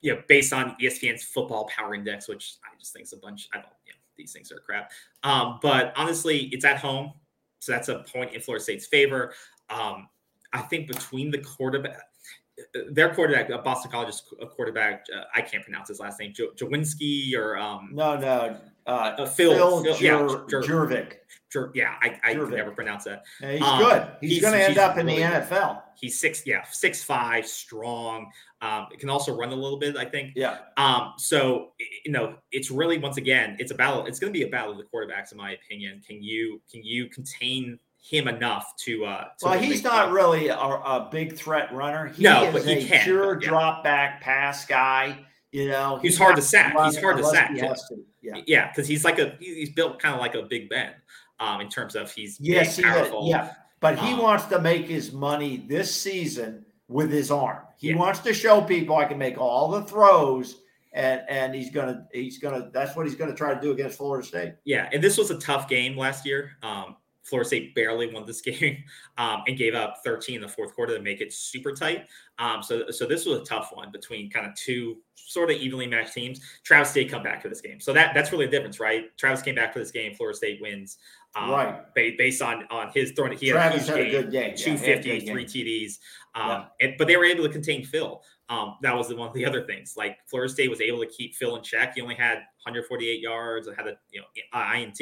You 0.01 0.15
know, 0.15 0.23
based 0.29 0.53
on 0.53 0.77
ESPN's 0.81 1.25
football 1.25 1.69
power 1.75 1.95
index, 1.95 2.29
which 2.29 2.57
I 2.65 2.79
just 2.79 2.93
think 2.93 3.05
is 3.05 3.13
a 3.13 3.17
bunch. 3.17 3.49
I 3.53 3.57
don't, 3.57 3.67
you 3.87 3.93
know, 3.93 3.99
these 4.17 4.33
things 4.33 4.53
are 4.53 4.59
crap. 4.59 4.91
Um, 5.23 5.59
but 5.63 5.93
honestly, 5.97 6.51
it's 6.53 6.65
at 6.65 6.79
home, 6.79 7.13
so 7.61 7.73
that's 7.73 7.89
a 7.89 8.05
point 8.13 8.35
in 8.35 8.41
Florida 8.41 8.63
State's 8.63 8.87
favor. 8.87 9.33
Um, 9.71 10.09
I 10.53 10.61
think 10.63 10.89
between 10.89 11.31
the 11.31 11.39
quarterback, 11.39 12.03
their 12.91 13.15
quarterback, 13.15 13.51
uh, 13.51 13.59
Boston 13.59 13.91
College's 13.91 14.23
quarterback, 14.55 15.05
uh, 15.15 15.23
I 15.35 15.41
can't 15.41 15.63
pronounce 15.63 15.89
his 15.89 16.01
last 16.01 16.21
name, 16.21 16.33
jo- 16.35 16.53
Jawinski 16.57 17.35
or 17.37 17.57
um, 17.57 17.91
no, 17.93 18.17
no, 18.17 18.57
uh, 18.87 18.91
uh, 18.91 19.27
Phil, 19.27 19.55
Phil, 19.55 19.83
Phil 19.83 19.95
Jer- 19.97 20.05
yeah, 20.05 20.19
Jurvik. 20.61 21.13
Jer- 21.53 21.71
yeah, 21.75 21.95
I, 22.01 22.19
I 22.25 22.35
can 22.35 22.51
never 22.51 22.73
pronounce 22.73 23.05
that. 23.05 23.25
Yeah, 23.41 23.53
he's 23.53 23.63
um, 23.63 23.79
good. 23.79 24.09
He's, 24.21 24.31
he's 24.31 24.41
going 24.41 24.55
to 24.55 24.63
end 24.63 24.79
up 24.79 24.99
in 24.99 25.07
really 25.07 25.23
the 25.23 25.29
NFL. 25.29 25.75
Good. 25.75 25.83
He's 26.01 26.19
six, 26.19 26.43
yeah, 26.47 26.65
six 26.71 27.03
five, 27.03 27.47
strong. 27.47 28.31
Um, 28.61 28.89
it 28.93 28.99
can 28.99 29.09
also 29.09 29.37
run 29.37 29.51
a 29.51 29.55
little 29.55 29.79
bit, 29.79 29.97
I 29.97 30.05
think. 30.05 30.33
Yeah. 30.35 30.59
Um, 30.77 31.13
so 31.17 31.73
you 32.05 32.11
know, 32.11 32.37
it's 32.51 32.71
really 32.71 32.99
once 32.99 33.19
again, 33.19 33.57
it's 33.61 33.71
a 33.71 33.75
battle. 33.75 34.05
It's 34.07 34.19
going 34.19 34.33
to 34.33 34.39
be 34.39 34.45
a 34.45 34.51
battle 34.51 34.73
of 34.73 34.79
the 34.79 34.85
quarterbacks, 34.85 35.31
in 35.31 35.39
my 35.39 35.53
opinion. 35.53 36.03
Can 36.07 36.23
you 36.23 36.61
can 36.71 36.83
you 36.83 37.09
contain 37.09 37.79
him 38.03 38.29
enough 38.29 38.75
to. 38.77 39.05
Uh, 39.05 39.25
to 39.39 39.47
well, 39.47 39.59
he's 39.59 39.83
not 39.83 40.11
really 40.11 40.49
a, 40.49 40.57
a, 40.57 41.09
big 41.11 41.37
threat 41.37 41.73
runner. 41.73 42.09
He 42.09 42.25
no, 42.25 42.45
is 42.45 42.53
but 42.53 42.65
he 42.65 42.85
a 42.85 42.87
can, 42.87 43.05
pure 43.05 43.41
yeah. 43.41 43.49
drop 43.49 43.85
back 43.85 44.21
pass 44.21 44.67
guy. 44.67 45.25
You 45.53 45.69
know, 45.69 45.99
he's, 46.03 46.13
he's 46.13 46.19
hard 46.19 46.37
to 46.37 46.43
sack. 46.43 46.75
He's 46.85 47.01
hard 47.01 47.19
to 47.19 47.25
sack. 47.25 47.55
To. 47.55 47.77
Yeah, 48.21 48.41
yeah, 48.47 48.69
because 48.69 48.89
he's 48.89 49.05
like 49.05 49.19
a 49.19 49.37
he's 49.39 49.71
built 49.71 50.01
kind 50.01 50.15
of 50.15 50.21
like 50.21 50.35
a 50.35 50.43
Big 50.43 50.69
Ben, 50.69 50.95
um, 51.39 51.61
in 51.61 51.69
terms 51.69 51.95
of 51.95 52.11
he's 52.11 52.41
yes, 52.41 52.77
big, 52.77 52.87
powerful. 52.87 53.29
yeah, 53.29 53.53
but 53.81 53.99
he 53.99 54.15
um, 54.15 54.19
wants 54.19 54.47
to 54.47 54.61
make 54.61 54.87
his 54.87 55.13
money 55.13 55.65
this 55.69 55.95
season 55.95 56.65
with 56.89 57.11
his 57.11 57.31
arm. 57.31 57.59
He 57.77 57.91
Yeah. 57.91 57.97
wants 57.97 58.21
to 58.21 58.35
show 58.35 58.63
people 58.63 58.97
I 58.97 59.05
can 59.05 59.19
make 59.19 59.39
all 59.39 59.69
the 59.69 59.83
throws, 59.83 60.63
and 60.93 61.23
and 61.29 61.55
he's 61.55 61.71
gonna 61.71 62.07
he's 62.13 62.39
gonna 62.39 62.71
that's 62.73 62.97
what 62.97 63.07
he's 63.07 63.15
gonna 63.15 63.35
try 63.35 63.55
to 63.55 63.61
do 63.61 63.73
against 63.73 63.99
Florida 63.99 64.27
State. 64.27 64.55
Yeah, 64.65 64.89
and 64.93 65.03
this 65.03 65.19
was 65.19 65.31
a 65.31 65.39
tough 65.39 65.69
game 65.69 65.97
last 65.97 66.25
year. 66.25 66.53
Um, 66.63 66.97
Florida 67.23 67.47
State 67.47 67.75
barely 67.75 68.13
won 68.13 68.27
this 68.27 68.41
game 68.43 68.83
um, 69.19 69.43
and 69.47 69.57
gave 69.57 69.75
up 69.75 69.99
13 70.05 70.37
in 70.37 70.41
the 70.43 70.49
fourth 70.49 70.75
quarter 70.75 70.97
to 70.97 71.03
make 71.03 71.21
it 71.21 71.33
super 71.33 71.73
tight. 71.73 72.07
Um, 72.39 72.63
so, 72.63 72.91
so 72.91 73.07
this 73.07 73.25
was 73.27 73.39
a 73.41 73.45
tough 73.45 73.71
one 73.73 73.91
between 73.93 74.29
kind 74.31 74.47
of 74.47 74.55
two 74.55 74.97
sort 75.15 75.51
of 75.51 75.57
evenly 75.57 75.87
matched 75.87 76.15
teams. 76.15 76.41
Travis 76.65 76.91
State 76.91 77.11
come 77.11 77.23
back 77.23 77.41
for 77.43 77.49
this 77.49 77.61
game, 77.61 77.79
so 77.81 77.93
that 77.93 78.13
that's 78.15 78.33
really 78.33 78.47
the 78.47 78.51
difference, 78.53 78.81
right? 78.81 79.17
Travis 79.17 79.43
came 79.43 79.55
back 79.55 79.73
for 79.73 79.79
this 79.79 79.93
game. 79.93 80.15
Florida 80.15 80.37
State 80.37 80.61
wins, 80.61 80.99
um, 81.37 81.51
Right. 81.51 81.95
ba- 81.95 82.11
based 82.19 82.43
on 82.43 82.65
on 82.71 82.91
his 82.93 83.13
throwing. 83.13 83.37
He 83.39 83.49
had 83.49 83.55
Travis 83.55 83.89
a 83.89 83.95
a 83.95 83.97
huge 83.99 84.11
game. 84.13 84.23
good 84.23 84.33
game. 84.33 84.43
Yeah, 84.57 84.57
he 84.57 84.71
had 84.71 84.99
a 84.99 85.03
250, 85.03 85.09
good 85.21 85.33
three 85.33 85.45
game. 85.45 85.67
TDs. 85.67 85.99
Um, 86.35 86.49
Yeah. 86.49 86.65
and, 86.81 86.95
but 86.99 87.07
they 87.07 87.17
were 87.17 87.25
able 87.25 87.45
to 87.45 87.51
contain 87.51 87.85
Phil. 87.85 88.23
Um, 88.49 88.77
that 88.83 88.95
was 88.97 89.09
the 89.09 89.17
one 89.17 89.29
of 89.29 89.35
the 89.35 89.47
other 89.47 89.65
things. 89.65 89.95
Like 89.97 90.19
Florida 90.27 90.53
State 90.53 90.69
was 90.69 90.81
able 90.81 90.99
to 91.01 91.07
keep 91.07 91.35
Phil 91.37 91.55
in 91.57 91.63
check. 91.63 91.95
He 91.95 92.01
only 92.03 92.17
had 92.17 92.39
148 92.65 93.21
yards, 93.21 93.69
and 93.69 93.77
had 93.77 93.87
a 93.87 93.97
you 94.11 94.21
know 94.21 94.27
INT. 94.75 95.01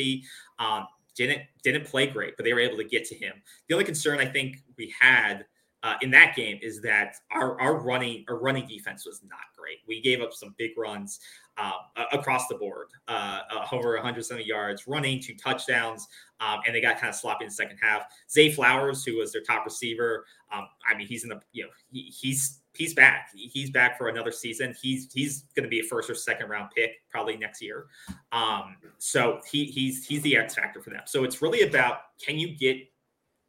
Um, 0.59 0.87
didn't 1.27 1.43
didn't 1.63 1.85
play 1.85 2.07
great, 2.07 2.37
but 2.37 2.45
they 2.45 2.53
were 2.55 2.61
able 2.61 2.79
to 2.79 2.85
get 2.85 3.05
to 3.07 3.15
him. 3.15 3.35
The 3.69 3.75
only 3.75 3.85
concern 3.85 4.19
I 4.19 4.27
think 4.27 4.63
we 4.79 4.93
had 4.99 5.45
uh, 5.83 5.95
in 6.03 6.11
that 6.11 6.35
game 6.35 6.59
is 6.63 6.81
that 6.83 7.17
our 7.31 7.61
our 7.61 7.77
running 7.77 8.25
our 8.29 8.39
running 8.39 8.67
defense 8.67 9.05
was 9.05 9.21
not 9.29 9.41
great. 9.57 9.79
We 9.87 10.01
gave 10.01 10.23
up 10.23 10.33
some 10.33 10.55
big 10.57 10.71
runs 10.79 11.21
um, 11.59 11.73
across 12.13 12.49
the 12.49 12.55
board, 12.55 12.89
uh, 13.09 13.41
uh, 13.51 13.67
over 13.73 13.93
170 13.95 14.45
yards, 14.45 14.87
running 14.87 15.21
two 15.21 15.35
touchdowns, 15.35 16.09
um, 16.41 16.61
and 16.67 16.75
they 16.75 16.81
got 16.81 16.99
kind 16.99 17.11
of 17.11 17.15
sloppy 17.15 17.45
in 17.45 17.51
the 17.51 17.55
second 17.55 17.79
half. 17.83 18.05
Zay 18.31 18.51
Flowers, 18.51 19.05
who 19.05 19.19
was 19.19 19.33
their 19.33 19.43
top 19.43 19.67
receiver, 19.67 20.25
um, 20.53 20.67
I 20.87 20.97
mean, 20.97 21.07
he's 21.07 21.23
in 21.23 21.29
the 21.29 21.41
you 21.53 21.65
know 21.65 21.71
he, 21.93 22.03
he's 22.03 22.60
he's 22.75 22.95
back. 22.95 23.31
He's 23.35 23.71
back 23.71 23.99
for 23.99 24.09
another 24.09 24.33
season. 24.33 24.75
He's 24.81 25.13
he's 25.13 25.43
going 25.55 25.65
to 25.65 25.69
be 25.69 25.81
a 25.81 25.83
first 25.83 26.09
or 26.11 26.15
second 26.15 26.49
round 26.49 26.71
pick 26.75 26.93
probably 27.11 27.37
next 27.37 27.63
year. 27.63 27.87
Um, 28.33 28.77
so 28.99 29.41
he 29.51 29.65
he's 29.67 30.07
he's 30.07 30.23
the 30.23 30.37
X 30.37 30.55
factor 30.55 30.81
for 30.81 30.91
them. 30.91 31.03
So 31.07 31.25
it's 31.25 31.43
really 31.43 31.63
about 31.63 31.99
can 32.25 32.39
you 32.39 32.57
get 32.57 32.77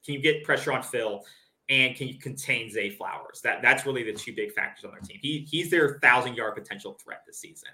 can 0.06 0.16
you 0.16 0.22
get 0.22 0.44
pressure 0.44 0.74
on 0.74 0.84
Phil 0.84 1.24
and 1.70 1.96
can 1.96 2.08
you 2.08 2.20
contain 2.20 2.70
Zay 2.70 2.90
Flowers? 2.90 3.42
That 3.44 3.62
that's 3.62 3.86
really 3.86 4.04
the 4.04 4.14
two 4.14 4.34
big 4.36 4.52
factors 4.52 4.86
on 4.86 4.92
their 4.92 5.02
team. 5.02 5.18
He 5.22 5.48
he's 5.50 5.70
their 5.70 6.00
thousand 6.00 6.36
yard 6.36 6.56
potential 6.56 6.98
threat 7.04 7.22
this 7.26 7.40
season. 7.40 7.70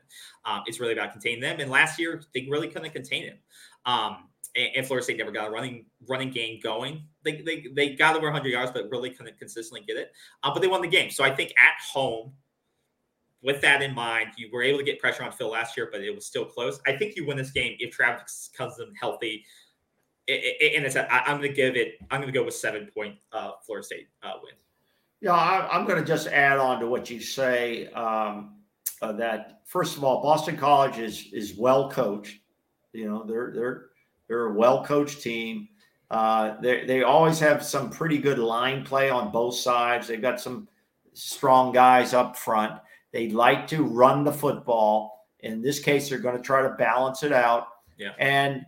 Um, 0.46 0.62
it's 0.68 0.80
really 0.80 0.94
about 0.94 1.12
containing 1.12 1.42
them. 1.42 1.60
And 1.60 1.72
last 1.72 2.00
year 2.00 2.22
they 2.34 2.48
really 2.50 2.68
couldn't 2.68 2.92
contain 2.92 3.24
him. 3.24 3.38
Um, 3.86 4.30
and, 4.56 4.70
and 4.78 4.86
Florida 4.86 5.04
State 5.04 5.18
never 5.18 5.32
got 5.32 5.48
a 5.48 5.52
running 5.52 5.86
running 6.08 6.30
game 6.30 6.60
going. 6.62 7.04
They 7.24 7.42
they, 7.42 7.68
they 7.74 7.96
got 7.96 8.16
over 8.16 8.28
100 8.28 8.50
yards, 8.50 8.72
but 8.72 8.90
really 8.92 9.10
couldn't 9.10 9.38
consistently 9.40 9.86
get 9.88 9.98
it. 9.98 10.12
Uh, 10.44 10.54
but 10.54 10.62
they 10.62 10.68
won 10.68 10.82
the 10.82 10.88
game. 10.88 11.10
So 11.10 11.24
I 11.24 11.34
think 11.34 11.52
at 11.58 11.82
home, 11.92 12.34
with 13.42 13.62
that 13.62 13.82
in 13.82 13.94
mind, 13.94 14.30
you 14.38 14.50
were 14.52 14.64
able 14.64 14.80
to 14.80 14.86
get 14.86 15.00
pressure 15.00 15.24
on 15.24 15.32
Phil 15.32 15.50
last 15.50 15.78
year, 15.78 15.90
but 15.92 16.02
it 16.02 16.14
was 16.14 16.26
still 16.26 16.46
close. 16.46 16.80
I 16.86 16.98
think 16.98 17.16
you 17.16 17.26
win 17.26 17.38
this 17.38 17.52
game 17.52 17.76
if 17.80 17.92
Travis 17.92 18.50
comes 18.56 18.80
in 18.80 18.94
healthy. 19.00 19.46
I- 20.30 20.56
I- 20.62 20.74
And 20.76 20.86
it's 20.86 20.96
I, 20.96 21.06
I'm 21.08 21.38
going 21.38 21.50
to 21.50 21.56
give 21.56 21.76
it. 21.76 21.96
I'm 22.12 22.22
going 22.22 22.32
to 22.32 22.38
go 22.38 22.44
with 22.46 22.54
seven 22.54 22.90
point 22.94 23.16
uh, 23.32 23.52
Florida 23.66 23.86
State 23.86 24.08
uh, 24.24 24.34
win. 24.44 24.54
Yeah, 25.22 25.34
I, 25.34 25.68
I'm 25.76 25.86
going 25.86 26.00
to 26.00 26.06
just 26.06 26.28
add 26.28 26.58
on 26.60 26.80
to 26.80 26.88
what 26.88 27.10
you 27.10 27.20
say. 27.20 27.88
Um, 27.94 28.56
uh, 29.02 29.12
that 29.14 29.62
first 29.66 29.98
of 29.98 30.04
all, 30.04 30.22
Boston 30.22 30.58
College 30.58 30.98
is 31.00 31.28
is 31.34 31.56
well 31.56 31.90
coached. 31.90 32.40
You 32.94 33.08
know, 33.10 33.24
they're 33.24 33.52
they're 33.54 33.86
they're 34.28 34.46
a 34.48 34.54
well 34.54 34.84
coached 34.86 35.22
team. 35.22 35.70
Uh, 36.10 36.60
they 36.62 36.86
they 36.86 37.04
always 37.04 37.40
have 37.40 37.64
some 37.64 37.90
pretty 37.90 38.18
good 38.18 38.40
line 38.40 38.84
play 38.86 39.10
on 39.10 39.32
both 39.32 39.56
sides. 39.56 40.08
They've 40.08 40.22
got 40.22 40.40
some 40.40 40.68
strong 41.14 41.72
guys 41.72 42.14
up 42.14 42.36
front. 42.38 42.80
They 43.12 43.30
like 43.30 43.68
to 43.68 43.84
run 43.84 44.24
the 44.24 44.32
football. 44.34 45.26
In 45.42 45.62
this 45.62 45.80
case, 45.80 46.10
they're 46.10 46.20
going 46.20 46.36
to 46.38 46.42
try 46.42 46.62
to 46.62 46.70
balance 46.70 47.24
it 47.24 47.32
out. 47.32 47.68
Yeah. 47.98 48.12
And 48.20 48.66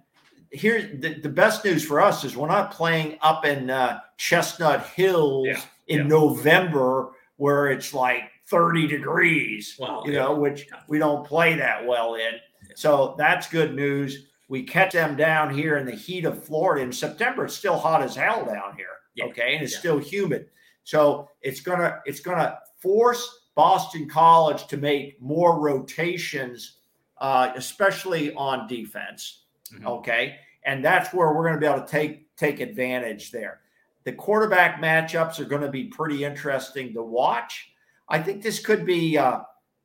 here, 0.51 0.89
the, 0.99 1.15
the 1.15 1.29
best 1.29 1.63
news 1.63 1.83
for 1.85 2.01
us 2.01 2.23
is 2.23 2.35
we're 2.35 2.47
not 2.47 2.71
playing 2.71 3.17
up 3.21 3.45
in 3.45 3.69
uh, 3.69 3.99
Chestnut 4.17 4.85
Hills 4.87 5.47
Yeah, 5.47 5.61
in 5.87 5.97
yeah. 5.99 6.03
November 6.07 7.11
where 7.37 7.67
it's 7.67 7.93
like 7.93 8.23
30 8.47 8.87
degrees, 8.87 9.75
Well, 9.79 10.03
you 10.05 10.13
yeah. 10.13 10.19
know, 10.23 10.35
which 10.35 10.67
we 10.87 10.97
don't 10.99 11.25
play 11.25 11.55
that 11.55 11.85
well 11.85 12.15
in. 12.15 12.33
So 12.75 13.15
that's 13.17 13.47
good 13.47 13.75
news. 13.75 14.27
We 14.47 14.63
catch 14.63 14.93
them 14.93 15.15
down 15.15 15.53
here 15.53 15.77
in 15.77 15.85
the 15.85 15.95
heat 15.95 16.25
of 16.25 16.43
Florida 16.43 16.81
in 16.83 16.91
September. 16.91 17.45
It's 17.45 17.55
still 17.55 17.77
hot 17.77 18.01
as 18.01 18.15
hell 18.15 18.43
down 18.45 18.75
here. 18.75 18.87
Okay. 19.29 19.55
And 19.55 19.63
it's 19.63 19.77
still 19.77 19.97
humid. 19.99 20.47
So 20.85 21.29
it's 21.41 21.59
gonna 21.61 21.99
it's 22.05 22.21
gonna 22.21 22.57
force 22.79 23.41
Boston 23.53 24.07
College 24.09 24.65
to 24.67 24.77
make 24.77 25.21
more 25.21 25.59
rotations, 25.59 26.77
uh, 27.19 27.51
especially 27.55 28.33
on 28.33 28.67
defense. 28.67 29.43
Mhm. 29.73 29.85
Okay. 29.85 30.37
And 30.63 30.83
that's 30.83 31.13
where 31.13 31.33
we're 31.33 31.43
going 31.43 31.55
to 31.55 31.59
be 31.59 31.65
able 31.67 31.81
to 31.81 31.87
take 31.87 32.35
take 32.35 32.59
advantage 32.59 33.31
there. 33.31 33.61
The 34.05 34.13
quarterback 34.13 34.81
matchups 34.81 35.39
are 35.39 35.45
going 35.45 35.61
to 35.61 35.69
be 35.69 35.85
pretty 35.85 36.23
interesting 36.23 36.93
to 36.93 37.03
watch. 37.03 37.71
I 38.07 38.21
think 38.21 38.41
this 38.41 38.59
could 38.59 38.85
be 38.85 39.17
uh, 39.17 39.41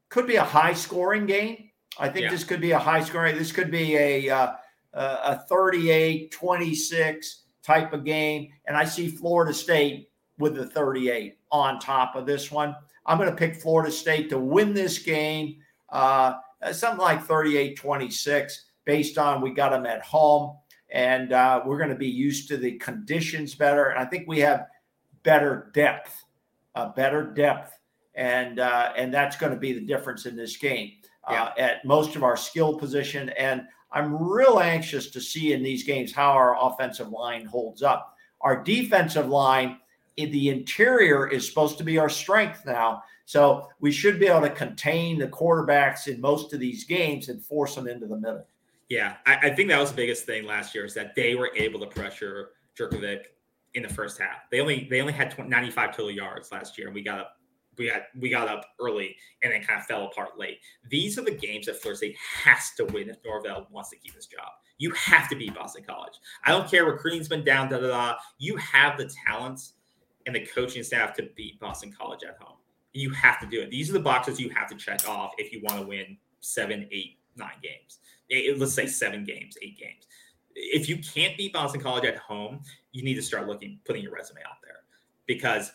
could 0.08 0.26
be 0.26 0.36
a 0.36 0.44
high 0.44 0.72
scoring 0.74 1.26
game. 1.26 1.70
I 1.98 2.08
think 2.08 2.24
Yeah. 2.24 2.30
this 2.30 2.44
could 2.44 2.60
be 2.60 2.72
a 2.72 2.78
high 2.78 3.02
scoring. 3.02 3.36
This 3.36 3.52
could 3.52 3.70
be 3.70 3.96
a 3.96 4.30
uh, 4.30 4.52
a 4.94 5.38
38 5.48 6.30
26 6.30 7.42
type 7.62 7.92
of 7.92 8.04
game. 8.04 8.52
And 8.66 8.76
I 8.76 8.84
see 8.84 9.08
Florida 9.08 9.52
State 9.52 10.10
with 10.38 10.54
the 10.54 10.66
38 10.66 11.38
on 11.50 11.78
top 11.78 12.14
of 12.14 12.26
this 12.26 12.50
one. 12.50 12.76
I'm 13.06 13.18
going 13.18 13.30
to 13.30 13.36
pick 13.36 13.56
Florida 13.56 13.90
State 13.90 14.28
to 14.30 14.38
win 14.38 14.72
this 14.74 14.98
game, 14.98 15.56
uh, 15.90 16.34
something 16.72 17.00
like 17.00 17.22
38 17.24 17.76
26, 17.76 18.66
based 18.84 19.18
on 19.18 19.40
we 19.40 19.50
got 19.50 19.70
them 19.70 19.86
at 19.86 20.02
home. 20.02 20.56
And 20.90 21.32
uh, 21.32 21.62
we're 21.64 21.78
going 21.78 21.90
to 21.90 21.96
be 21.96 22.08
used 22.08 22.48
to 22.48 22.56
the 22.56 22.72
conditions 22.78 23.54
better. 23.54 23.86
And 23.86 23.98
I 23.98 24.04
think 24.04 24.28
we 24.28 24.38
have 24.40 24.66
better 25.24 25.70
depth, 25.74 26.24
uh, 26.74 26.90
better 26.90 27.24
depth. 27.24 27.78
And, 28.14 28.60
uh, 28.60 28.92
and 28.96 29.12
that's 29.12 29.36
going 29.36 29.52
to 29.52 29.58
be 29.58 29.72
the 29.72 29.80
difference 29.80 30.24
in 30.24 30.36
this 30.36 30.56
game 30.56 30.92
uh, 31.26 31.50
at 31.58 31.84
most 31.84 32.14
of 32.14 32.22
our 32.22 32.36
skill 32.36 32.78
position. 32.78 33.30
And 33.30 33.62
I'm 33.90 34.16
real 34.22 34.60
anxious 34.60 35.10
to 35.10 35.20
see 35.20 35.52
in 35.52 35.62
these 35.62 35.82
games 35.82 36.12
how 36.12 36.30
our 36.30 36.56
offensive 36.60 37.08
line 37.08 37.44
holds 37.44 37.82
up. 37.82 38.16
Our 38.40 38.62
defensive 38.62 39.28
line 39.28 39.78
in 40.16 40.30
the 40.30 40.50
interior 40.50 41.26
is 41.26 41.48
supposed 41.48 41.78
to 41.78 41.84
be 41.84 41.98
our 41.98 42.08
strength 42.08 42.64
now. 42.66 43.02
So 43.24 43.68
we 43.80 43.90
should 43.90 44.20
be 44.20 44.26
able 44.26 44.42
to 44.42 44.50
contain 44.50 45.18
the 45.18 45.28
quarterbacks 45.28 46.08
in 46.08 46.20
most 46.20 46.52
of 46.52 46.60
these 46.60 46.84
games 46.84 47.28
and 47.28 47.42
force 47.42 47.74
them 47.74 47.88
into 47.88 48.06
the 48.06 48.16
middle. 48.16 48.46
Yeah, 48.88 49.16
I, 49.26 49.36
I 49.48 49.50
think 49.50 49.68
that 49.70 49.80
was 49.80 49.90
the 49.90 49.96
biggest 49.96 50.26
thing 50.26 50.44
last 50.44 50.74
year 50.74 50.84
is 50.84 50.94
that 50.94 51.14
they 51.14 51.34
were 51.34 51.50
able 51.56 51.80
to 51.80 51.86
pressure 51.86 52.50
Jurkovec 52.78 53.24
in 53.74 53.82
the 53.82 53.88
first 53.88 54.18
half. 54.18 54.48
They 54.50 54.60
only 54.60 54.86
they 54.90 55.00
only 55.00 55.12
had 55.12 55.30
20, 55.30 55.48
95 55.48 55.90
total 55.90 56.10
yards 56.10 56.52
last 56.52 56.78
year, 56.78 56.88
and 56.88 56.94
we 56.94 57.02
got 57.02 57.18
up 57.18 57.36
we 57.76 57.88
got 57.88 58.02
we 58.18 58.30
got 58.30 58.48
up 58.48 58.66
early 58.80 59.16
and 59.42 59.52
then 59.52 59.62
kind 59.62 59.80
of 59.80 59.86
fell 59.86 60.04
apart 60.06 60.38
late. 60.38 60.58
These 60.88 61.18
are 61.18 61.22
the 61.22 61.32
games 61.34 61.66
that 61.66 61.80
Florida 61.80 61.98
State 61.98 62.16
has 62.44 62.72
to 62.76 62.84
win 62.84 63.08
if 63.08 63.16
Norvell 63.24 63.66
wants 63.70 63.90
to 63.90 63.96
keep 63.96 64.14
his 64.14 64.26
job. 64.26 64.48
You 64.78 64.90
have 64.92 65.28
to 65.28 65.36
beat 65.36 65.54
Boston 65.54 65.84
College. 65.86 66.14
I 66.44 66.50
don't 66.50 66.70
care 66.70 66.84
recruiting's 66.84 67.28
been 67.28 67.44
down, 67.44 67.68
da 67.68 67.78
da 67.78 67.88
da. 67.88 68.14
You 68.38 68.56
have 68.56 68.98
the 68.98 69.10
talents 69.26 69.74
and 70.26 70.34
the 70.34 70.46
coaching 70.46 70.82
staff 70.82 71.14
to 71.14 71.28
beat 71.36 71.60
Boston 71.60 71.92
College 71.96 72.20
at 72.24 72.36
home. 72.40 72.56
You 72.92 73.10
have 73.10 73.40
to 73.40 73.46
do 73.46 73.60
it. 73.60 73.70
These 73.70 73.90
are 73.90 73.94
the 73.94 74.00
boxes 74.00 74.40
you 74.40 74.50
have 74.50 74.68
to 74.68 74.76
check 74.76 75.08
off 75.08 75.32
if 75.38 75.52
you 75.52 75.60
want 75.62 75.80
to 75.80 75.86
win 75.86 76.16
seven, 76.40 76.88
eight, 76.92 77.18
nine 77.36 77.56
games. 77.62 77.98
Let's 78.30 78.74
say 78.74 78.86
seven 78.86 79.24
games, 79.24 79.56
eight 79.62 79.78
games. 79.78 80.06
If 80.54 80.88
you 80.88 80.98
can't 80.98 81.36
beat 81.36 81.52
Boston 81.52 81.80
College 81.80 82.04
at 82.04 82.16
home, 82.16 82.60
you 82.92 83.02
need 83.02 83.14
to 83.14 83.22
start 83.22 83.48
looking, 83.48 83.80
putting 83.84 84.02
your 84.02 84.12
resume 84.12 84.40
out 84.42 84.58
there 84.62 84.82
because 85.26 85.72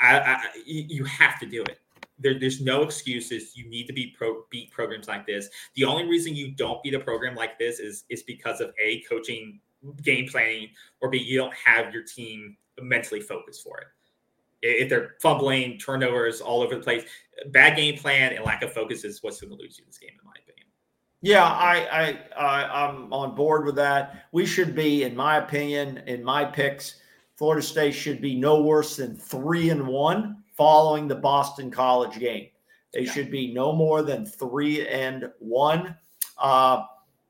I, 0.00 0.18
I, 0.18 0.46
you 0.64 1.04
have 1.04 1.38
to 1.40 1.46
do 1.46 1.62
it. 1.62 1.78
There, 2.18 2.38
there's 2.38 2.60
no 2.60 2.82
excuses. 2.82 3.56
You 3.56 3.68
need 3.68 3.86
to 3.88 3.92
be 3.92 4.14
pro, 4.16 4.44
beat 4.50 4.70
programs 4.70 5.08
like 5.08 5.26
this. 5.26 5.48
The 5.74 5.84
only 5.84 6.06
reason 6.06 6.34
you 6.34 6.52
don't 6.52 6.82
beat 6.82 6.94
a 6.94 7.00
program 7.00 7.34
like 7.34 7.58
this 7.58 7.80
is 7.80 8.04
is 8.08 8.22
because 8.22 8.60
of 8.60 8.72
a 8.82 9.02
coaching, 9.08 9.60
game 10.02 10.28
planning, 10.28 10.68
or 11.00 11.10
b 11.10 11.18
you 11.18 11.38
don't 11.38 11.54
have 11.54 11.92
your 11.92 12.04
team 12.04 12.56
mentally 12.80 13.20
focused 13.20 13.62
for 13.62 13.80
it. 13.80 13.86
If 14.62 14.88
they're 14.88 15.16
fumbling, 15.20 15.78
turnovers 15.78 16.40
all 16.40 16.62
over 16.62 16.76
the 16.76 16.80
place, 16.80 17.02
bad 17.48 17.76
game 17.76 17.98
plan 17.98 18.32
and 18.32 18.44
lack 18.44 18.62
of 18.62 18.72
focus 18.72 19.02
is 19.04 19.22
what's 19.22 19.40
going 19.40 19.50
to 19.50 19.60
lose 19.60 19.76
you 19.78 19.84
this 19.84 19.98
game, 19.98 20.10
in 20.10 20.24
my 20.24 20.32
opinion. 20.32 20.51
Yeah, 21.22 21.44
I, 21.44 21.86
I, 21.92 22.18
I, 22.36 22.86
I'm 22.88 23.12
on 23.12 23.34
board 23.36 23.64
with 23.64 23.76
that. 23.76 24.26
We 24.32 24.44
should 24.44 24.74
be, 24.74 25.04
in 25.04 25.14
my 25.14 25.36
opinion, 25.36 26.02
in 26.06 26.22
my 26.24 26.44
picks, 26.44 26.96
Florida 27.36 27.62
State 27.62 27.92
should 27.92 28.20
be 28.20 28.34
no 28.34 28.60
worse 28.62 28.96
than 28.96 29.16
three 29.16 29.70
and 29.70 29.86
one 29.86 30.42
following 30.56 31.06
the 31.06 31.14
Boston 31.14 31.70
College 31.70 32.18
game. 32.18 32.48
They 32.92 33.02
Yeah. 33.02 33.12
should 33.12 33.30
be 33.30 33.52
no 33.52 33.72
more 33.72 34.02
than 34.02 34.26
three 34.26 34.86
and 34.88 35.30
one. 35.38 35.96
Uh, 36.38 36.82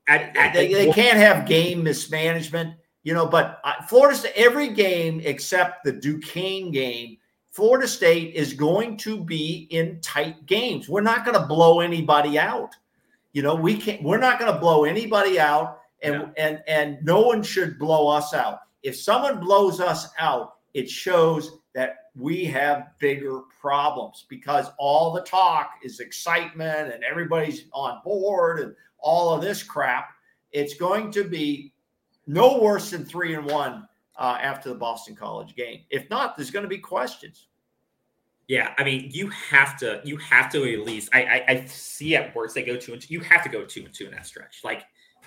they, 0.07 0.31
the- 0.53 0.73
they 0.73 0.91
can't 0.91 1.17
have 1.17 1.45
game 1.47 1.83
mismanagement, 1.83 2.75
you 3.03 3.13
know. 3.13 3.27
But 3.27 3.59
uh, 3.63 3.83
Florida 3.87 4.17
State, 4.17 4.33
every 4.35 4.69
game 4.69 5.21
except 5.23 5.83
the 5.85 5.91
Duquesne 5.93 6.71
game, 6.71 7.17
Florida 7.51 7.87
State 7.87 8.33
is 8.33 8.53
going 8.53 8.97
to 8.97 9.23
be 9.23 9.67
in 9.69 10.01
tight 10.01 10.45
games. 10.47 10.89
We're 10.89 11.01
not 11.01 11.23
going 11.25 11.39
to 11.39 11.45
blow 11.45 11.79
anybody 11.79 12.39
out. 12.39 12.75
You 13.33 13.41
know, 13.41 13.55
we 13.55 13.77
can't. 13.77 14.01
We're 14.03 14.19
not 14.19 14.39
going 14.39 14.53
to 14.53 14.59
blow 14.59 14.85
anybody 14.85 15.39
out, 15.39 15.79
and 16.01 16.13
Yeah. 16.13 16.29
and 16.37 16.63
and 16.67 16.97
no 17.03 17.21
one 17.21 17.43
should 17.43 17.77
blow 17.77 18.07
us 18.07 18.33
out. 18.33 18.59
If 18.83 18.95
someone 18.95 19.39
blows 19.39 19.79
us 19.79 20.07
out, 20.19 20.55
it 20.73 20.89
shows 20.89 21.59
that 21.73 21.97
we 22.15 22.45
have 22.45 22.89
bigger 22.99 23.41
problems 23.59 24.25
because 24.29 24.67
all 24.77 25.11
the 25.11 25.21
talk 25.21 25.71
is 25.83 25.99
excitement 25.99 26.93
and 26.93 27.03
everybody's 27.03 27.65
on 27.73 28.01
board 28.03 28.59
and 28.59 28.75
all 28.99 29.33
of 29.33 29.41
this 29.41 29.63
crap. 29.63 30.11
It's 30.51 30.75
going 30.75 31.09
to 31.11 31.23
be 31.23 31.73
no 32.27 32.59
worse 32.59 32.91
than 32.91 33.03
three 33.03 33.33
and 33.33 33.45
one 33.45 33.87
uh, 34.17 34.37
after 34.39 34.69
the 34.69 34.75
Boston 34.75 35.15
College 35.15 35.55
game. 35.55 35.81
If 35.89 36.07
not, 36.11 36.37
there's 36.37 36.51
going 36.51 36.63
to 36.63 36.69
be 36.69 36.77
questions. 36.77 37.47
Yeah, 38.47 38.73
I 38.77 38.83
mean, 38.83 39.09
you 39.11 39.29
have 39.29 39.77
to, 39.79 40.01
you 40.03 40.17
have 40.17 40.51
to 40.51 40.73
at 40.73 40.85
least. 40.85 41.09
I, 41.13 41.23
I, 41.23 41.45
I 41.47 41.65
see 41.65 42.15
at 42.15 42.35
worst 42.35 42.55
they 42.55 42.63
go 42.63 42.75
two 42.75 42.93
and 42.93 43.01
two. 43.01 43.13
You 43.13 43.21
have 43.21 43.43
to 43.43 43.49
go 43.49 43.63
two 43.63 43.85
and 43.85 43.93
two 43.93 44.05
in 44.05 44.11
that 44.11 44.25
stretch. 44.25 44.61
Like, 44.63 44.83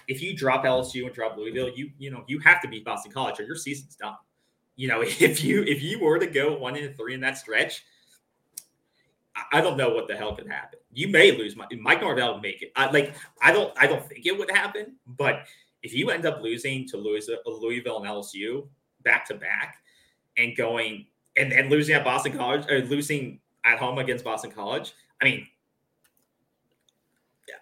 if 0.06 0.22
you 0.22 0.36
drop 0.36 0.64
LSU 0.64 1.06
and 1.06 1.14
drop 1.14 1.36
Louisville, 1.36 1.70
you, 1.74 1.90
you 1.98 2.10
know, 2.10 2.24
you 2.28 2.38
have 2.40 2.60
to 2.62 2.68
beat 2.68 2.84
Boston 2.84 3.12
College 3.12 3.40
or 3.40 3.44
your 3.44 3.56
season's 3.56 3.96
done. 3.96 4.14
You 4.76 4.88
know, 4.88 5.00
if 5.06 5.42
you, 5.42 5.62
if 5.62 5.82
you 5.82 5.98
were 6.00 6.18
to 6.18 6.26
go 6.26 6.56
one 6.58 6.76
and 6.76 6.96
three 6.96 7.14
in 7.14 7.20
that 7.20 7.38
stretch, 7.38 7.82
I- 9.52 9.60
don't 9.60 9.76
know 9.76 9.90
what 9.90 10.08
the 10.08 10.16
hell 10.16 10.34
could 10.34 10.48
happen. 10.48 10.78
You 10.92 11.08
may 11.08 11.32
lose. 11.32 11.56
Mike, 11.56 11.72
Mike 11.78 12.00
Norvell 12.02 12.40
make 12.40 12.62
it. 12.62 12.72
I, 12.76 12.90
like, 12.90 13.14
I 13.42 13.52
don't, 13.52 13.72
I 13.76 13.86
don't 13.86 14.06
think 14.06 14.26
it 14.26 14.38
would 14.38 14.50
happen. 14.50 14.96
But 15.06 15.46
if 15.82 15.94
you 15.94 16.10
end 16.10 16.26
up 16.26 16.42
losing 16.42 16.86
to 16.88 16.96
Louisville 16.96 17.98
and 17.98 18.06
LSU 18.06 18.66
back 19.02 19.26
to 19.26 19.34
back, 19.34 19.76
and 20.36 20.56
going 20.56 21.06
and 21.36 21.52
then 21.52 21.68
losing 21.68 21.94
at 21.94 22.04
Boston 22.04 22.32
College 22.36 22.70
or 22.70 22.80
losing 22.80 23.40
at 23.64 23.78
home 23.78 23.98
against 23.98 24.24
Boston 24.24 24.50
College. 24.50 24.92
I 25.20 25.24
mean, 25.24 25.46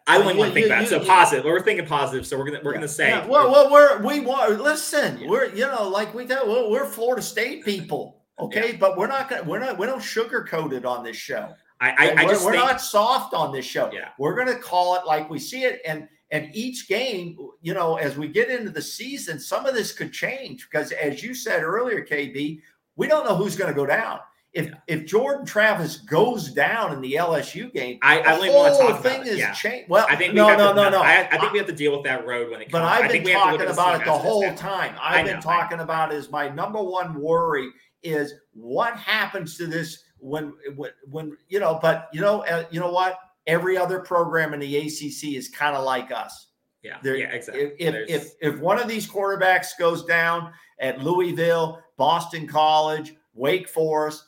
I 0.07 0.19
only 0.19 0.35
want 0.35 0.55
to 0.55 0.55
think 0.55 0.67
you- 0.81 0.87
So 0.87 1.01
you- 1.01 1.07
positive. 1.07 1.45
We're 1.45 1.61
thinking 1.63 1.87
positive. 1.87 2.27
So 2.27 2.39
we're 2.39 2.45
gonna 2.45 2.61
we're 2.63 2.73
Yeah. 2.73 2.79
gonna 2.79 2.89
say 2.89 3.09
Yeah, 3.09 3.27
well, 3.27 3.51
well, 3.51 3.71
we're 3.71 3.99
we 4.03 4.21
want 4.21 4.61
listen. 4.61 5.19
Yeah. 5.19 5.29
We're 5.29 5.47
you 5.55 5.67
know 5.67 5.89
like 5.89 6.15
we 6.15 6.27
tell 6.27 6.47
we're, 6.47 6.71
we're 6.71 6.87
Florida 6.87 7.23
State 7.23 7.65
people, 7.65 8.23
okay, 8.39 8.73
but 8.73 8.97
we're 8.97 9.07
not 9.07 9.29
gonna 9.29 9.43
we're 9.45 9.59
not 9.59 9.79
we 9.79 9.87
don't 9.87 10.01
sugarcoat 10.01 10.73
it 10.73 10.85
on 10.85 11.05
this 11.05 11.17
show. 11.17 11.55
I 11.81 11.91
I, 11.91 12.09
I 12.23 12.25
we're, 12.25 12.31
just 12.33 12.45
we're 12.45 12.53
think 12.53 12.65
not 12.65 12.81
soft 12.81 13.35
on 13.35 13.53
this 13.53 13.65
show. 13.67 13.91
Yeah. 13.93 14.11
We're 14.19 14.35
gonna 14.35 14.59
call 14.59 14.97
it 14.97 15.07
like 15.07 15.29
we 15.31 15.39
see 15.39 15.65
it, 15.65 15.81
and 15.87 16.09
and 16.31 16.51
each 16.55 16.89
game, 16.89 17.37
you 17.61 17.75
know, 17.75 17.97
as 17.97 18.17
we 18.17 18.29
get 18.29 18.49
into 18.51 18.71
the 18.71 18.83
season, 18.83 19.39
some 19.39 19.67
of 19.67 19.75
this 19.75 19.93
could 19.93 20.13
change 20.13 20.69
because 20.71 20.91
as 20.93 21.23
you 21.23 21.35
said 21.35 21.63
earlier, 21.63 22.05
KB, 22.05 22.61
we 22.97 23.07
don't 23.07 23.25
know 23.27 23.35
who's 23.35 23.57
going 23.57 23.69
to 23.71 23.75
go 23.75 23.87
down. 23.87 24.21
If 24.53 24.67
Yeah. 24.67 24.75
if 24.87 25.07
Jordan 25.07 25.45
Travis 25.45 25.97
goes 25.97 26.53
down 26.53 26.93
in 26.93 27.01
the 27.01 27.15
LSU 27.15 27.73
game, 27.73 27.99
I, 28.03 28.19
the 28.19 28.29
I 28.29 28.47
to 28.47 28.53
whole 28.53 28.79
talk 28.79 29.03
thing 29.03 29.23
is 29.27 29.39
Yeah. 29.39 29.53
changed. 29.53 29.91
Well, 29.91 30.07
I 30.09 30.15
think 30.15 30.33
we 30.33 30.37
no, 30.37 30.47
have 30.47 30.59
no, 30.59 30.69
to, 30.69 30.75
no, 30.77 30.91
no. 30.91 31.03
I, 31.03 31.29
I 31.31 31.39
think 31.39 31.51
we 31.53 31.59
have 31.59 31.67
to 31.67 31.73
deal 31.75 31.91
with 31.91 32.05
that 32.05 32.25
road 32.25 32.53
when 32.53 32.61
it 32.61 32.67
comes. 32.67 32.73
But 32.73 32.83
I 32.83 32.99
I've 33.01 33.11
think 33.11 33.25
been 33.25 33.35
we 33.35 33.41
have 33.41 33.47
to 33.47 33.51
look 33.51 33.59
talking 33.59 33.73
about 33.73 34.01
it 34.01 34.05
the 34.05 34.13
whole 34.13 34.55
time. 34.55 34.95
I've 35.03 35.27
know, 35.27 35.33
been 35.33 35.43
talking 35.43 35.81
about 35.81 36.13
is 36.15 36.31
my 36.31 36.49
number 36.49 36.81
one 36.81 37.21
worry 37.21 37.69
is 38.05 38.35
what 38.53 38.97
happens 38.97 39.57
to 39.57 39.67
this 39.67 40.05
when 40.19 40.53
when, 40.77 40.93
when 41.11 41.37
you 41.49 41.59
know. 41.59 41.81
But 41.83 42.09
you 42.13 42.21
know, 42.21 42.43
uh, 42.45 42.65
you 42.71 42.79
know 42.79 42.93
what? 42.93 43.19
Every 43.49 43.77
other 43.77 43.99
program 44.01 44.55
in 44.55 44.61
the 44.61 44.77
ACC 44.77 45.35
is 45.37 45.49
kind 45.49 45.75
of 45.77 45.85
like 45.85 46.13
us. 46.13 46.47
Yeah, 46.83 46.99
There- 47.03 47.17
yeah, 47.17 47.27
exactly. 47.33 47.73
If 47.79 47.95
if, 47.97 48.09
if 48.09 48.33
if 48.55 48.61
one 48.61 48.79
of 48.79 48.87
these 48.87 49.09
quarterbacks 49.11 49.77
goes 49.79 50.05
down 50.05 50.53
at 50.79 51.03
Louisville, 51.03 51.81
Boston 51.97 52.47
College, 52.47 53.15
Wake 53.35 53.69
Forest, 53.69 54.25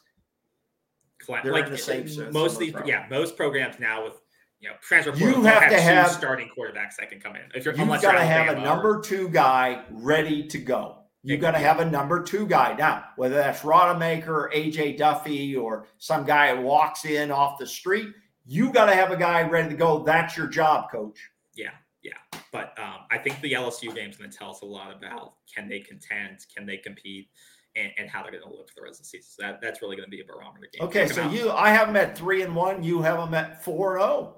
Cla- 1.18 1.40
they're 1.42 1.52
like 1.52 1.66
in 1.66 1.72
the 1.72 1.78
same 1.78 2.04
most 2.32 2.54
of 2.54 2.58
these, 2.60 2.72
the 2.72 2.82
yeah, 2.86 3.06
most 3.10 3.36
programs 3.36 3.78
now 3.80 4.04
with 4.04 4.20
you 4.60 4.68
know 4.68 4.74
transfer 4.82 5.12
You 5.16 5.32
portal 5.32 5.42
have 5.44 5.62
to 5.70 5.76
two 5.76 5.82
have- 5.82 6.10
starting 6.10 6.48
quarterbacks 6.56 6.96
that 6.98 7.10
can 7.10 7.20
come 7.20 7.36
in. 7.36 7.42
If 7.54 7.64
you're 7.64 7.74
you've 7.74 7.88
got 7.88 8.12
to 8.12 8.20
have 8.20 8.46
a 8.46 8.50
Alabama 8.50 8.60
or- 8.60 8.64
number 8.64 9.00
two 9.00 9.28
guy 9.28 9.82
ready 9.90 10.46
to 10.48 10.58
go. 10.58 10.98
You 11.22 11.34
Yeah. 11.34 11.40
got 11.40 11.50
to 11.52 11.58
have 11.58 11.80
a 11.80 11.84
number 11.84 12.22
two 12.22 12.46
guy 12.46 12.74
now, 12.78 13.04
whether 13.16 13.34
that's 13.34 13.62
Rodemaker 13.62 14.28
or 14.28 14.50
AJ 14.54 14.96
Duffy 14.96 15.56
or 15.56 15.88
some 15.98 16.24
guy 16.24 16.54
that 16.54 16.62
walks 16.62 17.04
in 17.04 17.32
off 17.32 17.58
the 17.58 17.66
street. 17.66 18.08
You 18.44 18.70
got 18.72 18.86
to 18.86 18.94
have 18.94 19.10
a 19.10 19.16
guy 19.16 19.42
ready 19.42 19.70
to 19.70 19.74
go. 19.74 20.04
That's 20.04 20.36
your 20.36 20.46
job, 20.46 20.88
coach. 20.92 21.18
Yeah, 21.56 21.70
yeah. 22.02 22.12
But 22.52 22.78
um, 22.78 23.00
I 23.10 23.18
think 23.18 23.40
the 23.40 23.54
LSU 23.54 23.92
game 23.92 24.10
is 24.10 24.16
going 24.16 24.30
to 24.30 24.36
tell 24.38 24.50
us 24.50 24.60
a 24.60 24.66
lot 24.66 24.94
about 24.96 25.34
can 25.52 25.68
they 25.68 25.80
contend, 25.80 26.46
can 26.54 26.64
they 26.64 26.76
compete, 26.76 27.28
and, 27.76 27.92
and 27.98 28.08
how 28.08 28.22
they're 28.22 28.32
going 28.32 28.42
to 28.42 28.48
look 28.48 28.68
for 28.68 28.76
the 28.76 28.82
rest 28.82 29.00
of 29.00 29.04
the 29.04 29.08
season. 29.08 29.28
So 29.28 29.42
that, 29.42 29.60
that's 29.60 29.82
really 29.82 29.96
going 29.96 30.06
to 30.06 30.10
be 30.10 30.22
a 30.22 30.24
barometer 30.24 30.68
game. 30.72 30.82
Okay, 30.88 31.06
Check 31.06 31.14
so 31.14 31.30
you, 31.30 31.50
I 31.50 31.70
have 31.70 31.88
them 31.88 31.96
at 31.96 32.16
three 32.16 32.42
and 32.42 32.56
one. 32.56 32.82
You 32.82 33.02
have 33.02 33.18
them 33.18 33.34
at 33.34 33.62
four 33.62 33.96
and 33.96 34.02
zero. 34.02 34.36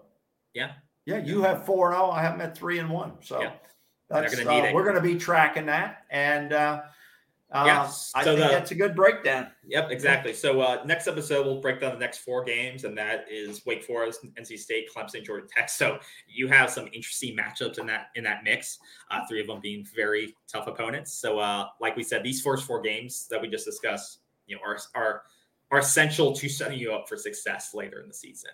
Yeah. 0.55 0.73
yeah. 1.07 1.19
You 1.19 1.43
have 1.43 1.65
four 1.65 1.93
and 1.93 1.97
zero. 1.99 2.11
I 2.11 2.23
have 2.23 2.37
them 2.37 2.47
at 2.47 2.57
three 2.57 2.79
and 2.79 2.91
one. 2.91 3.13
So 3.21 3.41
Yeah. 3.41 3.53
that's 4.11 4.35
gonna 4.35 4.51
uh, 4.51 4.73
we're 4.73 4.83
going 4.83 4.97
to 4.97 5.01
be 5.01 5.17
tracking 5.17 5.67
that, 5.67 6.05
and 6.11 6.53
uh, 6.53 6.83
uh, 7.51 7.65
Yeah, 7.67 7.83
I 8.15 8.25
so 8.25 8.37
think 8.37 8.47
the- 8.47 8.49
that's 8.55 8.71
a 8.71 8.75
good 8.75 8.95
breakdown. 8.95 9.51
Yep, 9.67 9.91
exactly. 9.91 10.33
So 10.35 10.61
uh, 10.61 10.83
next 10.85 11.07
episode 11.09 11.47
we'll 11.47 11.61
break 11.61 11.81
down 11.81 11.93
the 11.93 11.99
next 11.99 12.19
four 12.19 12.45
games, 12.45 12.85
and 12.85 12.97
that 12.99 13.25
is 13.31 13.65
Wake 13.65 13.83
Forest, 13.85 14.21
NC 14.37 14.59
State, 14.59 14.89
Clemson, 14.95 15.25
Georgia 15.25 15.47
Tech. 15.47 15.69
So 15.71 15.99
you 16.27 16.49
have 16.49 16.71
some 16.71 16.87
interesting 16.93 17.37
matchups 17.37 17.79
in 17.79 17.87
that 17.87 18.09
in 18.17 18.25
that 18.25 18.45
mix. 18.45 18.79
Uh, 19.11 19.21
three 19.29 19.41
of 19.41 19.47
them 19.47 19.61
being 19.61 19.87
very 19.97 20.35
tough 20.47 20.67
opponents. 20.67 21.15
So 21.15 21.39
uh, 21.39 21.69
like 21.81 21.97
we 21.97 22.03
said, 22.03 22.23
these 22.23 22.43
first 22.43 22.65
four 22.67 22.81
games 22.83 23.27
that 23.31 23.41
we 23.41 23.49
just 23.49 23.65
discussed, 23.65 24.19
you 24.47 24.57
know, 24.57 24.63
are 24.65 24.79
are 24.95 25.23
are 25.71 25.79
essential 25.79 26.33
to 26.35 26.49
setting 26.49 26.79
you 26.79 26.93
up 26.93 27.09
for 27.09 27.17
success 27.17 27.75
later 27.75 28.01
in 28.01 28.09
the 28.09 28.15
season. 28.15 28.51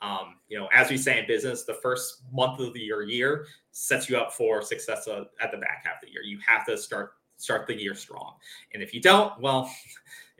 Um, 0.00 0.36
you 0.48 0.58
know, 0.58 0.68
as 0.72 0.90
we 0.90 0.96
say 0.96 1.18
in 1.18 1.26
business, 1.26 1.64
the 1.64 1.74
first 1.74 2.22
month 2.32 2.60
of 2.60 2.72
the 2.72 2.78
year 2.80 3.02
year 3.02 3.46
sets 3.72 4.08
you 4.08 4.16
up 4.16 4.32
for 4.32 4.62
success 4.62 5.08
uh, 5.08 5.24
at 5.40 5.50
the 5.50 5.56
back 5.58 5.82
half 5.84 5.94
of 6.02 6.06
the 6.06 6.12
year. 6.12 6.22
You 6.22 6.38
have 6.46 6.64
to 6.66 6.78
start 6.78 7.14
start 7.38 7.66
the 7.66 7.74
year 7.74 7.94
strong, 7.94 8.34
and 8.74 8.82
if 8.82 8.92
you 8.92 9.00
don't, 9.00 9.38
well. 9.40 9.70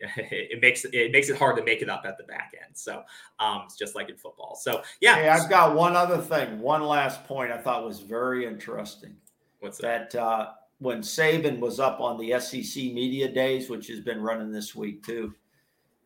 it 0.01 0.62
makes 0.62 0.84
it, 0.84 1.11
makes 1.11 1.28
it 1.28 1.36
hard 1.36 1.57
to 1.57 1.64
make 1.64 1.82
it 1.82 1.88
up 1.88 2.03
at 2.05 2.16
the 2.16 2.22
back 2.22 2.53
end. 2.64 2.70
So 2.76 3.03
um, 3.40 3.62
it's 3.64 3.76
just 3.76 3.96
like 3.96 4.09
in 4.09 4.16
football. 4.16 4.55
So 4.55 4.82
yeah, 5.01 5.16
Hey, 5.16 5.28
I've 5.28 5.51
got 5.51 5.74
one 5.74 5.96
other 5.96 6.18
thing. 6.18 6.61
One 6.61 6.84
last 6.84 7.24
point 7.24 7.51
I 7.51 7.59
thought 7.59 7.84
was 7.84 7.99
very 7.99 8.46
interesting. 8.46 9.16
what's 9.59 9.78
that? 9.78 10.11
That 10.12 10.22
uh, 10.22 10.51
when 10.78 11.01
Saban 11.01 11.59
was 11.59 11.80
up 11.80 12.01
on 12.01 12.18
the 12.18 12.38
SEC 12.38 12.76
media 12.76 13.28
days, 13.28 13.68
which 13.68 13.88
has 13.88 14.01
been 14.01 14.22
running 14.22 14.53
this 14.53 14.74
week 14.74 15.05
too, 15.05 15.34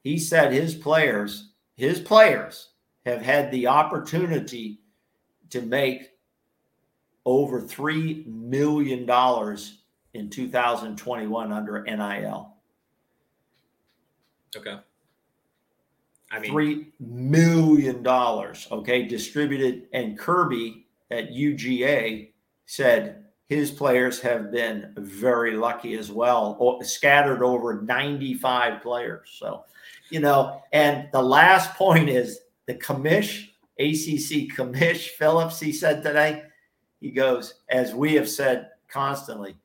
he 0.02 0.18
said 0.18 0.52
his 0.52 0.74
players, 0.74 1.50
his 1.76 2.00
players 2.00 2.70
have 3.04 3.20
had 3.20 3.50
the 3.50 3.66
opportunity 3.66 4.80
to 5.50 5.60
make 5.60 6.12
over 7.24 7.60
three 7.60 8.24
million 8.26 9.06
dollars 9.06 9.81
in 10.14 10.28
2021 10.28 11.52
under 11.52 11.82
NIL. 11.82 12.54
Okay. 14.56 14.76
I 16.30 16.38
mean, 16.38 16.50
three 16.50 16.92
million 16.98 18.02
dollars. 18.02 18.66
Okay, 18.70 19.06
distributed. 19.06 19.88
And 19.92 20.18
Kirby 20.18 20.86
at 21.10 21.30
UGA 21.30 22.30
said 22.66 23.24
his 23.48 23.70
players 23.70 24.18
have 24.20 24.50
been 24.50 24.94
very 24.96 25.56
lucky 25.56 25.94
as 25.94 26.10
well, 26.10 26.80
scattered 26.82 27.42
over 27.42 27.82
95 27.82 28.82
players. 28.82 29.28
So, 29.38 29.64
you 30.08 30.20
know, 30.20 30.62
and 30.72 31.08
the 31.12 31.22
last 31.22 31.74
point 31.74 32.08
is 32.08 32.40
the 32.66 32.74
commish, 32.74 33.48
ACC 33.78 34.56
commish 34.56 35.08
Phillips, 35.08 35.60
he 35.60 35.72
said 35.72 36.02
today, 36.02 36.44
he 37.00 37.10
goes, 37.10 37.54
as 37.68 37.94
we 37.94 38.14
have 38.14 38.28
said 38.28 38.70
constantly, 38.88 39.56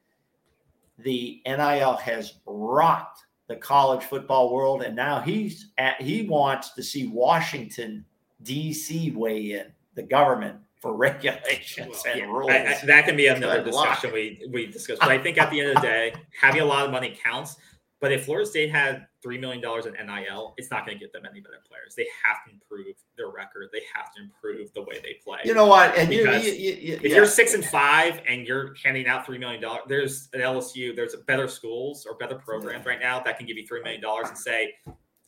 the 0.98 1.42
NIL 1.46 1.96
has 1.98 2.34
rocked 2.46 3.22
the 3.48 3.56
college 3.56 4.04
football 4.04 4.54
world, 4.54 4.84
and 4.84 4.96
now 4.96 5.20
he's 5.22 5.68
at, 5.78 6.02
he 6.02 6.24
wants 6.24 6.72
to 6.74 6.84
see 6.84 7.08
Washington 7.08 8.04
D.C. 8.44 9.12
weigh 9.12 9.54
in 9.54 9.68
the 9.96 10.04
government 10.04 10.58
for 10.82 10.94
regulations 10.98 12.04
well, 12.06 12.14
and 12.14 12.20
yeah, 12.22 12.26
rules. 12.28 12.52
I- 12.52 12.76
I- 12.82 12.86
that 12.86 13.06
can 13.06 13.16
be 13.16 13.28
another 13.28 13.64
discussion 13.64 14.12
we 14.12 14.42
we 14.52 14.66
discussed. 14.68 15.00
But 15.00 15.10
I 15.10 15.18
think 15.18 15.38
at 15.38 15.50
the 15.50 15.60
end 15.62 15.70
of 15.70 15.76
the 15.76 15.82
day, 15.82 16.14
having 16.42 16.62
a 16.62 16.66
lot 16.66 16.86
of 16.86 16.92
money 16.92 17.18
counts. 17.24 17.56
But 18.00 18.12
if 18.12 18.26
Florida 18.26 18.48
State 18.48 18.70
had 18.70 19.08
three 19.24 19.40
million 19.40 19.60
dollars 19.62 19.88
in 19.88 19.94
NIL, 19.94 20.54
it's 20.58 20.70
not 20.70 20.86
going 20.86 21.00
to 21.00 21.04
get 21.04 21.12
them 21.14 21.24
any 21.30 21.40
better 21.42 21.62
players. 21.68 21.96
They 21.96 22.06
have 22.24 22.46
to 22.46 22.52
improve 22.54 22.96
their 23.18 23.30
record. 23.30 23.70
They 23.74 23.82
have 23.96 24.14
to 24.14 24.22
improve 24.22 24.72
the 24.74 24.84
way 24.84 25.00
they 25.02 25.16
play. 25.24 25.37
You 25.48 25.54
know 25.54 25.66
what? 25.66 25.98
And 25.98 26.12
you, 26.12 26.30
you, 26.32 26.52
you, 26.52 26.94
if 26.96 27.04
yeah. 27.04 27.16
you're 27.16 27.26
six 27.26 27.54
and 27.54 27.64
five 27.64 28.22
and 28.28 28.46
you're 28.46 28.76
handing 28.84 29.08
out 29.08 29.26
three 29.26 29.38
million 29.38 29.62
dollars, 29.62 29.84
there's 29.88 30.30
an 30.34 30.42
LSU, 30.42 30.96
there's 30.96 31.16
better 31.26 31.48
schools 31.48 32.06
or 32.06 32.18
better 32.18 32.36
programs 32.36 32.86
right 32.86 33.00
now 33.00 33.20
that 33.22 33.38
can 33.38 33.48
give 33.48 33.58
you 33.58 33.66
three 33.66 33.82
million 33.82 34.02
dollars 34.02 34.28
and 34.30 34.38
say, 34.38 34.74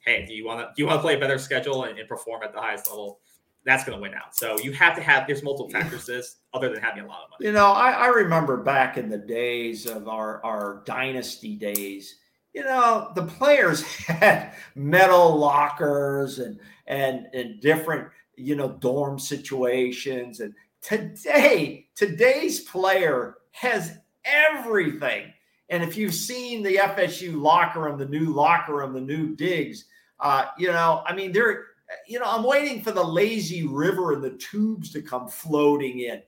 "Hey, 0.05 0.25
do 0.25 0.33
you 0.33 0.45
want 0.45 0.59
to 0.59 0.65
do 0.75 0.81
you 0.81 0.87
want 0.87 0.97
to 0.97 1.01
play 1.01 1.15
a 1.15 1.19
better 1.19 1.39
schedule 1.39 1.85
and, 1.85 1.97
and 1.97 2.07
perform 2.07 2.43
at 2.43 2.53
the 2.53 2.59
highest 2.59 2.87
level?" 2.89 3.19
That's 3.65 3.83
going 3.83 3.97
to 3.97 4.01
win 4.01 4.13
out. 4.13 4.35
So 4.35 4.57
you 4.59 4.71
have 4.73 4.95
to 4.95 5.01
have. 5.01 5.27
There's 5.27 5.43
multiple 5.43 5.69
factors 5.69 6.05
to 6.05 6.13
this, 6.13 6.37
other 6.53 6.69
than 6.69 6.81
having 6.81 7.03
a 7.03 7.07
lot 7.07 7.23
of 7.25 7.29
money. 7.31 7.45
You 7.45 7.51
know, 7.51 7.67
I, 7.67 7.91
I 7.91 8.07
remember 8.07 8.57
back 8.57 8.97
in 8.97 9.09
the 9.09 9.17
days 9.17 9.85
of 9.85 10.07
our, 10.07 10.43
our 10.45 10.81
dynasty 10.85 11.55
days, 11.55 12.15
you 12.53 12.63
know, 12.63 13.11
the 13.15 13.23
players 13.23 13.83
had 13.83 14.53
metal 14.75 15.37
lockers 15.37 16.39
and 16.39 16.59
and 16.87 17.27
and 17.33 17.61
different, 17.61 18.09
you 18.39 18.55
know, 18.55 18.69
dorm 18.69 19.19
situations. 19.19 20.39
And 20.39 20.53
today, 20.81 21.87
today's 21.95 22.61
player 22.61 23.37
has 23.51 23.97
everything. 24.25 25.33
And 25.69 25.83
if 25.83 25.97
you've 25.97 26.13
seen 26.13 26.63
the 26.63 26.77
FSU 26.77 27.39
locker 27.39 27.81
room, 27.81 27.97
the 27.97 28.07
new 28.07 28.33
locker 28.33 28.75
room, 28.75 28.93
the 28.93 29.01
new 29.01 29.35
digs, 29.35 29.85
uh, 30.19 30.45
you 30.57 30.71
know, 30.71 31.03
I 31.05 31.15
mean, 31.15 31.31
they're, 31.31 31.65
you 32.07 32.19
know, 32.19 32.25
I'm 32.27 32.43
waiting 32.43 32.81
for 32.81 32.91
the 32.91 33.03
lazy 33.03 33.67
river 33.67 34.13
and 34.13 34.23
the 34.23 34.31
tubes 34.31 34.91
to 34.91 35.01
come 35.01 35.27
floating 35.27 35.99
in. 35.99 36.21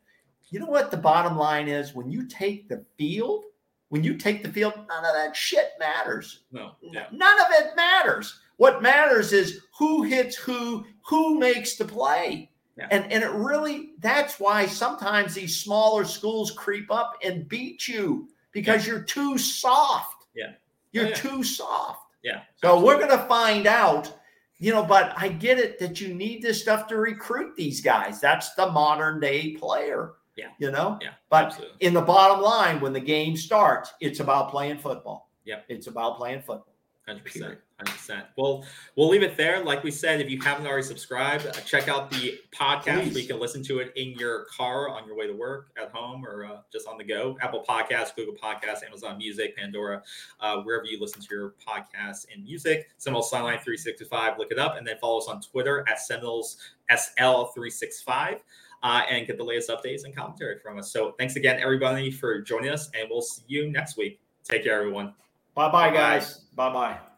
You 0.50 0.60
know 0.60 0.68
what 0.68 0.92
the 0.92 0.98
bottom 0.98 1.38
line 1.38 1.68
is? 1.68 1.96
When 1.96 2.12
you 2.12 2.28
take 2.28 2.68
the 2.68 2.86
field, 2.98 3.46
when 3.90 4.04
you 4.04 4.18
take 4.18 4.44
the 4.44 4.52
field, 4.52 4.74
none 4.76 5.06
of 5.06 5.14
that 5.14 5.36
shit 5.36 5.72
matters. 5.80 6.44
No, 6.52 6.72
yeah. 6.82 7.06
None 7.12 7.40
of 7.40 7.48
it 7.52 7.76
matters. 7.76 8.40
What 8.62 8.84
matters 8.84 9.34
is 9.34 9.62
who 9.76 10.04
hits 10.04 10.36
who, 10.36 10.86
who 11.04 11.40
makes 11.40 11.78
the 11.78 11.86
play. 11.86 12.52
Yeah. 12.78 12.90
And, 12.92 13.12
and 13.12 13.24
it 13.24 13.32
really, 13.32 13.94
that's 13.98 14.40
why 14.40 14.68
sometimes 14.68 15.34
these 15.34 15.58
smaller 15.58 16.06
schools 16.06 16.52
creep 16.52 16.92
up 16.92 17.18
and 17.24 17.50
beat 17.50 17.88
you 17.88 18.30
because 18.52 18.86
you're 18.86 19.02
too 19.02 19.40
soft. 19.40 20.28
Yeah. 20.36 20.52
You're 20.92 21.08
yeah. 21.08 21.16
too 21.16 21.44
soft. 21.44 22.06
Yeah. 22.22 22.42
So 22.58 22.80
we're 22.80 23.00
going 23.00 23.10
to 23.10 23.26
find 23.26 23.66
out, 23.66 24.16
you 24.60 24.72
know, 24.72 24.84
but 24.84 25.16
I 25.18 25.30
get 25.30 25.58
it 25.58 25.80
that 25.80 26.00
you 26.00 26.14
need 26.14 26.44
this 26.44 26.62
stuff 26.62 26.86
to 26.90 26.98
recruit 26.98 27.56
these 27.56 27.82
guys. 27.82 28.22
That's 28.22 28.54
the 28.54 28.70
modern 28.70 29.20
day 29.20 29.54
player. 29.54 30.12
Yeah. 30.38 30.50
You 30.60 30.70
know? 30.70 31.00
Yeah. 31.02 31.14
But 31.32 31.46
absolutely. 31.46 31.78
in 31.80 31.96
the 31.96 32.02
bottom 32.02 32.44
line, 32.44 32.80
when 32.80 32.94
the 32.94 33.00
game 33.00 33.36
starts, 33.36 33.92
it's 34.02 34.20
about 34.20 34.52
playing 34.52 34.78
football. 34.78 35.32
Yeah. 35.46 35.62
It's 35.68 35.88
about 35.88 36.18
playing 36.18 36.42
football. 36.42 36.68
Hundred 37.08 37.26
Period. 37.26 37.58
Percent. 37.86 38.26
Well, 38.38 38.66
we'll 38.96 39.10
leave 39.10 39.24
it 39.24 39.38
there. 39.38 39.64
Like 39.64 39.84
we 39.84 39.92
said, 39.92 40.22
if 40.22 40.30
you 40.30 40.40
haven't 40.42 40.68
already 40.68 40.84
subscribed, 40.84 41.48
uh, 41.48 41.52
check 41.66 41.88
out 41.88 42.10
the 42.12 42.40
podcast. 42.54 43.04
Please. 43.04 43.14
where 43.14 43.22
you 43.22 43.28
can 43.28 43.40
listen 43.40 43.64
to 43.64 43.80
it 43.80 43.94
in 43.96 44.12
your 44.14 44.46
car, 44.46 44.90
on 44.90 45.06
your 45.08 45.16
way 45.16 45.28
to 45.28 45.34
work, 45.34 45.72
at 45.82 45.92
home, 45.92 46.26
or 46.26 46.46
uh, 46.46 46.58
just 46.72 46.88
on 46.88 46.98
the 46.98 47.04
go. 47.04 47.38
Apple 47.42 47.64
Podcasts, 47.68 48.16
Google 48.16 48.36
Podcasts, 48.36 48.86
Amazon 48.86 49.18
Music, 49.18 49.56
Pandora, 49.58 50.02
uh, 50.40 50.58
wherever 50.62 50.86
you 50.86 51.00
listen 51.00 51.22
to 51.22 51.28
your 51.32 51.54
podcasts 51.66 52.26
and 52.34 52.44
music. 52.44 52.90
Seminoles 52.98 53.30
Sideline 53.30 53.60
three 53.60 53.78
sixty 53.78 54.06
five. 54.06 54.38
Look 54.38 54.52
it 54.52 54.60
up, 54.60 54.78
and 54.78 54.86
then 54.86 54.98
follow 55.00 55.18
us 55.20 55.28
on 55.28 55.42
Twitter 55.42 55.86
at 55.88 56.00
Seminoles 56.00 56.58
SL 56.96 57.46
three 57.54 57.70
six 57.70 58.02
five. 58.02 58.38
Uh, 58.84 59.04
and 59.12 59.28
get 59.28 59.38
the 59.38 59.44
latest 59.44 59.70
updates 59.70 60.06
and 60.06 60.16
commentary 60.16 60.58
from 60.58 60.80
us. 60.80 60.92
So, 60.92 61.14
thanks 61.20 61.36
again, 61.36 61.60
everybody, 61.62 62.10
for 62.10 62.42
joining 62.42 62.72
us, 62.72 62.90
and 63.00 63.08
we'll 63.12 63.22
see 63.22 63.44
you 63.48 63.70
next 63.70 63.96
week. 63.96 64.20
Take 64.44 64.64
care, 64.64 64.80
everyone. 64.80 65.14
Bye 65.54 65.68
bye, 65.70 65.90
Bye-bye. 65.90 65.94
guys. 65.96 66.40
Bye 66.56 66.74
bye. 66.74 67.11